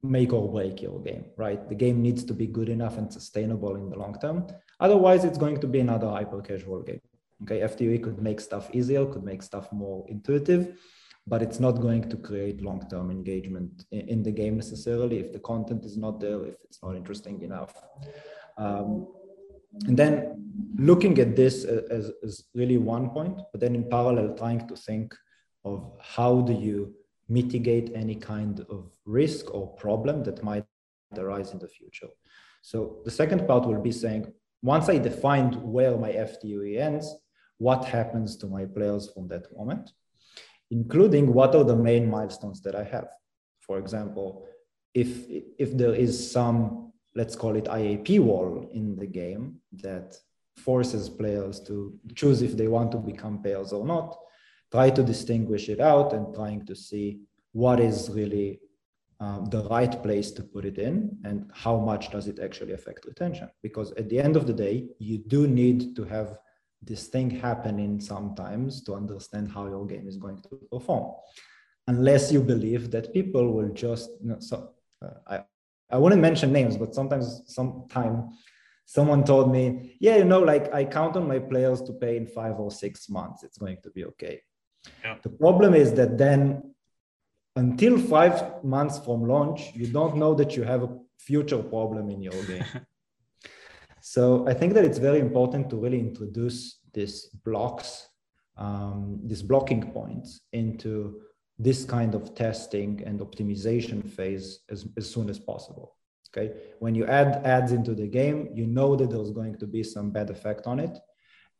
make 0.03 0.33
or 0.33 0.51
break 0.51 0.81
your 0.81 1.01
game, 1.01 1.25
right? 1.37 1.69
The 1.69 1.75
game 1.75 2.01
needs 2.01 2.25
to 2.25 2.35
be 2.35 2.47
good 2.47 2.69
enough 2.69 2.97
and 2.97 3.13
sustainable 3.13 3.77
in 3.77 3.91
the 3.91 3.99
long 3.99 4.19
term. 4.21 4.47
Otherwise, 4.81 5.25
it's 5.25 5.39
going 5.39 5.61
to 5.61 5.67
be 5.67 5.81
another 5.81 6.09
hyper 6.09 6.41
casual 6.41 6.83
game. 6.83 7.01
Okay, 7.43 7.61
FTUE 7.61 8.03
could 8.03 8.21
make 8.23 8.41
stuff 8.41 8.71
easier, 8.75 9.07
could 9.07 9.25
make 9.25 9.43
stuff 9.43 9.71
more 9.73 10.05
intuitive, 10.09 10.79
but 11.27 11.43
it's 11.43 11.61
not 11.61 11.73
going 11.73 12.09
to 12.09 12.17
create 12.17 12.63
long 12.63 12.87
term 12.91 13.11
engagement 13.11 13.85
in, 13.93 14.09
in, 14.09 14.23
the 14.23 14.31
game 14.31 14.57
necessarily 14.57 15.19
if 15.19 15.33
the 15.33 15.39
content 15.39 15.85
is 15.85 15.97
not 15.97 16.21
there, 16.21 16.45
if 16.45 16.57
it's 16.65 16.83
not 16.83 16.97
interesting 16.97 17.41
enough. 17.43 17.75
Um, 18.59 19.07
and 19.87 19.97
then 19.97 20.53
looking 20.77 21.19
at 21.19 21.37
this 21.37 21.65
as, 21.65 22.11
as 22.23 22.45
really 22.55 22.77
one 22.77 23.11
point, 23.11 23.39
but 23.53 23.61
then 23.61 23.75
in 23.75 23.89
parallel, 23.89 24.35
trying 24.37 24.67
to 24.69 24.77
think 24.77 25.15
of 25.65 25.93
how 26.01 26.41
do 26.41 26.53
you 26.53 26.95
mitigate 27.31 27.93
any 27.95 28.17
kind 28.17 28.67
of 28.69 28.91
risk 29.07 29.55
or 29.55 29.69
problem 29.75 30.25
that 30.25 30.43
might 30.43 30.65
arise 31.17 31.53
in 31.53 31.59
the 31.59 31.69
future. 31.69 32.09
So 32.63 32.99
the 33.05 33.11
second 33.11 33.47
part 33.47 33.67
will 33.67 33.81
be 33.81 33.93
saying, 33.93 34.33
once 34.63 34.89
I 34.89 34.99
defined 34.99 35.55
where 35.57 35.97
my 35.97 36.11
FTUE 36.13 36.79
ends, 36.79 37.15
what 37.59 37.85
happens 37.85 38.37
to 38.39 38.47
my 38.47 38.65
players 38.67 39.11
from 39.13 39.29
that 39.29 39.47
moment, 39.57 39.93
including 40.71 41.33
what 41.33 41.55
are 41.55 41.65
the 41.65 41.77
main 41.77 42.11
milestones 42.11 42.61
that 42.63 42.75
I 42.75 42.85
have. 42.85 43.09
For 43.61 43.79
example, 43.79 44.47
if, 44.93 45.27
if 45.59 45.77
there 45.77 45.95
is 45.95 46.33
some, 46.33 46.93
let's 47.15 47.37
call 47.37 47.57
it 47.57 47.65
IAP 47.65 48.19
wall 48.21 48.69
in 48.73 48.97
the 48.97 49.07
game 49.07 49.61
that 49.83 50.17
forces 50.57 51.09
players 51.09 51.61
to 51.61 51.99
choose 52.15 52.43
if 52.43 52.57
they 52.57 52.69
want 52.69 52.93
to 52.93 52.99
become 52.99 53.43
players 53.43 53.73
or 53.73 53.87
not, 53.87 54.17
try 54.73 54.91
to 54.91 55.03
distinguish 55.03 55.69
it 55.69 55.81
out 55.81 56.13
and 56.13 56.35
trying 56.35 56.65
to 56.67 56.75
see 56.75 57.21
what 57.53 57.81
is 57.81 58.11
really 58.11 58.61
um, 59.21 59.45
the 59.47 59.65
right 59.65 60.03
place 60.03 60.31
to 60.31 60.43
put 60.43 60.65
it 60.65 60.79
in 60.79 61.17
and 61.25 61.51
how 61.53 61.77
much 61.79 62.11
does 62.11 62.27
it 62.27 62.39
actually 62.39 62.73
affect 62.73 63.05
retention. 63.05 63.51
Because 63.63 63.93
at 63.93 64.09
the 64.09 64.19
end 64.19 64.37
of 64.37 64.47
the 64.47 64.53
day 64.53 64.87
you 64.99 65.19
do 65.19 65.47
need 65.47 65.95
to 65.97 66.05
have 66.05 66.39
this 66.83 67.09
thing 67.09 67.29
happening 67.29 68.01
sometimes 68.01 68.83
to 68.85 68.95
understand 68.95 69.53
how 69.53 69.67
your 69.67 69.87
game 69.87 70.09
is 70.09 70.17
going 70.17 70.41
to 70.43 70.49
perform. 70.73 71.13
Unless 71.87 72.33
you 72.33 72.41
believe 72.41 72.91
that 72.93 73.13
people 73.13 73.53
will 73.53 73.69
just 73.71 74.11
you 74.23 74.29
know, 74.31 74.41
so 74.41 74.71
uh, 75.05 75.11
i 75.27 75.41
i 75.91 75.99
wouldn't 75.99 76.23
mention 76.23 76.53
names 76.53 76.77
but 76.77 76.95
sometimes 76.95 77.43
sometime 77.47 78.31
someone 78.85 79.25
told 79.25 79.51
me 79.51 79.97
yeah 79.99 80.17
you 80.17 80.25
know 80.25 80.41
like 80.41 80.73
i 80.73 80.85
count 80.85 81.17
on 81.17 81.27
my 81.27 81.39
players 81.39 81.83
to 81.83 81.93
pay 81.95 82.17
in 82.17 82.27
five 82.27 82.61
or 82.61 82.71
six 82.71 83.09
months. 83.09 83.43
It's 83.43 83.59
going 83.59 83.79
to 83.83 83.91
be 83.91 84.05
okay 84.05 84.41
yeah. 85.05 85.17
the 85.23 85.29
problem 85.29 85.75
is 85.75 85.93
that 85.95 86.19
then 86.19 86.75
until 87.57 87.99
five 87.99 88.65
months 88.65 88.99
from 88.99 89.27
launch, 89.27 89.73
you 89.75 89.87
don't 89.87 90.17
know 90.17 90.35
that 90.35 90.57
you 90.57 90.63
have 90.63 90.83
a 90.83 90.97
future 91.19 91.63
problem 91.63 92.11
in 92.11 92.23
your 92.23 92.43
game. 92.45 92.65
so 94.01 94.47
I 94.49 94.55
think 94.55 94.75
that 94.75 94.85
it's 94.85 94.99
very 94.99 95.21
important 95.21 95.69
to 95.71 95.77
really 95.77 95.99
introduce 95.99 96.79
these 96.93 97.27
blocks, 97.45 98.09
um, 98.57 99.21
these 99.25 99.43
blocking 99.43 99.91
points 99.91 100.41
into 100.53 101.21
this 101.59 101.85
kind 101.85 102.15
of 102.15 102.35
testing 102.35 103.03
and 103.05 103.21
optimization 103.21 104.09
phase 104.09 104.61
as, 104.71 104.89
as 104.97 105.09
soon 105.13 105.29
as 105.29 105.39
possible. 105.39 105.97
Okay. 106.29 106.55
When 106.79 106.95
you 106.95 107.07
add 107.07 107.45
ads 107.45 107.73
into 107.73 107.95
the 107.95 108.07
game, 108.07 108.49
you 108.55 108.67
know 108.67 108.95
that 108.97 109.11
there's 109.11 109.33
going 109.33 109.59
to 109.59 109.67
be 109.67 109.83
some 109.83 110.11
bad 110.11 110.31
effect 110.31 110.67
on 110.67 110.79
it. 110.79 110.97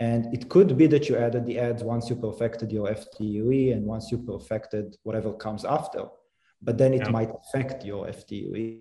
And 0.01 0.33
it 0.35 0.49
could 0.49 0.77
be 0.79 0.87
that 0.87 1.09
you 1.09 1.17
added 1.17 1.45
the 1.45 1.59
ads 1.59 1.85
once 1.85 2.09
you 2.09 2.17
perfected 2.17 2.73
your 2.73 2.89
FTUE 2.89 3.75
and 3.75 3.85
once 3.85 4.11
you 4.11 4.19
perfected 4.19 4.97
whatever 5.03 5.35
comes 5.35 5.67
after. 5.67 6.07
But 6.63 6.79
then 6.79 6.95
it 6.95 7.03
yeah. 7.05 7.11
might 7.11 7.31
affect 7.31 7.85
your 7.85 8.07
FTUE 8.07 8.81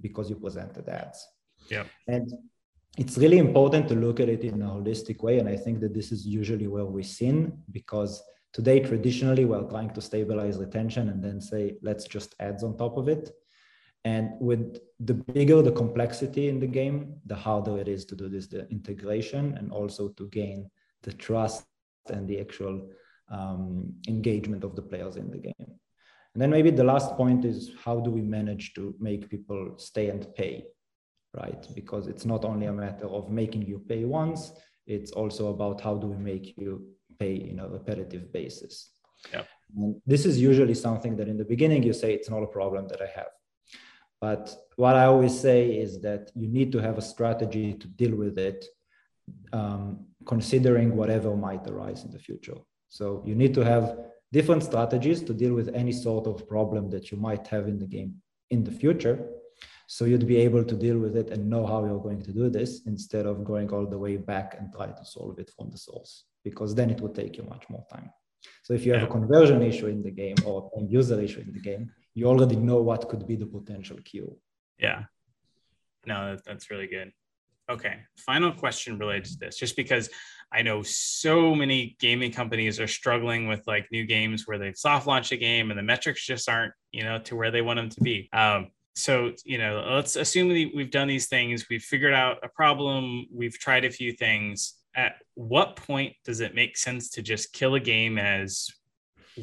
because 0.00 0.28
you 0.28 0.36
presented 0.36 0.88
ads. 0.88 1.24
Yeah. 1.70 1.84
And 2.08 2.32
it's 2.96 3.16
really 3.16 3.38
important 3.38 3.88
to 3.88 3.94
look 3.94 4.18
at 4.18 4.28
it 4.28 4.42
in 4.42 4.60
a 4.62 4.66
holistic 4.66 5.22
way. 5.22 5.38
And 5.38 5.48
I 5.48 5.56
think 5.56 5.78
that 5.80 5.94
this 5.94 6.10
is 6.10 6.26
usually 6.26 6.66
where 6.66 6.86
we 6.86 7.04
sin 7.04 7.56
because 7.70 8.20
today, 8.52 8.80
traditionally, 8.80 9.44
we're 9.44 9.62
trying 9.62 9.90
to 9.90 10.00
stabilize 10.00 10.58
retention 10.58 11.08
and 11.08 11.22
then 11.22 11.40
say, 11.40 11.76
let's 11.82 12.04
just 12.04 12.34
ads 12.40 12.64
on 12.64 12.76
top 12.76 12.96
of 12.96 13.08
it. 13.08 13.30
And 14.04 14.32
with 14.40 14.78
the 15.00 15.14
bigger 15.14 15.60
the 15.62 15.72
complexity 15.72 16.48
in 16.48 16.60
the 16.60 16.66
game, 16.66 17.16
the 17.26 17.34
harder 17.34 17.78
it 17.78 17.88
is 17.88 18.04
to 18.06 18.16
do 18.16 18.28
this 18.28 18.46
the 18.46 18.68
integration 18.70 19.56
and 19.58 19.72
also 19.72 20.08
to 20.10 20.28
gain 20.28 20.70
the 21.02 21.12
trust 21.12 21.66
and 22.10 22.26
the 22.26 22.40
actual 22.40 22.88
um, 23.30 23.92
engagement 24.08 24.64
of 24.64 24.74
the 24.76 24.82
players 24.82 25.16
in 25.16 25.30
the 25.30 25.38
game. 25.38 25.78
And 26.34 26.42
then 26.42 26.50
maybe 26.50 26.70
the 26.70 26.84
last 26.84 27.16
point 27.16 27.44
is 27.44 27.72
how 27.84 28.00
do 28.00 28.10
we 28.10 28.22
manage 28.22 28.74
to 28.74 28.94
make 29.00 29.28
people 29.28 29.74
stay 29.76 30.08
and 30.08 30.32
pay, 30.34 30.64
right? 31.34 31.66
Because 31.74 32.06
it's 32.06 32.24
not 32.24 32.44
only 32.44 32.66
a 32.66 32.72
matter 32.72 33.06
of 33.06 33.30
making 33.30 33.62
you 33.62 33.80
pay 33.88 34.04
once, 34.04 34.52
it's 34.86 35.10
also 35.12 35.48
about 35.48 35.80
how 35.80 35.96
do 35.96 36.06
we 36.06 36.16
make 36.16 36.56
you 36.56 36.86
pay 37.18 37.34
in 37.34 37.58
a 37.58 37.68
repetitive 37.68 38.32
basis. 38.32 38.90
Yeah. 39.32 39.42
And 39.76 40.00
this 40.06 40.24
is 40.24 40.40
usually 40.40 40.74
something 40.74 41.16
that 41.16 41.28
in 41.28 41.36
the 41.36 41.44
beginning 41.44 41.82
you 41.82 41.92
say 41.92 42.14
it's 42.14 42.30
not 42.30 42.42
a 42.42 42.46
problem 42.46 42.88
that 42.88 43.02
I 43.02 43.10
have. 43.14 43.32
But 44.20 44.54
what 44.76 44.96
I 44.96 45.04
always 45.04 45.38
say 45.38 45.76
is 45.76 46.00
that 46.02 46.30
you 46.34 46.48
need 46.48 46.72
to 46.72 46.78
have 46.78 46.98
a 46.98 47.02
strategy 47.02 47.74
to 47.74 47.86
deal 47.86 48.14
with 48.16 48.38
it, 48.38 48.64
um, 49.52 50.06
considering 50.26 50.96
whatever 50.96 51.36
might 51.36 51.66
arise 51.68 52.04
in 52.04 52.10
the 52.10 52.18
future. 52.18 52.58
So 52.88 53.22
you 53.24 53.34
need 53.34 53.54
to 53.54 53.64
have 53.64 53.96
different 54.32 54.62
strategies 54.64 55.22
to 55.22 55.32
deal 55.32 55.54
with 55.54 55.74
any 55.74 55.92
sort 55.92 56.26
of 56.26 56.48
problem 56.48 56.90
that 56.90 57.10
you 57.10 57.18
might 57.18 57.46
have 57.46 57.68
in 57.68 57.78
the 57.78 57.86
game 57.86 58.14
in 58.50 58.64
the 58.64 58.72
future. 58.72 59.16
So 59.86 60.04
you'd 60.04 60.26
be 60.26 60.36
able 60.36 60.64
to 60.64 60.74
deal 60.74 60.98
with 60.98 61.16
it 61.16 61.30
and 61.30 61.48
know 61.48 61.66
how 61.66 61.84
you're 61.84 62.02
going 62.02 62.22
to 62.22 62.32
do 62.32 62.50
this 62.50 62.82
instead 62.86 63.24
of 63.24 63.44
going 63.44 63.70
all 63.70 63.86
the 63.86 63.98
way 63.98 64.16
back 64.16 64.56
and 64.58 64.70
try 64.72 64.88
to 64.88 65.04
solve 65.04 65.38
it 65.38 65.50
from 65.56 65.70
the 65.70 65.78
source, 65.78 66.24
because 66.44 66.74
then 66.74 66.90
it 66.90 67.00
would 67.00 67.14
take 67.14 67.36
you 67.38 67.44
much 67.44 67.64
more 67.70 67.86
time. 67.90 68.10
So 68.64 68.74
if 68.74 68.84
you 68.84 68.92
have 68.92 69.02
a 69.02 69.06
conversion 69.06 69.62
issue 69.62 69.86
in 69.86 70.02
the 70.02 70.10
game 70.10 70.36
or 70.44 70.70
a 70.76 70.82
user 70.82 71.18
issue 71.20 71.40
in 71.40 71.52
the 71.52 71.60
game, 71.60 71.90
you 72.18 72.26
already 72.26 72.56
know 72.56 72.80
what 72.82 73.08
could 73.08 73.26
be 73.26 73.36
the 73.36 73.46
potential 73.46 73.98
queue. 74.04 74.36
Yeah. 74.78 75.04
No, 76.04 76.36
that's 76.44 76.70
really 76.70 76.88
good. 76.88 77.12
Okay. 77.70 77.98
Final 78.16 78.52
question 78.52 78.98
related 78.98 79.26
to 79.26 79.38
this, 79.38 79.56
just 79.56 79.76
because 79.76 80.08
I 80.50 80.62
know 80.62 80.82
so 80.82 81.54
many 81.54 81.96
gaming 82.00 82.32
companies 82.32 82.80
are 82.80 82.88
struggling 82.88 83.46
with 83.46 83.62
like 83.66 83.86
new 83.92 84.04
games 84.04 84.44
where 84.46 84.58
they've 84.58 84.76
soft 84.76 85.06
launched 85.06 85.32
a 85.32 85.36
game 85.36 85.70
and 85.70 85.78
the 85.78 85.82
metrics 85.82 86.26
just 86.26 86.48
aren't, 86.48 86.72
you 86.90 87.04
know, 87.04 87.18
to 87.20 87.36
where 87.36 87.50
they 87.50 87.62
want 87.62 87.76
them 87.78 87.90
to 87.90 88.00
be. 88.00 88.28
Um, 88.32 88.68
so, 88.96 89.32
you 89.44 89.58
know, 89.58 89.84
let's 89.90 90.16
assume 90.16 90.48
we've 90.48 90.90
done 90.90 91.06
these 91.06 91.28
things, 91.28 91.66
we've 91.70 91.82
figured 91.82 92.14
out 92.14 92.38
a 92.42 92.48
problem, 92.48 93.26
we've 93.32 93.56
tried 93.56 93.84
a 93.84 93.90
few 93.90 94.12
things 94.12 94.74
at 94.96 95.16
what 95.34 95.76
point 95.76 96.14
does 96.24 96.40
it 96.40 96.56
make 96.56 96.76
sense 96.76 97.10
to 97.10 97.22
just 97.22 97.52
kill 97.52 97.76
a 97.76 97.80
game 97.80 98.18
as 98.18 98.68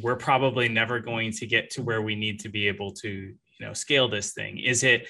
we're 0.02 0.16
probably 0.16 0.70
never 0.70 1.00
going 1.00 1.32
to 1.32 1.46
get 1.46 1.70
to 1.72 1.84
where 1.84 2.02
we 2.02 2.16
need 2.16 2.39
to 2.41 2.50
be 2.50 2.68
able 2.68 2.91
to 2.91 3.10
you 3.10 3.66
know 3.66 3.74
scale 3.74 4.08
this 4.08 4.34
thing. 4.34 4.60
Is 4.60 4.84
it 4.84 5.08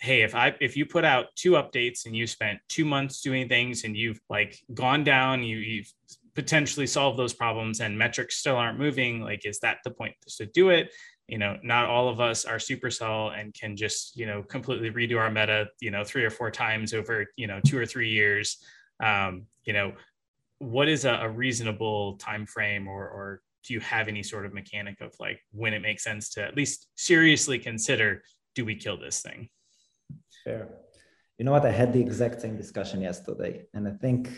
hey 0.00 0.22
if 0.22 0.34
i 0.34 0.54
if 0.60 0.76
you 0.76 0.86
put 0.86 1.04
out 1.04 1.26
two 1.34 1.52
updates 1.52 2.06
and 2.06 2.14
you 2.14 2.26
spent 2.26 2.60
two 2.68 2.84
months 2.84 3.20
doing 3.20 3.48
things 3.48 3.82
and 3.82 3.96
you've 3.96 4.20
like 4.30 4.56
gone 4.72 5.02
down 5.02 5.42
you, 5.42 5.56
you've 5.56 5.92
potentially 6.36 6.86
solved 6.86 7.18
those 7.18 7.34
problems 7.34 7.80
and 7.80 7.98
metrics 7.98 8.36
still 8.36 8.54
aren't 8.54 8.78
moving 8.78 9.20
like 9.20 9.44
is 9.44 9.58
that 9.58 9.78
the 9.82 9.90
point 9.90 10.14
to 10.26 10.46
do 10.46 10.70
it? 10.70 10.92
You 11.26 11.38
know 11.38 11.58
not 11.62 11.86
all 11.86 12.08
of 12.08 12.20
us 12.20 12.44
are 12.44 12.56
supercell 12.56 13.38
and 13.38 13.52
can 13.52 13.76
just 13.76 14.16
you 14.16 14.26
know 14.26 14.42
completely 14.42 14.90
redo 14.90 15.18
our 15.18 15.30
meta 15.30 15.68
you 15.80 15.90
know 15.90 16.04
three 16.04 16.24
or 16.24 16.30
four 16.30 16.50
times 16.50 16.94
over 16.94 17.26
you 17.36 17.46
know 17.46 17.60
two 17.66 17.78
or 17.78 17.86
three 17.86 18.10
years. 18.10 18.58
Um, 19.00 19.46
you 19.64 19.72
know 19.72 19.92
what 20.58 20.88
is 20.88 21.04
a, 21.04 21.12
a, 21.22 21.28
reasonable 21.28 22.16
time 22.16 22.44
frame 22.44 22.88
or, 22.88 23.02
or 23.02 23.42
do 23.64 23.74
you 23.74 23.80
have 23.80 24.08
any 24.08 24.22
sort 24.22 24.46
of 24.46 24.52
mechanic 24.54 25.00
of 25.00 25.12
like 25.18 25.40
when 25.52 25.74
it 25.74 25.82
makes 25.82 26.04
sense 26.04 26.30
to 26.30 26.42
at 26.42 26.56
least 26.56 26.86
seriously 26.96 27.58
consider 27.58 28.22
do 28.54 28.64
we 28.64 28.74
kill 28.74 28.98
this 28.98 29.20
thing? 29.22 29.48
Fair. 30.44 30.68
You 31.38 31.44
know 31.44 31.52
what? 31.52 31.66
I 31.66 31.70
had 31.70 31.92
the 31.92 32.00
exact 32.00 32.40
same 32.40 32.56
discussion 32.56 33.00
yesterday 33.00 33.66
and 33.74 33.86
i 33.86 33.92
think 33.92 34.30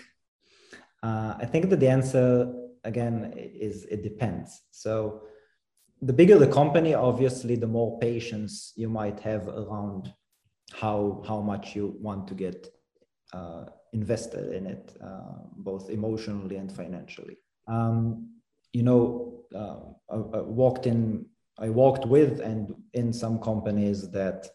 uh, 1.03 1.35
i 1.39 1.47
think 1.47 1.71
that 1.71 1.81
the 1.81 1.89
answer 1.89 2.27
again 2.85 3.33
is 3.37 3.85
it 3.85 4.03
depends. 4.03 4.63
So 4.71 5.23
the 6.03 6.13
bigger 6.13 6.39
the 6.39 6.49
company 6.49 6.95
obviously 6.95 7.57
the 7.57 7.67
more 7.67 7.99
patience 7.99 8.73
you 8.77 8.89
might 8.89 9.21
have 9.21 9.49
around 9.49 10.13
how 10.73 11.23
how 11.27 11.41
much 11.41 11.77
you 11.77 11.95
want 12.01 12.27
to 12.29 12.35
get 12.35 12.69
uh, 13.33 13.67
invested 13.93 14.53
in 14.53 14.67
it, 14.67 14.97
uh, 15.05 15.39
both 15.57 15.91
emotionally 15.91 16.57
and 16.57 16.73
financially. 16.73 17.37
Um, 17.69 18.40
you 18.73 18.83
know, 18.83 19.45
uh, 19.55 19.81
I, 20.11 20.39
I, 20.39 20.41
walked 20.43 20.87
in, 20.87 21.27
I 21.59 21.69
walked 21.69 22.07
with 22.07 22.41
and 22.41 22.75
in 22.95 23.13
some 23.13 23.39
companies 23.41 24.11
that 24.11 24.49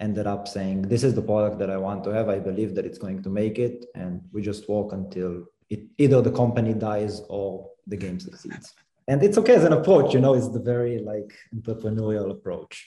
ended 0.00 0.26
up 0.26 0.46
saying, 0.46 0.82
"This 0.82 1.02
is 1.02 1.14
the 1.14 1.22
product 1.22 1.58
that 1.58 1.70
I 1.70 1.76
want 1.76 2.04
to 2.04 2.10
have. 2.10 2.28
I 2.28 2.38
believe 2.38 2.74
that 2.76 2.86
it's 2.86 2.98
going 2.98 3.22
to 3.22 3.30
make 3.30 3.58
it," 3.58 3.86
and 3.94 4.20
we 4.32 4.42
just 4.42 4.68
walk 4.68 4.92
until 4.92 5.44
it 5.70 5.80
either 5.98 6.22
the 6.22 6.32
company 6.32 6.72
dies 6.74 7.20
or 7.28 7.70
the 7.86 7.96
game 7.96 8.20
succeeds. 8.20 8.74
And 9.08 9.22
it's 9.22 9.38
okay 9.38 9.54
as 9.54 9.64
an 9.64 9.72
approach, 9.72 10.12
you 10.12 10.20
know, 10.20 10.34
it's 10.34 10.50
the 10.50 10.60
very 10.60 10.98
like 10.98 11.32
entrepreneurial 11.54 12.30
approach. 12.30 12.86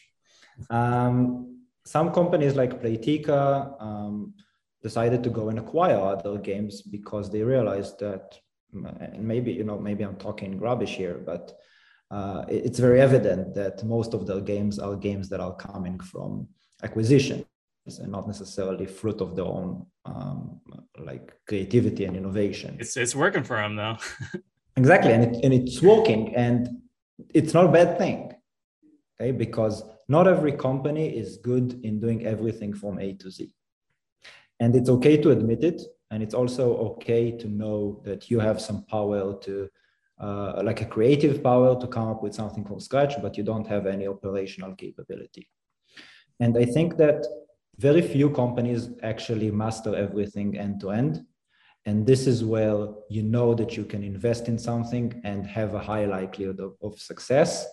Um, 0.69 1.61
some 1.83 2.13
companies 2.13 2.55
like 2.55 2.79
Playtika, 2.81 3.81
um, 3.81 4.33
decided 4.81 5.23
to 5.23 5.29
go 5.29 5.49
and 5.49 5.59
acquire 5.59 5.97
other 5.97 6.37
games 6.37 6.81
because 6.81 7.29
they 7.29 7.43
realized 7.43 7.99
that 7.99 8.39
and 8.73 9.23
maybe 9.23 9.51
you 9.51 9.63
know 9.63 9.77
maybe 9.77 10.03
i'm 10.03 10.15
talking 10.15 10.59
rubbish 10.59 10.95
here 10.95 11.17
but 11.25 11.57
uh, 12.11 12.43
it's 12.49 12.77
very 12.77 12.99
evident 12.99 13.55
that 13.55 13.81
most 13.85 14.13
of 14.13 14.27
the 14.27 14.41
games 14.41 14.79
are 14.79 14.97
games 14.97 15.29
that 15.29 15.39
are 15.39 15.55
coming 15.55 15.97
from 15.99 16.45
acquisitions 16.83 17.45
and 17.99 18.11
not 18.11 18.27
necessarily 18.27 18.85
fruit 18.85 19.21
of 19.21 19.33
their 19.35 19.45
own 19.45 19.85
um, 20.03 20.59
like 20.99 21.33
creativity 21.47 22.03
and 22.03 22.17
innovation. 22.17 22.75
It's, 22.81 22.97
it's 22.97 23.15
working 23.15 23.43
for 23.43 23.57
them 23.57 23.75
though. 23.75 23.97
Exactly 24.77 25.11
and, 25.11 25.23
it, 25.23 25.43
and 25.43 25.53
it's 25.53 25.81
working 25.81 26.33
and 26.33 26.69
it's 27.33 27.53
not 27.53 27.65
a 27.65 27.67
bad 27.67 27.97
thing 27.97 28.33
okay? 29.21 29.31
Because 29.31 29.83
not 30.07 30.27
every 30.27 30.51
company 30.53 31.07
is 31.15 31.37
good 31.37 31.79
in 31.83 31.99
doing 31.99 32.25
everything 32.25 32.73
from 32.73 32.99
a 32.99 33.13
to 33.13 33.29
z. 33.29 33.53
And 34.59 34.75
it's 34.75 34.89
okay 34.89 35.17
to 35.17 35.31
admit 35.31 35.63
it 35.63 35.81
and 36.11 36.21
it's 36.21 36.33
also 36.35 36.75
okay 36.77 37.31
to 37.31 37.47
know 37.47 38.01
that 38.03 38.29
you 38.29 38.39
have 38.39 38.61
some 38.61 38.83
power 38.83 39.39
to 39.41 39.69
uh, 40.19 40.61
like 40.63 40.81
a 40.81 40.85
creative 40.85 41.41
power 41.41 41.79
to 41.79 41.87
come 41.87 42.09
up 42.09 42.21
with 42.21 42.35
something 42.35 42.63
from 42.63 42.79
scratch 42.79 43.19
but 43.21 43.37
you 43.37 43.43
don't 43.43 43.65
have 43.65 43.87
any 43.87 44.07
operational 44.07 44.75
capability. 44.75 45.49
And 46.39 46.57
i 46.57 46.65
think 46.65 46.97
that 46.97 47.25
very 47.77 48.01
few 48.01 48.29
companies 48.29 48.89
actually 49.01 49.49
master 49.49 49.95
everything 49.95 50.57
end 50.57 50.81
to 50.81 50.91
end. 50.91 51.25
And 51.85 52.05
this 52.05 52.27
is 52.27 52.43
where 52.43 52.89
you 53.09 53.23
know 53.23 53.55
that 53.55 53.75
you 53.75 53.85
can 53.85 54.03
invest 54.03 54.47
in 54.47 54.59
something 54.59 55.19
and 55.23 55.47
have 55.47 55.73
a 55.73 55.79
high 55.79 56.05
likelihood 56.05 56.59
of, 56.59 56.75
of 56.83 56.99
success. 56.99 57.65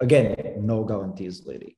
Again 0.00 0.34
no 0.60 0.84
guarantees 0.84 1.42
really. 1.44 1.76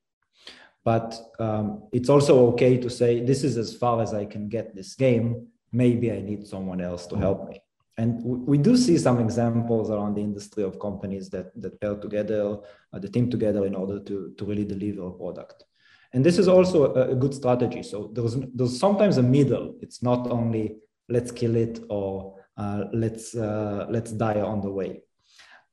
But 0.83 1.19
um, 1.39 1.83
it's 1.91 2.09
also 2.09 2.47
okay 2.51 2.77
to 2.77 2.89
say 2.89 3.19
this 3.19 3.43
is 3.43 3.57
as 3.57 3.75
far 3.75 4.01
as 4.01 4.13
i 4.13 4.25
can 4.25 4.47
get 4.47 4.75
this 4.75 4.95
game 4.95 5.50
maybe 5.71 6.11
i 6.11 6.21
need 6.21 6.45
someone 6.47 6.81
else 6.81 7.07
to 7.07 7.15
help 7.15 7.49
me. 7.49 7.61
And 7.97 8.23
we 8.23 8.57
do 8.57 8.77
see 8.77 8.97
some 8.97 9.19
examples 9.19 9.91
around 9.91 10.15
the 10.15 10.21
industry 10.21 10.63
of 10.63 10.79
companies 10.79 11.29
that 11.29 11.47
that 11.61 11.79
pair 11.81 11.95
together 11.95 12.57
uh, 12.93 12.99
the 12.99 13.09
team 13.09 13.29
together 13.29 13.65
in 13.65 13.75
order 13.75 13.99
to 13.99 14.33
to 14.37 14.45
really 14.45 14.65
deliver 14.65 15.07
a 15.07 15.11
product. 15.11 15.65
And 16.13 16.25
this 16.25 16.37
is 16.37 16.47
also 16.47 16.93
a, 16.95 17.11
a 17.11 17.15
good 17.15 17.33
strategy. 17.33 17.83
So 17.83 18.11
there's 18.13 18.35
there's 18.55 18.79
sometimes 18.79 19.17
a 19.17 19.23
middle. 19.23 19.75
It's 19.81 20.01
not 20.01 20.31
only 20.31 20.77
let's 21.09 21.31
kill 21.31 21.55
it 21.55 21.79
or 21.89 22.37
uh, 22.57 22.85
let's 22.93 23.35
uh, 23.35 23.85
let's 23.89 24.11
die 24.11 24.41
on 24.41 24.61
the 24.61 24.71
way. 24.71 25.01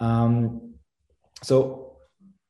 Um, 0.00 0.74
so 1.42 1.98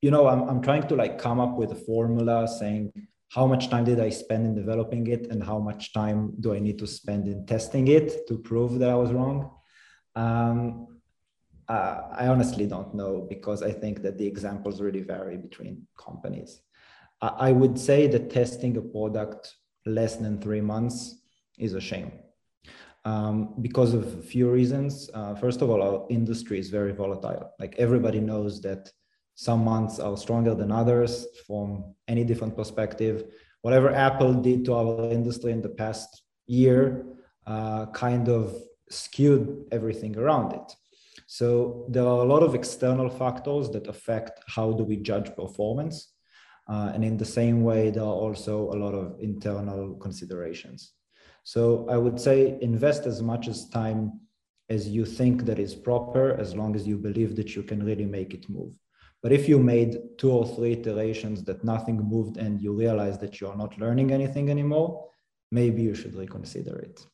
you 0.01 0.11
know 0.11 0.29
I'm, 0.29 0.43
I'm 0.49 0.63
trying 0.63 0.89
to 0.89 0.97
like 0.97 1.19
come 1.19 1.41
up 1.41 1.57
with 1.57 1.73
a 1.73 1.81
formula 1.91 2.49
saying 2.49 2.93
how 3.31 3.47
much 3.47 3.69
time 3.69 3.85
did 3.85 4.01
i 4.01 4.09
spend 4.09 4.47
in 4.47 4.55
developing 4.55 5.07
it 5.07 5.27
and 5.31 5.43
how 5.43 5.59
much 5.59 5.93
time 5.93 6.33
do 6.41 6.55
i 6.55 6.59
need 6.59 6.79
to 6.79 6.87
spend 6.87 7.27
in 7.27 7.45
testing 7.47 7.89
it 7.89 8.27
to 8.27 8.39
prove 8.39 8.79
that 8.79 8.91
i 8.91 8.95
was 8.95 9.13
wrong 9.13 9.51
um, 10.17 10.87
uh, 11.69 12.03
i 12.13 12.27
honestly 12.27 12.67
don't 12.67 12.95
know 12.95 13.27
because 13.29 13.63
i 13.63 13.73
think 13.73 14.03
that 14.03 14.19
the 14.19 14.27
examples 14.27 14.81
really 14.81 15.03
vary 15.03 15.37
between 15.37 15.87
companies 15.97 16.61
I, 17.21 17.29
I 17.49 17.53
would 17.53 17.79
say 17.79 18.07
that 18.09 18.31
testing 18.31 18.77
a 18.77 18.83
product 18.83 19.55
less 19.87 20.17
than 20.17 20.41
three 20.41 20.61
months 20.61 21.23
is 21.59 21.75
a 21.75 21.81
shame 21.81 22.13
um, 23.05 23.55
because 23.61 23.95
of 23.95 24.05
a 24.19 24.23
few 24.23 24.51
reasons. 24.51 25.11
Uh, 25.15 25.35
first 25.35 25.63
of 25.63 25.71
all, 25.71 25.83
our 25.83 26.07
industry 26.11 26.59
is 26.59 26.69
very 26.71 26.93
volatile. 26.93 27.53
Like 27.59 27.75
everybody 27.79 28.21
knows 28.21 28.61
that 28.63 28.91
some 29.39 29.63
months 29.63 30.01
are 30.01 30.17
stronger 30.17 30.53
than 30.53 30.73
others 30.73 31.25
from 31.47 31.95
any 32.09 32.25
different 32.25 32.57
perspective. 32.57 33.23
Whatever 33.63 33.95
Apple 33.95 34.35
did 34.35 34.65
to 34.65 34.75
our 34.75 35.13
industry 35.13 35.53
in 35.53 35.63
the 35.63 35.69
past 35.69 36.25
year 36.49 37.07
uh, 37.47 37.87
kind 37.87 38.29
of 38.29 38.53
skewed 38.91 39.65
everything 39.71 40.19
around 40.19 40.55
it. 40.55 40.75
So 41.29 41.87
there 41.89 42.03
are 42.03 42.19
a 42.25 42.31
lot 42.35 42.43
of 42.43 42.57
external 42.57 43.09
factors 43.09 43.71
that 43.71 43.87
affect 43.87 44.41
how 44.49 44.73
do 44.73 44.83
we 44.83 44.97
judge 44.97 45.33
performance. 45.37 46.15
Uh, 46.69 46.91
and 46.93 47.05
in 47.05 47.17
the 47.17 47.25
same 47.25 47.63
way, 47.63 47.91
there 47.91 48.03
are 48.03 48.21
also 48.27 48.73
a 48.73 48.79
lot 48.85 48.93
of 48.93 49.21
internal 49.21 49.95
considerations. 49.99 50.95
So 51.45 51.87
I 51.89 51.97
would 51.97 52.19
say 52.19 52.59
invest 52.61 53.07
as 53.07 53.23
much 53.23 53.47
as 53.47 53.69
time 53.69 54.19
as 54.69 54.89
you 54.89 55.05
think 55.05 55.45
that 55.45 55.61
is 55.61 55.77
proper, 55.77 56.35
as 56.41 56.57
long 56.57 56.75
as 56.75 56.89
you 56.89 56.99
believe 56.99 57.37
that 57.37 57.55
you 57.55 57.63
can 57.63 57.85
really 57.85 58.05
make 58.05 58.35
it 58.35 58.51
move. 58.51 58.75
But 59.23 59.33
if 59.33 59.49
you 59.49 59.59
made 59.59 59.99
two 60.17 60.31
or 60.31 60.47
three 60.47 60.73
iterations 60.73 61.43
that 61.45 61.65
nothing 61.65 61.97
moved 61.97 62.37
and 62.37 62.61
you 62.61 62.73
realize 62.73 63.19
that 63.19 63.41
you're 63.41 63.57
not 63.57 63.79
learning 63.79 64.13
anything 64.13 64.49
anymore, 64.51 65.09
maybe 65.51 65.83
you 65.83 65.95
should 65.95 66.15
reconsider 66.15 66.79
it. 66.79 67.05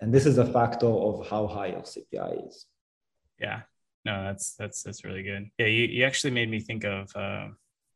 And 0.00 0.12
this 0.12 0.26
is 0.26 0.38
a 0.38 0.44
factor 0.44 0.86
of 0.86 1.26
how 1.28 1.46
high 1.46 1.68
your 1.68 1.82
CPI 1.82 2.48
is. 2.48 2.66
Yeah, 3.40 3.62
no, 4.04 4.24
that's 4.24 4.54
that's 4.54 4.82
that's 4.82 5.04
really 5.04 5.22
good. 5.22 5.50
Yeah, 5.58 5.66
you, 5.66 5.86
you 5.86 6.04
actually 6.04 6.32
made 6.32 6.50
me 6.50 6.60
think 6.60 6.84
of 6.84 7.10
uh, 7.16 7.48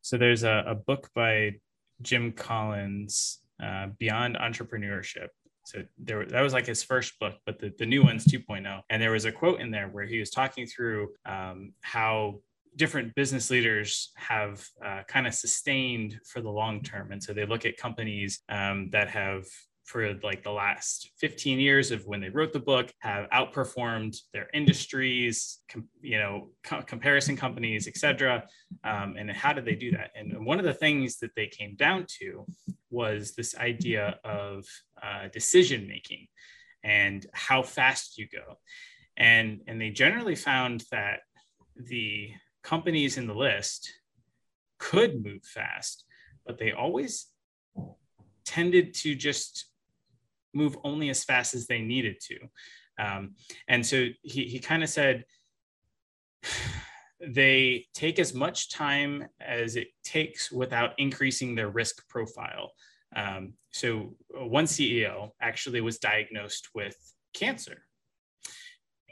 so 0.03 0.19
there's 0.19 0.43
a, 0.43 0.65
a 0.67 0.75
book 0.75 1.09
by 1.15 1.55
Jim 2.03 2.33
Collins, 2.33 3.39
uh, 3.63 3.89
Beyond 3.99 4.37
Entrepreneurship. 4.37 5.29
So 5.65 5.85
there, 5.97 6.27
that 6.27 6.41
was 6.41 6.53
like 6.53 6.67
his 6.67 6.83
first 6.83 7.19
book, 7.21 7.35
but 7.47 7.61
the, 7.61 7.73
the 7.79 7.87
new 7.87 8.03
one's 8.03 8.27
2.0. 8.27 8.83
And 8.91 9.01
there 9.01 9.13
was 9.13 9.27
a 9.27 9.33
quote 9.33 9.61
in 9.61 9.71
there 9.71 9.89
where 9.89 10.05
he 10.05 10.19
was 10.19 10.31
talking 10.31 10.67
through 10.67 11.11
um, 11.25 11.73
how 11.83 12.41
different 12.77 13.15
business 13.15 13.51
leaders 13.51 14.13
have 14.17 14.65
uh, 14.85 15.03
kind 15.07 15.27
of 15.27 15.35
sustained 15.35 16.19
for 16.27 16.41
the 16.41 16.51
long 16.51 16.83
term. 16.83 17.13
And 17.13 17.23
so 17.23 17.33
they 17.33 17.47
look 17.47 17.67
at 17.67 17.77
companies 17.77 18.41
um, 18.49 18.89
that 18.91 19.09
have 19.09 19.45
for 19.85 20.15
like 20.23 20.45
the 20.45 20.51
last 20.51 21.11
15 21.19 21.59
years 21.59 21.91
of 21.91 22.07
when 22.07 22.21
they 22.21 22.29
wrote 22.29 22.53
the 22.53 22.61
book 22.61 22.93
have 23.01 23.29
outperformed 23.31 24.17
their 24.33 24.49
industries 24.55 25.59
com- 25.69 25.89
you 26.01 26.19
know 26.19 26.51
co- 26.63 26.83
comparison 26.83 27.37
companies 27.37 27.89
etc 27.89 28.45
um, 28.85 29.17
and 29.19 29.31
how 29.31 29.53
did 29.53 29.65
they 29.65 29.75
do 29.75 29.91
that? 29.93 30.11
And 30.15 30.45
one 30.45 30.59
of 30.59 30.65
the 30.65 30.75
things 30.75 31.19
that 31.19 31.35
they 31.37 31.47
came 31.47 31.75
down 31.77 32.07
to 32.21 32.47
was 32.91 33.33
this 33.33 33.57
idea 33.57 34.19
of 34.25 34.65
uh, 35.03 35.29
decision 35.33 35.87
making 35.87 36.27
and 36.83 37.27
how 37.33 37.63
fast 37.63 38.19
you 38.19 38.27
go. 38.29 38.59
And 39.17 39.61
and 39.67 39.81
they 39.81 39.91
generally 39.91 40.35
found 40.35 40.85
that 40.91 41.21
the 41.77 42.31
companies 42.63 43.19
in 43.19 43.27
the 43.27 43.35
list 43.35 43.93
could 44.79 45.25
move 45.25 45.45
fast 45.45 46.05
but 46.47 46.59
they 46.59 46.73
always 46.73 47.29
tended 48.45 48.95
to 48.95 49.15
just 49.15 49.67
move 50.55 50.77
only 50.85 51.09
as 51.09 51.25
fast 51.25 51.55
as 51.55 51.67
they 51.67 51.81
needed 51.81 52.17
to. 52.21 52.39
Um, 52.99 53.35
and 53.69 53.85
so 53.85 54.09
he, 54.23 54.45
he 54.45 54.59
kind 54.59 54.83
of 54.83 54.89
said, 54.89 55.25
they 57.25 57.87
take 57.95 58.19
as 58.19 58.35
much 58.35 58.71
time 58.71 59.29
as 59.41 59.77
it 59.77 59.89
takes 60.03 60.51
without 60.51 60.93
increasing 60.99 61.55
their 61.55 61.69
risk 61.69 62.09
profile. 62.09 62.73
Um, 63.15 63.55
so 63.71 64.17
one 64.29 64.65
CEO 64.65 65.31
actually 65.41 65.81
was 65.81 65.99
diagnosed 65.99 66.71
with 66.75 66.97
cancer. 67.33 67.85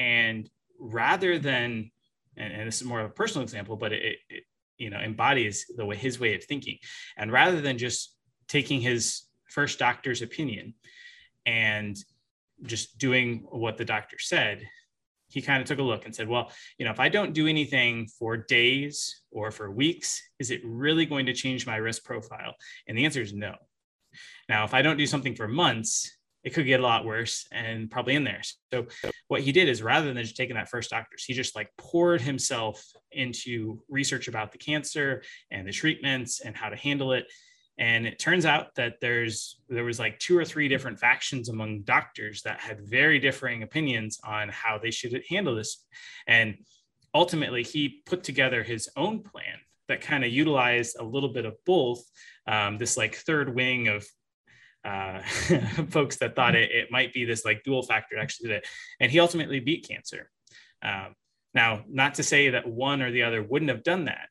And 0.01 0.51
rather 0.81 1.39
than, 1.39 1.93
and, 2.41 2.53
and 2.53 2.67
this 2.67 2.81
is 2.81 2.87
more 2.87 3.01
of 3.01 3.07
a 3.11 3.15
personal 3.15 3.43
example, 3.43 3.77
but 3.77 3.93
it, 3.93 4.19
it 4.29 4.45
you 4.79 4.91
know 4.91 4.99
embodies 4.99 5.67
the 5.77 5.85
way 5.85 5.97
his 5.97 6.19
way 6.19 6.35
of 6.35 6.45
thinking. 6.45 6.79
And 7.17 7.31
rather 7.31 7.61
than 7.61 7.79
just 7.79 8.17
taking 8.49 8.81
his 8.81 9.23
first 9.49 9.79
doctor's 9.79 10.23
opinion, 10.23 10.75
and 11.47 11.97
just 12.63 12.99
doing 12.99 13.47
what 13.51 13.77
the 13.77 13.85
doctor 13.85 14.19
said, 14.19 14.67
he 15.29 15.41
kind 15.41 15.63
of 15.63 15.69
took 15.69 15.79
a 15.79 15.83
look 15.83 16.05
and 16.05 16.15
said, 16.15 16.29
well, 16.29 16.51
you 16.79 16.85
know, 16.85 16.91
if 16.91 17.01
I 17.01 17.09
don't 17.09 17.33
do 17.33 17.47
anything 17.47 18.09
for 18.19 18.37
days 18.37 19.23
or 19.31 19.51
for 19.51 19.71
weeks, 19.71 20.21
is 20.39 20.51
it 20.51 20.61
really 20.65 21.07
going 21.07 21.27
to 21.27 21.33
change 21.33 21.67
my 21.67 21.77
risk 21.77 22.05
profile? 22.05 22.55
And 22.87 22.99
the 22.99 23.05
answer 23.05 23.23
is 23.23 23.33
no. 23.33 23.55
Now, 24.49 24.65
if 24.65 24.75
I 24.75 24.83
don't 24.83 24.97
do 24.97 25.07
something 25.07 25.37
for 25.37 25.47
months, 25.47 26.19
it 26.43 26.51
could 26.51 26.67
get 26.67 26.81
a 26.81 26.83
lot 26.83 27.05
worse 27.05 27.47
and 27.53 27.91
probably 27.91 28.15
in 28.15 28.25
there. 28.25 28.41
So 28.73 28.87
what 29.29 29.43
he 29.43 29.53
did 29.53 29.69
is 29.69 29.83
rather 29.83 30.13
than 30.13 30.23
just 30.23 30.37
taking 30.37 30.57
that 30.57 30.71
first 30.71 30.91
doctors, 30.91 31.25
he 31.25 31.35
just 31.35 31.55
like 31.55 31.71
poured 31.77 32.21
himself 32.21 32.83
into 33.13 33.83
research 33.89 34.29
about 34.29 34.53
the 34.53 34.59
cancer 34.59 35.23
and 35.51 35.67
the 35.67 35.73
treatments 35.73 36.41
and 36.41 36.57
how 36.57 36.71
to 36.71 36.77
handle 36.77 37.13
it. 37.13 37.27
And 37.79 38.07
it 38.07 38.19
turns 38.19 38.45
out 38.45 38.75
that 38.77 38.95
there's 39.01 39.59
there 39.69 39.85
was 39.85 39.99
like 39.99 40.19
two 40.19 40.37
or 40.37 40.45
three 40.45 40.69
different 40.69 40.99
factions 40.99 41.49
among 41.49 41.83
doctors 41.83 42.43
that 42.43 42.61
had 42.61 42.89
very 42.89 43.19
differing 43.19 43.63
opinions 43.63 44.19
on 44.25 44.51
how 44.51 44.79
they 44.79 44.91
should 44.91 45.23
handle 45.29 45.55
this. 45.55 45.85
And 46.27 46.57
ultimately 47.15 47.63
he 47.63 48.03
put 48.07 48.23
together 48.23 48.63
his 48.63 48.89
own 48.97 49.23
plan 49.23 49.57
that 49.89 50.01
kind 50.01 50.25
of 50.25 50.31
utilized 50.31 50.97
a 50.99 51.05
little 51.05 51.33
bit 51.33 51.45
of 51.45 51.57
both 51.67 52.03
um, 52.47 52.79
this 52.79 52.97
like 52.97 53.15
third 53.15 53.55
wing 53.55 53.89
of 53.89 54.07
uh, 54.85 55.21
folks 55.91 56.17
that 56.17 56.35
thought 56.35 56.55
it, 56.55 56.71
it 56.71 56.91
might 56.91 57.13
be 57.13 57.25
this 57.25 57.45
like 57.45 57.63
dual 57.65 57.83
factor 57.83 58.19
actually 58.19 58.49
did 58.49 58.57
it 58.59 58.69
and 59.01 59.11
he 59.13 59.21
ultimately 59.21 59.61
beat 59.61 59.87
cancer. 59.89 60.31
Um, 60.83 61.15
now 61.55 61.85
not 61.89 62.15
to 62.15 62.23
say 62.23 62.51
that 62.51 62.69
one 62.69 63.03
or 63.03 63.11
the 63.11 63.23
other 63.23 63.43
wouldn't 63.43 63.71
have 63.71 63.83
done 63.83 64.07
that 64.07 64.29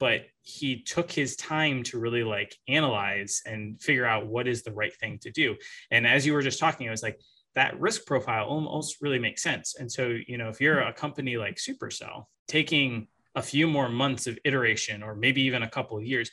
but 0.00 0.22
he 0.42 0.82
took 0.82 1.12
his 1.12 1.36
time 1.36 1.82
to 1.84 2.00
really 2.00 2.24
like 2.24 2.56
analyze 2.66 3.42
and 3.44 3.80
figure 3.80 4.06
out 4.06 4.26
what 4.26 4.48
is 4.48 4.62
the 4.62 4.72
right 4.72 4.96
thing 4.96 5.18
to 5.18 5.30
do. 5.30 5.54
And 5.90 6.06
as 6.06 6.26
you 6.26 6.32
were 6.32 6.42
just 6.42 6.58
talking 6.58 6.88
i 6.88 6.90
was 6.90 7.02
like 7.02 7.20
that 7.54 7.78
risk 7.78 8.06
profile 8.06 8.46
almost 8.46 9.02
really 9.02 9.18
makes 9.18 9.42
sense. 9.42 9.76
And 9.78 9.90
so 9.92 10.16
you 10.26 10.38
know 10.38 10.48
if 10.48 10.60
you're 10.60 10.80
a 10.80 10.92
company 10.92 11.36
like 11.36 11.56
supercell 11.56 12.24
taking 12.48 13.08
a 13.36 13.42
few 13.42 13.68
more 13.68 13.88
months 13.88 14.26
of 14.26 14.38
iteration 14.44 15.02
or 15.02 15.14
maybe 15.14 15.42
even 15.42 15.62
a 15.62 15.70
couple 15.70 15.96
of 15.96 16.04
years 16.04 16.30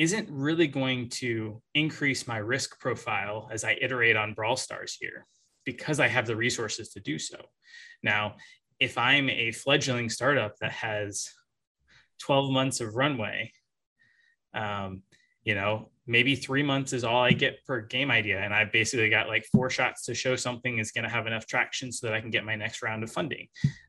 isn't 0.00 0.26
really 0.30 0.66
going 0.66 1.10
to 1.10 1.60
increase 1.74 2.26
my 2.26 2.38
risk 2.38 2.80
profile 2.80 3.50
as 3.52 3.64
i 3.64 3.76
iterate 3.82 4.16
on 4.16 4.32
brawl 4.32 4.56
stars 4.56 4.96
here 4.98 5.26
because 5.66 6.00
i 6.00 6.08
have 6.08 6.26
the 6.26 6.34
resources 6.34 6.88
to 6.88 7.00
do 7.00 7.18
so. 7.18 7.36
Now 8.02 8.36
if 8.78 8.96
i'm 8.96 9.28
a 9.28 9.52
fledgling 9.52 10.08
startup 10.08 10.56
that 10.60 10.72
has 10.72 11.28
12 12.20 12.50
months 12.50 12.80
of 12.80 12.96
runway 12.96 13.52
um, 14.54 15.02
you 15.44 15.54
know 15.54 15.90
maybe 16.06 16.34
three 16.34 16.62
months 16.62 16.94
is 16.94 17.04
all 17.04 17.22
i 17.22 17.32
get 17.32 17.62
per 17.66 17.82
game 17.82 18.10
idea 18.10 18.40
and 18.40 18.54
i 18.54 18.64
basically 18.64 19.10
got 19.10 19.28
like 19.28 19.44
four 19.52 19.68
shots 19.68 20.06
to 20.06 20.14
show 20.14 20.34
something 20.34 20.78
is 20.78 20.92
going 20.92 21.04
to 21.04 21.10
have 21.10 21.26
enough 21.26 21.46
traction 21.46 21.92
so 21.92 22.06
that 22.06 22.16
i 22.16 22.20
can 22.22 22.30
get 22.30 22.44
my 22.44 22.56
next 22.56 22.82
round 22.82 23.02
of 23.02 23.12
funding. 23.12 23.48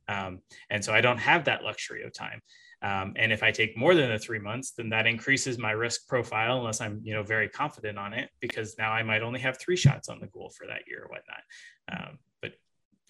Um, 0.10 0.40
and 0.70 0.84
so 0.84 0.92
i 0.94 1.00
don't 1.00 1.20
have 1.20 1.46
that 1.46 1.64
luxury 1.64 2.04
of 2.04 2.14
time 2.14 2.42
um, 2.82 3.14
and 3.16 3.32
if 3.32 3.44
i 3.44 3.52
take 3.52 3.78
more 3.78 3.96
than 3.96 4.10
the 4.10 4.20
three 4.20 4.40
months 4.40 4.72
then 4.72 4.90
that 4.90 5.08
increases 5.08 5.58
my 5.58 5.72
risk 5.72 6.08
profile 6.08 6.60
unless 6.60 6.82
i'm 6.82 7.00
you 7.04 7.14
know 7.14 7.24
very 7.24 7.50
confident 7.50 7.98
on 7.98 8.14
it 8.14 8.30
because 8.40 8.76
now 8.78 8.92
i 8.92 9.04
might 9.04 9.22
only 9.22 9.40
have 9.40 9.58
three 9.60 9.76
shots 9.76 10.10
on 10.10 10.20
the 10.20 10.28
goal 10.28 10.52
for 10.58 10.68
that 10.68 10.82
year 10.88 11.04
or 11.04 11.10
whatnot. 11.10 11.44
Um, 11.92 12.20
but 12.42 12.54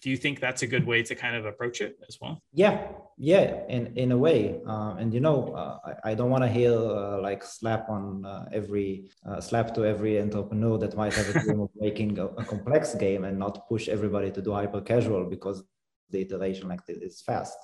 do 0.02 0.10
you 0.10 0.16
think 0.16 0.40
that's 0.40 0.62
a 0.62 0.66
good 0.66 0.86
way 0.86 1.02
to 1.02 1.14
kind 1.14 1.36
of 1.36 1.44
approach 1.46 1.80
it 1.80 1.96
as 2.08 2.18
well? 2.20 2.42
Yeah. 2.52 2.74
Yeah. 3.18 3.46
In 3.68 3.82
in 4.02 4.12
a 4.12 4.18
way. 4.26 4.60
Uh, 4.66 4.94
and 5.00 5.12
you 5.14 5.20
know 5.20 5.38
uh, 5.60 5.76
I, 5.88 6.10
I, 6.10 6.14
don't 6.14 6.30
want 6.34 6.44
to 6.44 6.50
hear 6.58 6.72
uh, 6.72 7.20
like 7.28 7.42
slap 7.44 7.88
on 7.88 8.24
uh, 8.24 8.48
every 8.52 9.10
uh, 9.28 9.40
slap 9.40 9.74
to 9.76 9.84
every 9.84 10.20
entrepreneur 10.20 10.78
that 10.78 10.96
might 10.96 11.14
have 11.14 11.28
a 11.34 11.34
dream 11.40 11.60
of 11.60 11.70
making 11.86 12.18
a, 12.18 12.26
a, 12.42 12.44
complex 12.44 12.94
game 12.94 13.22
and 13.24 13.38
not 13.38 13.68
push 13.68 13.88
everybody 13.88 14.30
to 14.32 14.40
do 14.42 14.52
hyper 14.52 14.80
casual 14.80 15.24
because 15.24 15.62
the 16.10 16.20
iteration 16.20 16.68
like 16.68 16.84
this 16.86 16.98
is 16.98 17.22
fast 17.22 17.58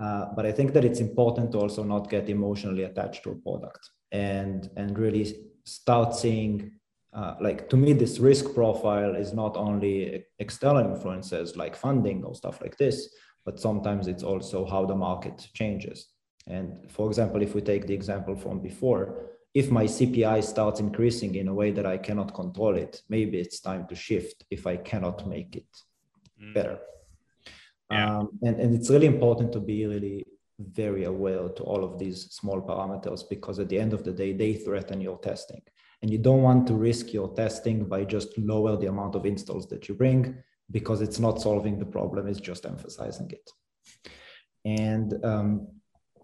uh, 0.00 0.26
but 0.34 0.46
i 0.46 0.52
think 0.52 0.72
that 0.72 0.84
it's 0.84 1.00
important 1.00 1.52
to 1.52 1.58
also 1.58 1.82
not 1.84 2.10
get 2.10 2.28
emotionally 2.28 2.84
attached 2.84 3.22
to 3.22 3.30
a 3.30 3.34
product 3.36 3.90
and 4.12 4.70
and 4.76 4.98
really 4.98 5.36
start 5.64 6.14
seeing 6.14 6.72
uh, 7.12 7.34
like 7.40 7.68
to 7.68 7.76
me 7.76 7.92
this 7.92 8.18
risk 8.18 8.54
profile 8.54 9.14
is 9.14 9.32
not 9.32 9.56
only 9.56 10.24
external 10.38 10.84
influences 10.92 11.56
like 11.56 11.74
funding 11.76 12.24
or 12.24 12.34
stuff 12.34 12.60
like 12.60 12.76
this 12.76 13.08
but 13.44 13.58
sometimes 13.58 14.06
it's 14.06 14.22
also 14.22 14.64
how 14.64 14.84
the 14.84 14.94
market 14.94 15.48
changes 15.54 16.08
and 16.46 16.90
for 16.90 17.06
example 17.08 17.42
if 17.42 17.54
we 17.54 17.60
take 17.60 17.86
the 17.86 17.94
example 17.94 18.36
from 18.36 18.60
before 18.60 19.26
if 19.54 19.70
my 19.70 19.84
cpi 19.84 20.42
starts 20.42 20.80
increasing 20.80 21.34
in 21.34 21.48
a 21.48 21.54
way 21.54 21.70
that 21.70 21.86
i 21.86 21.98
cannot 21.98 22.34
control 22.34 22.76
it 22.76 23.02
maybe 23.08 23.38
it's 23.38 23.60
time 23.60 23.86
to 23.86 23.94
shift 23.94 24.44
if 24.50 24.66
i 24.66 24.76
cannot 24.76 25.26
make 25.28 25.56
it 25.56 25.82
mm. 26.40 26.54
better 26.54 26.78
um, 27.90 28.30
and, 28.42 28.60
and 28.60 28.74
it's 28.74 28.90
really 28.90 29.06
important 29.06 29.52
to 29.52 29.60
be 29.60 29.86
really 29.86 30.24
very 30.58 31.04
aware 31.04 31.48
to 31.48 31.62
all 31.62 31.84
of 31.84 31.98
these 31.98 32.30
small 32.32 32.60
parameters 32.60 33.22
because 33.28 33.58
at 33.58 33.68
the 33.68 33.78
end 33.78 33.92
of 33.92 34.04
the 34.04 34.12
day 34.12 34.32
they 34.32 34.54
threaten 34.54 35.00
your 35.00 35.18
testing. 35.18 35.62
And 36.02 36.10
you 36.10 36.18
don't 36.18 36.42
want 36.42 36.66
to 36.68 36.74
risk 36.74 37.12
your 37.12 37.34
testing 37.34 37.84
by 37.84 38.04
just 38.04 38.36
lower 38.38 38.76
the 38.76 38.86
amount 38.86 39.14
of 39.14 39.26
installs 39.26 39.68
that 39.68 39.88
you 39.88 39.94
bring 39.94 40.36
because 40.70 41.02
it's 41.02 41.18
not 41.18 41.40
solving 41.40 41.78
the 41.78 41.84
problem 41.84 42.26
it's 42.26 42.40
just 42.40 42.64
emphasizing 42.64 43.30
it. 43.30 43.50
And 44.64 45.24
um, 45.24 45.68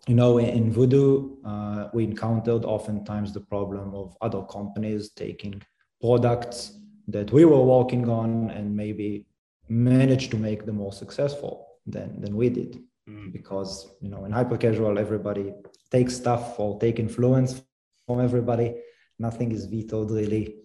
you 0.07 0.14
know 0.14 0.39
in 0.39 0.73
voodoo 0.73 1.37
uh, 1.45 1.89
we 1.93 2.05
encountered 2.05 2.64
oftentimes 2.64 3.33
the 3.33 3.41
problem 3.41 3.95
of 3.95 4.17
other 4.21 4.43
companies 4.43 5.11
taking 5.11 5.61
products 6.01 6.79
that 7.09 7.33
we 7.33 7.45
were 7.45 7.62
working 7.62 8.09
on 8.09 8.51
and 8.51 8.75
maybe 8.75 9.27
managed 9.69 10.31
to 10.31 10.37
make 10.37 10.67
them 10.67 10.77
more 10.77 10.93
successful 10.93 11.67
than, 11.87 12.21
than 12.21 12.37
we 12.37 12.49
did 12.49 12.81
mm. 13.09 13.33
because 13.33 13.97
you 14.01 14.09
know 14.09 14.25
in 14.25 14.33
hyper 14.33 14.57
casual 14.57 14.99
everybody 14.99 15.53
takes 15.91 16.14
stuff 16.14 16.59
or 16.59 16.79
take 16.79 16.99
influence 16.99 17.62
from 18.07 18.21
everybody 18.21 18.75
nothing 19.19 19.53
is 19.53 19.67
vetoed 19.67 20.11
really 20.11 20.57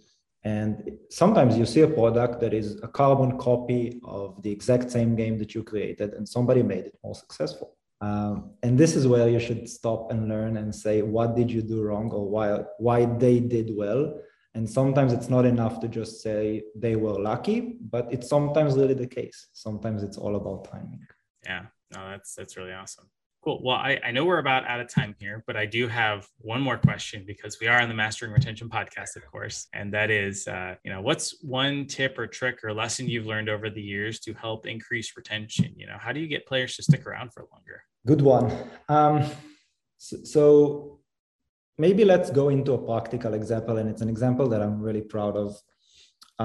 And 0.43 0.97
sometimes 1.10 1.58
you 1.58 1.66
see 1.66 1.82
a 1.82 1.88
product 1.88 2.39
that 2.41 2.54
is 2.54 2.80
a 2.82 2.88
carbon 2.88 3.38
copy 3.38 3.99
of 4.04 4.41
the 4.41 4.52
exact 4.52 4.89
same 4.91 5.16
game 5.16 5.38
that 5.38 5.54
you 5.54 5.64
created, 5.64 6.14
and 6.14 6.28
somebody 6.28 6.64
made 6.64 6.86
it 6.86 6.97
more 7.04 7.14
successful. 7.14 7.78
Um, 8.02 8.52
and 8.64 8.78
this 8.78 8.95
is 8.95 9.06
where 9.06 9.30
you 9.30 9.39
should 9.39 9.70
stop 9.70 10.12
and 10.12 10.28
learn 10.28 10.58
and 10.58 10.74
say, 10.74 11.04
what 11.04 11.36
did 11.36 11.52
you 11.52 11.62
do 11.62 11.84
wrong 11.84 12.10
or 12.12 12.28
why, 12.28 12.64
why 12.80 13.06
they 13.06 13.39
did 13.39 13.70
well? 13.76 14.20
And 14.54 14.70
sometimes 14.70 15.14
it's 15.14 15.30
not 15.30 15.45
enough 15.45 15.80
to 15.80 15.88
just 15.88 16.22
say 16.22 16.64
they 16.76 16.95
were 16.95 17.18
lucky, 17.18 17.78
but 17.80 18.08
it's 18.12 18.28
sometimes 18.28 18.76
really 18.76 18.93
the 18.93 19.08
case. 19.08 19.47
Sometimes 19.54 20.04
it's 20.04 20.18
all 20.18 20.36
about 20.36 20.66
timing. 20.66 21.06
Yeah, 21.43 21.66
no, 21.93 22.10
that's 22.10 22.36
that's 22.36 22.58
really 22.58 22.74
awesome. 22.74 23.10
Cool. 23.43 23.60
Well, 23.64 23.78
I, 23.78 23.99
I 24.04 24.12
know 24.12 24.24
we're 24.26 24.38
about 24.38 24.68
out 24.68 24.80
of 24.80 24.88
time 24.88 25.16
here, 25.20 25.43
but 25.47 25.58
I 25.58 25.66
do 25.66 25.88
have 25.88 26.28
one 26.38 26.62
more 26.62 26.78
question 26.78 27.24
because 27.26 27.60
we 27.60 27.66
are 27.66 27.82
on 27.82 27.89
the 27.89 27.95
Mastering 27.95 28.32
Retention 28.32 28.70
podcast, 28.70 29.16
of 29.16 29.26
course. 29.26 29.68
And 29.74 29.91
that 29.93 30.12
is, 30.12 30.47
uh, 30.47 30.76
you 30.84 30.91
know, 30.91 31.02
what's 31.02 31.41
one 31.41 31.88
tip 31.88 32.20
or 32.20 32.28
trick 32.28 32.60
or 32.64 32.72
lesson 32.72 33.08
you've 33.08 33.26
learned 33.26 33.49
over 33.49 33.72
the 33.72 33.82
years 33.82 34.20
to 34.22 34.34
help 34.34 34.68
increase 34.68 35.18
retention? 35.18 35.74
You 35.76 35.88
know, 35.88 35.97
how 35.99 36.12
do 36.12 36.20
you 36.20 36.28
get 36.28 36.45
players 36.45 36.76
to 36.76 36.84
stick 36.84 37.08
around 37.08 37.34
for 37.34 37.47
longer? 37.52 37.82
Good 38.06 38.22
one. 38.22 38.56
Um, 38.88 39.26
so, 39.97 40.18
so 40.24 40.99
maybe 41.86 42.03
let's 42.13 42.29
go 42.41 42.45
into 42.49 42.71
a 42.73 42.82
practical 42.89 43.34
example, 43.34 43.75
and 43.79 43.89
it's 43.89 44.03
an 44.05 44.09
example 44.15 44.47
that 44.49 44.61
I'm 44.61 44.77
really 44.88 45.05
proud 45.15 45.36
of. 45.36 45.49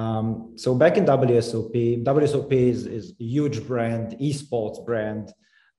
Um, 0.00 0.26
so 0.56 0.74
back 0.74 0.94
in 0.96 1.04
WSOP, 1.04 2.04
WSOP 2.04 2.52
is, 2.52 2.86
is 2.86 3.04
a 3.20 3.24
huge 3.24 3.58
brand, 3.66 4.06
esports 4.28 4.84
brand 4.84 5.32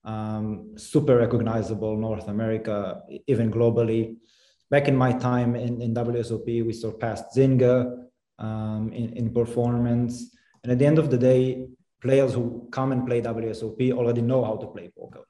um, 0.04 0.72
super 0.76 1.16
recognizable 1.18 1.96
North 1.96 2.28
America, 2.28 3.02
even 3.26 3.50
globally. 3.50 4.16
Back 4.70 4.88
in 4.88 4.96
my 4.96 5.12
time 5.12 5.54
in, 5.54 5.82
in 5.82 5.94
WSOP, 5.94 6.46
we 6.66 6.72
surpassed 6.72 7.36
Zynga 7.36 8.04
um, 8.38 8.90
in, 8.92 9.12
in 9.14 9.34
performance. 9.34 10.34
And 10.62 10.72
at 10.72 10.78
the 10.78 10.86
end 10.86 10.98
of 10.98 11.10
the 11.10 11.18
day, 11.18 11.68
players 12.00 12.32
who 12.34 12.68
come 12.70 12.92
and 12.92 13.06
play 13.06 13.20
WSOP 13.20 13.92
already 13.92 14.22
know 14.22 14.44
how 14.44 14.56
to 14.56 14.66
play 14.68 14.90
poker 14.96 15.24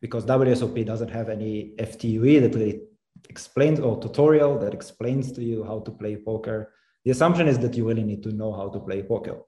because 0.00 0.24
WSOP 0.24 0.86
doesn't 0.86 1.10
have 1.10 1.28
any 1.28 1.72
FTUE 1.78 2.40
that 2.42 2.54
really 2.54 2.82
explains 3.28 3.80
or 3.80 4.00
tutorial 4.00 4.58
that 4.58 4.74
explains 4.74 5.32
to 5.32 5.42
you 5.42 5.64
how 5.64 5.80
to 5.80 5.90
play 5.90 6.16
poker. 6.16 6.72
The 7.04 7.10
assumption 7.10 7.48
is 7.48 7.58
that 7.60 7.74
you 7.74 7.86
really 7.86 8.04
need 8.04 8.22
to 8.24 8.32
know 8.32 8.52
how 8.52 8.68
to 8.70 8.80
play 8.80 9.02
poker. 9.02 9.40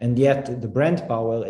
And 0.00 0.18
yet 0.18 0.60
the 0.60 0.68
brand 0.68 1.06
power 1.08 1.44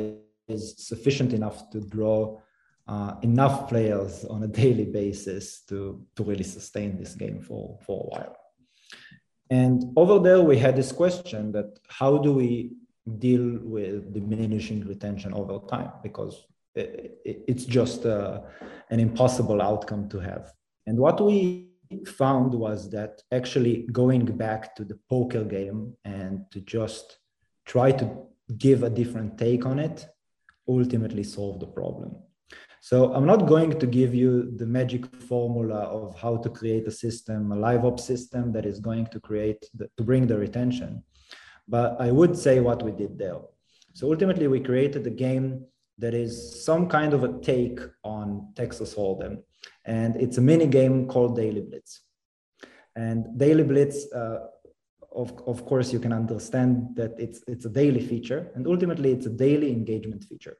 is 0.48 0.74
sufficient 0.78 1.32
enough 1.32 1.70
to 1.70 1.80
draw 1.80 2.40
uh, 2.86 3.14
enough 3.22 3.68
players 3.68 4.24
on 4.24 4.42
a 4.42 4.48
daily 4.62 4.84
basis 4.84 5.62
to, 5.68 6.04
to 6.16 6.24
really 6.24 6.44
sustain 6.44 6.98
this 6.98 7.14
game 7.14 7.40
for, 7.40 7.78
for 7.86 8.04
a 8.04 8.08
while. 8.08 8.36
And 9.50 9.92
over 9.96 10.18
there, 10.20 10.40
we 10.40 10.58
had 10.58 10.76
this 10.76 10.92
question 10.92 11.52
that 11.52 11.78
how 11.88 12.18
do 12.18 12.32
we 12.32 12.72
deal 13.18 13.58
with 13.62 14.14
diminishing 14.14 14.86
retention 14.86 15.34
over 15.34 15.58
time? 15.66 15.90
Because 16.02 16.46
it, 16.74 17.18
it, 17.24 17.44
it's 17.48 17.64
just 17.64 18.06
uh, 18.06 18.40
an 18.90 19.00
impossible 19.00 19.60
outcome 19.60 20.08
to 20.10 20.20
have. 20.20 20.52
And 20.90 20.98
what 20.98 21.24
we 21.24 21.68
found 22.04 22.52
was 22.52 22.90
that 22.90 23.22
actually 23.30 23.86
going 23.92 24.24
back 24.24 24.74
to 24.74 24.82
the 24.84 24.98
poker 25.08 25.44
game 25.44 25.94
and 26.04 26.44
to 26.50 26.60
just 26.62 27.18
try 27.64 27.92
to 27.92 28.06
give 28.58 28.82
a 28.82 28.90
different 28.90 29.38
take 29.38 29.64
on 29.64 29.78
it 29.78 30.04
ultimately 30.66 31.22
solve 31.22 31.60
the 31.60 31.72
problem. 31.80 32.16
So 32.80 33.14
I'm 33.14 33.24
not 33.24 33.46
going 33.46 33.78
to 33.78 33.86
give 33.86 34.16
you 34.16 34.50
the 34.56 34.66
magic 34.66 35.06
formula 35.30 35.80
of 35.98 36.18
how 36.18 36.38
to 36.38 36.50
create 36.50 36.88
a 36.88 36.98
system, 37.04 37.52
a 37.52 37.56
live 37.56 37.84
op 37.84 38.00
system 38.00 38.50
that 38.54 38.66
is 38.66 38.80
going 38.80 39.06
to 39.12 39.20
create 39.20 39.62
the, 39.72 39.88
to 39.96 40.02
bring 40.02 40.26
the 40.26 40.38
retention. 40.38 41.04
But 41.68 42.00
I 42.00 42.10
would 42.10 42.36
say 42.36 42.58
what 42.58 42.82
we 42.82 42.90
did 42.90 43.16
there. 43.16 43.38
So 43.92 44.10
ultimately 44.10 44.48
we 44.48 44.58
created 44.58 45.06
a 45.06 45.16
game 45.26 45.66
that 46.00 46.14
is 46.14 46.64
some 46.64 46.88
kind 46.88 47.12
of 47.14 47.24
a 47.24 47.38
take 47.40 47.80
on 48.04 48.52
Texas 48.56 48.94
Hold'em. 48.94 49.42
And 49.84 50.16
it's 50.16 50.38
a 50.38 50.40
mini 50.40 50.66
game 50.66 51.06
called 51.06 51.36
Daily 51.36 51.60
Blitz. 51.60 52.02
And 52.96 53.38
Daily 53.38 53.62
Blitz, 53.62 54.10
uh, 54.12 54.46
of, 55.14 55.32
of 55.46 55.64
course, 55.66 55.92
you 55.92 56.00
can 56.00 56.12
understand 56.12 56.96
that 56.96 57.12
it's, 57.18 57.42
it's 57.46 57.64
a 57.64 57.68
daily 57.68 58.00
feature. 58.00 58.50
And 58.54 58.66
ultimately, 58.66 59.12
it's 59.12 59.26
a 59.26 59.30
daily 59.30 59.70
engagement 59.70 60.24
feature. 60.24 60.58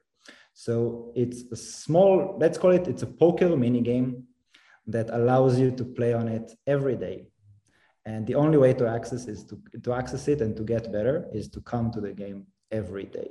So 0.53 1.11
it's 1.15 1.43
a 1.51 1.55
small, 1.55 2.37
let's 2.39 2.57
call 2.57 2.71
it, 2.71 2.87
it's 2.87 3.03
a 3.03 3.07
poker 3.07 3.55
mini 3.55 3.81
game 3.81 4.23
that 4.87 5.09
allows 5.11 5.59
you 5.59 5.71
to 5.71 5.85
play 5.85 6.13
on 6.13 6.27
it 6.27 6.51
every 6.67 6.95
day. 6.95 7.27
And 8.05 8.25
the 8.25 8.35
only 8.35 8.57
way 8.57 8.73
to 8.73 8.87
access 8.87 9.27
is 9.27 9.45
to, 9.45 9.61
to 9.83 9.93
access 9.93 10.27
it 10.27 10.41
and 10.41 10.55
to 10.57 10.63
get 10.63 10.91
better 10.91 11.27
is 11.33 11.49
to 11.49 11.61
come 11.61 11.91
to 11.91 12.01
the 12.01 12.13
game 12.13 12.47
every 12.71 13.05
day. 13.05 13.29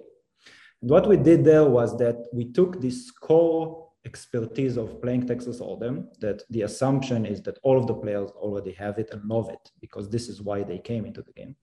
What 0.81 1.07
we 1.07 1.17
did 1.17 1.45
there 1.45 1.67
was 1.67 1.97
that 1.99 2.27
we 2.33 2.47
took 2.53 2.81
this 2.81 3.11
core 3.11 3.91
expertise 4.07 4.79
of 4.79 5.01
playing 5.03 5.27
Texas 5.27 5.61
Hold'em, 5.61 6.07
that 6.21 6.43
the 6.49 6.63
assumption 6.63 7.27
is 7.27 7.43
that 7.43 7.59
all 7.63 7.79
of 7.79 7.87
the 7.87 7.95
players 7.95 8.31
already 8.31 8.73
have 8.73 8.99
it 8.99 9.11
and 9.13 9.23
love 9.25 9.51
it 9.51 9.71
because 9.81 10.09
this 10.09 10.29
is 10.29 10.41
why 10.41 10.63
they 10.63 10.79
came 10.79 11.05
into 11.05 11.23
the 11.23 11.33
game. 11.33 11.55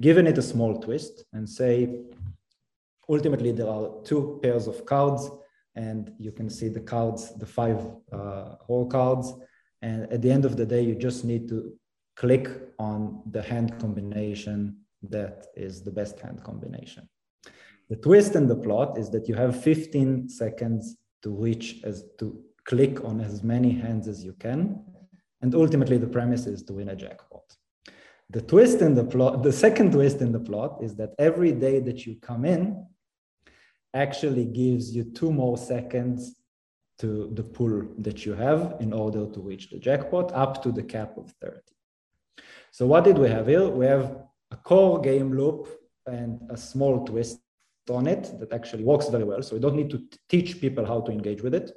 Given 0.00 0.26
it 0.26 0.38
a 0.38 0.42
small 0.42 0.80
twist 0.80 1.24
and 1.32 1.48
say, 1.48 2.02
ultimately 3.08 3.52
there 3.52 3.68
are 3.68 3.90
two 4.04 4.40
pairs 4.42 4.66
of 4.66 4.84
cards 4.86 5.30
and 5.76 6.12
you 6.18 6.32
can 6.32 6.50
see 6.50 6.68
the 6.68 6.80
cards, 6.80 7.32
the 7.38 7.46
five 7.46 7.80
uh, 8.12 8.56
whole 8.60 8.86
cards. 8.86 9.32
And 9.82 10.12
at 10.12 10.20
the 10.20 10.30
end 10.32 10.44
of 10.44 10.56
the 10.56 10.66
day, 10.66 10.82
you 10.82 10.96
just 10.96 11.24
need 11.24 11.48
to 11.48 11.72
click 12.16 12.48
on 12.80 13.22
the 13.30 13.42
hand 13.42 13.78
combination 13.78 14.78
that 15.02 15.46
is 15.54 15.82
the 15.82 15.92
best 15.92 16.18
hand 16.18 16.42
combination. 16.42 17.08
The 17.88 17.96
twist 17.96 18.34
in 18.34 18.46
the 18.46 18.56
plot 18.56 18.98
is 18.98 19.10
that 19.10 19.28
you 19.28 19.34
have 19.34 19.62
15 19.62 20.28
seconds 20.28 20.96
to 21.22 21.30
reach 21.30 21.80
as 21.84 22.04
to 22.18 22.38
click 22.64 23.02
on 23.04 23.20
as 23.20 23.42
many 23.42 23.72
hands 23.72 24.08
as 24.08 24.22
you 24.24 24.34
can. 24.34 24.84
And 25.40 25.54
ultimately 25.54 25.96
the 25.96 26.06
premise 26.06 26.46
is 26.46 26.62
to 26.64 26.74
win 26.74 26.90
a 26.90 26.96
jackpot. 26.96 27.44
The 28.30 28.42
twist 28.42 28.82
in 28.82 28.94
the 28.94 29.04
plot, 29.04 29.42
the 29.42 29.52
second 29.52 29.92
twist 29.92 30.20
in 30.20 30.32
the 30.32 30.40
plot 30.40 30.80
is 30.82 30.94
that 30.96 31.14
every 31.18 31.52
day 31.52 31.80
that 31.80 32.06
you 32.06 32.16
come 32.20 32.44
in, 32.44 32.86
actually 33.94 34.44
gives 34.44 34.94
you 34.94 35.04
two 35.04 35.32
more 35.32 35.56
seconds 35.56 36.34
to 36.98 37.30
the 37.34 37.42
pool 37.42 37.86
that 37.98 38.26
you 38.26 38.34
have 38.34 38.76
in 38.80 38.92
order 38.92 39.26
to 39.26 39.40
reach 39.40 39.70
the 39.70 39.78
jackpot 39.78 40.32
up 40.32 40.62
to 40.62 40.72
the 40.72 40.82
cap 40.82 41.16
of 41.16 41.32
30. 41.40 41.56
So 42.70 42.86
what 42.86 43.04
did 43.04 43.16
we 43.18 43.28
have 43.28 43.46
here? 43.46 43.68
We 43.68 43.86
have 43.86 44.16
a 44.50 44.56
core 44.56 45.00
game 45.00 45.32
loop 45.36 45.68
and 46.06 46.40
a 46.50 46.56
small 46.56 47.04
twist 47.04 47.38
on 47.90 48.06
it 48.06 48.32
that 48.40 48.52
actually 48.52 48.84
works 48.84 49.08
very 49.08 49.24
well. 49.24 49.42
So 49.42 49.54
we 49.54 49.60
don't 49.60 49.76
need 49.76 49.90
to 49.90 50.02
teach 50.28 50.60
people 50.60 50.84
how 50.84 51.00
to 51.02 51.12
engage 51.12 51.42
with 51.42 51.54
it. 51.54 51.70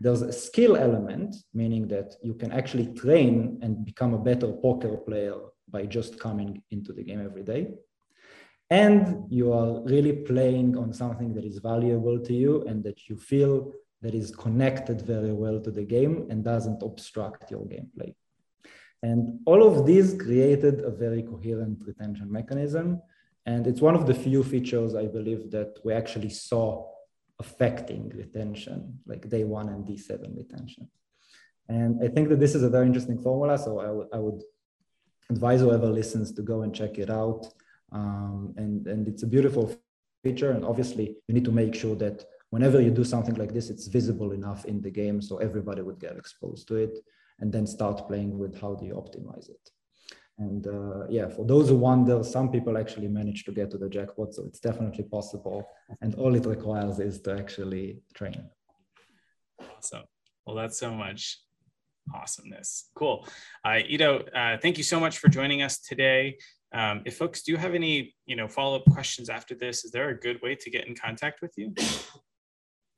There's 0.00 0.22
a 0.22 0.32
skill 0.32 0.76
element, 0.76 1.36
meaning 1.54 1.88
that 1.88 2.16
you 2.22 2.34
can 2.34 2.52
actually 2.52 2.88
train 2.94 3.58
and 3.62 3.84
become 3.84 4.14
a 4.14 4.18
better 4.18 4.52
poker 4.52 4.96
player 4.96 5.36
by 5.68 5.86
just 5.86 6.18
coming 6.18 6.62
into 6.70 6.92
the 6.92 7.02
game 7.02 7.24
every 7.24 7.42
day 7.42 7.68
and 8.70 9.24
you 9.30 9.52
are 9.52 9.80
really 9.82 10.12
playing 10.12 10.76
on 10.76 10.92
something 10.92 11.32
that 11.34 11.44
is 11.44 11.58
valuable 11.58 12.18
to 12.18 12.34
you 12.34 12.62
and 12.62 12.82
that 12.82 13.08
you 13.08 13.16
feel 13.16 13.72
that 14.02 14.14
is 14.14 14.34
connected 14.34 15.00
very 15.02 15.32
well 15.32 15.60
to 15.60 15.70
the 15.70 15.84
game 15.84 16.26
and 16.30 16.44
doesn't 16.44 16.82
obstruct 16.82 17.50
your 17.50 17.64
gameplay. 17.66 18.14
And 19.02 19.40
all 19.46 19.62
of 19.62 19.86
these 19.86 20.14
created 20.14 20.80
a 20.80 20.90
very 20.90 21.22
coherent 21.22 21.82
retention 21.86 22.30
mechanism. 22.30 23.00
And 23.46 23.66
it's 23.66 23.80
one 23.80 23.94
of 23.94 24.06
the 24.06 24.14
few 24.14 24.42
features 24.42 24.94
I 24.94 25.06
believe 25.06 25.50
that 25.52 25.78
we 25.84 25.92
actually 25.92 26.30
saw 26.30 26.88
affecting 27.38 28.08
retention, 28.10 28.98
like 29.06 29.28
day 29.28 29.44
one 29.44 29.68
and 29.68 29.86
D7 29.86 30.36
retention. 30.36 30.88
And 31.68 32.02
I 32.02 32.08
think 32.08 32.28
that 32.28 32.40
this 32.40 32.54
is 32.54 32.62
a 32.64 32.68
very 32.68 32.86
interesting 32.86 33.18
formula. 33.18 33.56
So 33.58 34.08
I 34.12 34.18
would 34.18 34.42
advise 35.30 35.60
whoever 35.60 35.86
listens 35.86 36.32
to 36.32 36.42
go 36.42 36.62
and 36.62 36.74
check 36.74 36.98
it 36.98 37.10
out. 37.10 37.46
Um, 37.92 38.54
and, 38.56 38.86
and 38.86 39.06
it's 39.08 39.22
a 39.22 39.26
beautiful 39.26 39.72
feature. 40.22 40.50
And 40.52 40.64
obviously, 40.64 41.16
you 41.26 41.34
need 41.34 41.44
to 41.44 41.52
make 41.52 41.74
sure 41.74 41.96
that 41.96 42.24
whenever 42.50 42.80
you 42.80 42.90
do 42.90 43.04
something 43.04 43.34
like 43.34 43.52
this, 43.52 43.70
it's 43.70 43.86
visible 43.86 44.32
enough 44.32 44.64
in 44.64 44.80
the 44.80 44.90
game 44.90 45.20
so 45.20 45.38
everybody 45.38 45.82
would 45.82 46.00
get 46.00 46.16
exposed 46.16 46.66
to 46.68 46.76
it 46.76 46.98
and 47.40 47.52
then 47.52 47.66
start 47.66 48.08
playing 48.08 48.38
with 48.38 48.60
how 48.60 48.74
do 48.74 48.86
you 48.86 48.94
optimize 48.94 49.48
it. 49.50 49.70
And 50.38 50.66
uh, 50.66 51.06
yeah, 51.08 51.28
for 51.28 51.46
those 51.46 51.70
who 51.70 51.76
wonder, 51.76 52.22
some 52.22 52.50
people 52.50 52.76
actually 52.76 53.08
manage 53.08 53.44
to 53.44 53.52
get 53.52 53.70
to 53.70 53.78
the 53.78 53.88
jackpot. 53.88 54.34
So 54.34 54.44
it's 54.44 54.60
definitely 54.60 55.04
possible. 55.04 55.66
And 56.02 56.14
all 56.16 56.34
it 56.34 56.44
requires 56.44 56.98
is 56.98 57.20
to 57.22 57.38
actually 57.38 58.02
train. 58.14 58.50
Awesome. 59.76 60.04
Well, 60.44 60.56
that's 60.56 60.78
so 60.78 60.92
much 60.92 61.40
awesomeness. 62.14 62.90
Cool. 62.94 63.26
Uh, 63.64 63.80
Ido, 63.88 64.18
uh, 64.34 64.58
thank 64.58 64.76
you 64.78 64.84
so 64.84 65.00
much 65.00 65.18
for 65.18 65.28
joining 65.28 65.62
us 65.62 65.78
today. 65.78 66.36
Um, 66.72 67.02
if 67.06 67.16
folks 67.16 67.42
do 67.42 67.56
have 67.56 67.74
any, 67.74 68.14
you 68.26 68.36
know, 68.36 68.46
follow-up 68.46 68.84
questions 68.92 69.30
after 69.30 69.54
this, 69.54 69.84
is 69.84 69.90
there 69.90 70.10
a 70.10 70.18
good 70.18 70.40
way 70.42 70.54
to 70.54 70.70
get 70.70 70.86
in 70.86 70.94
contact 70.94 71.40
with 71.40 71.52
you? 71.56 71.72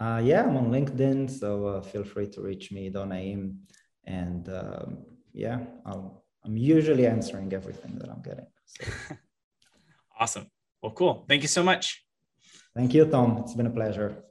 Uh, 0.01 0.20
yeah, 0.24 0.43
I'm 0.43 0.57
on 0.57 0.70
LinkedIn, 0.70 1.30
so 1.30 1.66
uh, 1.66 1.80
feel 1.82 2.05
free 2.05 2.28
to 2.28 2.41
reach 2.41 2.72
me, 2.72 2.91
Donaim, 2.91 3.57
and 4.05 4.49
um, 4.49 4.99
yeah, 5.32 5.61
I'll 5.86 6.24
I'm 6.49 6.57
usually 6.57 7.07
answering 7.07 7.53
everything 7.53 7.99
that 7.99 8.09
I'm 8.09 8.23
getting. 8.23 8.47
So. 8.65 8.87
awesome. 10.19 10.47
Well, 10.81 10.93
cool. 10.93 11.27
Thank 11.29 11.43
you 11.43 11.49
so 11.49 11.63
much. 11.63 12.03
Thank 12.75 12.95
you, 12.95 13.05
Tom. 13.05 13.37
It's 13.39 13.53
been 13.53 13.67
a 13.67 13.71
pleasure. 13.71 14.25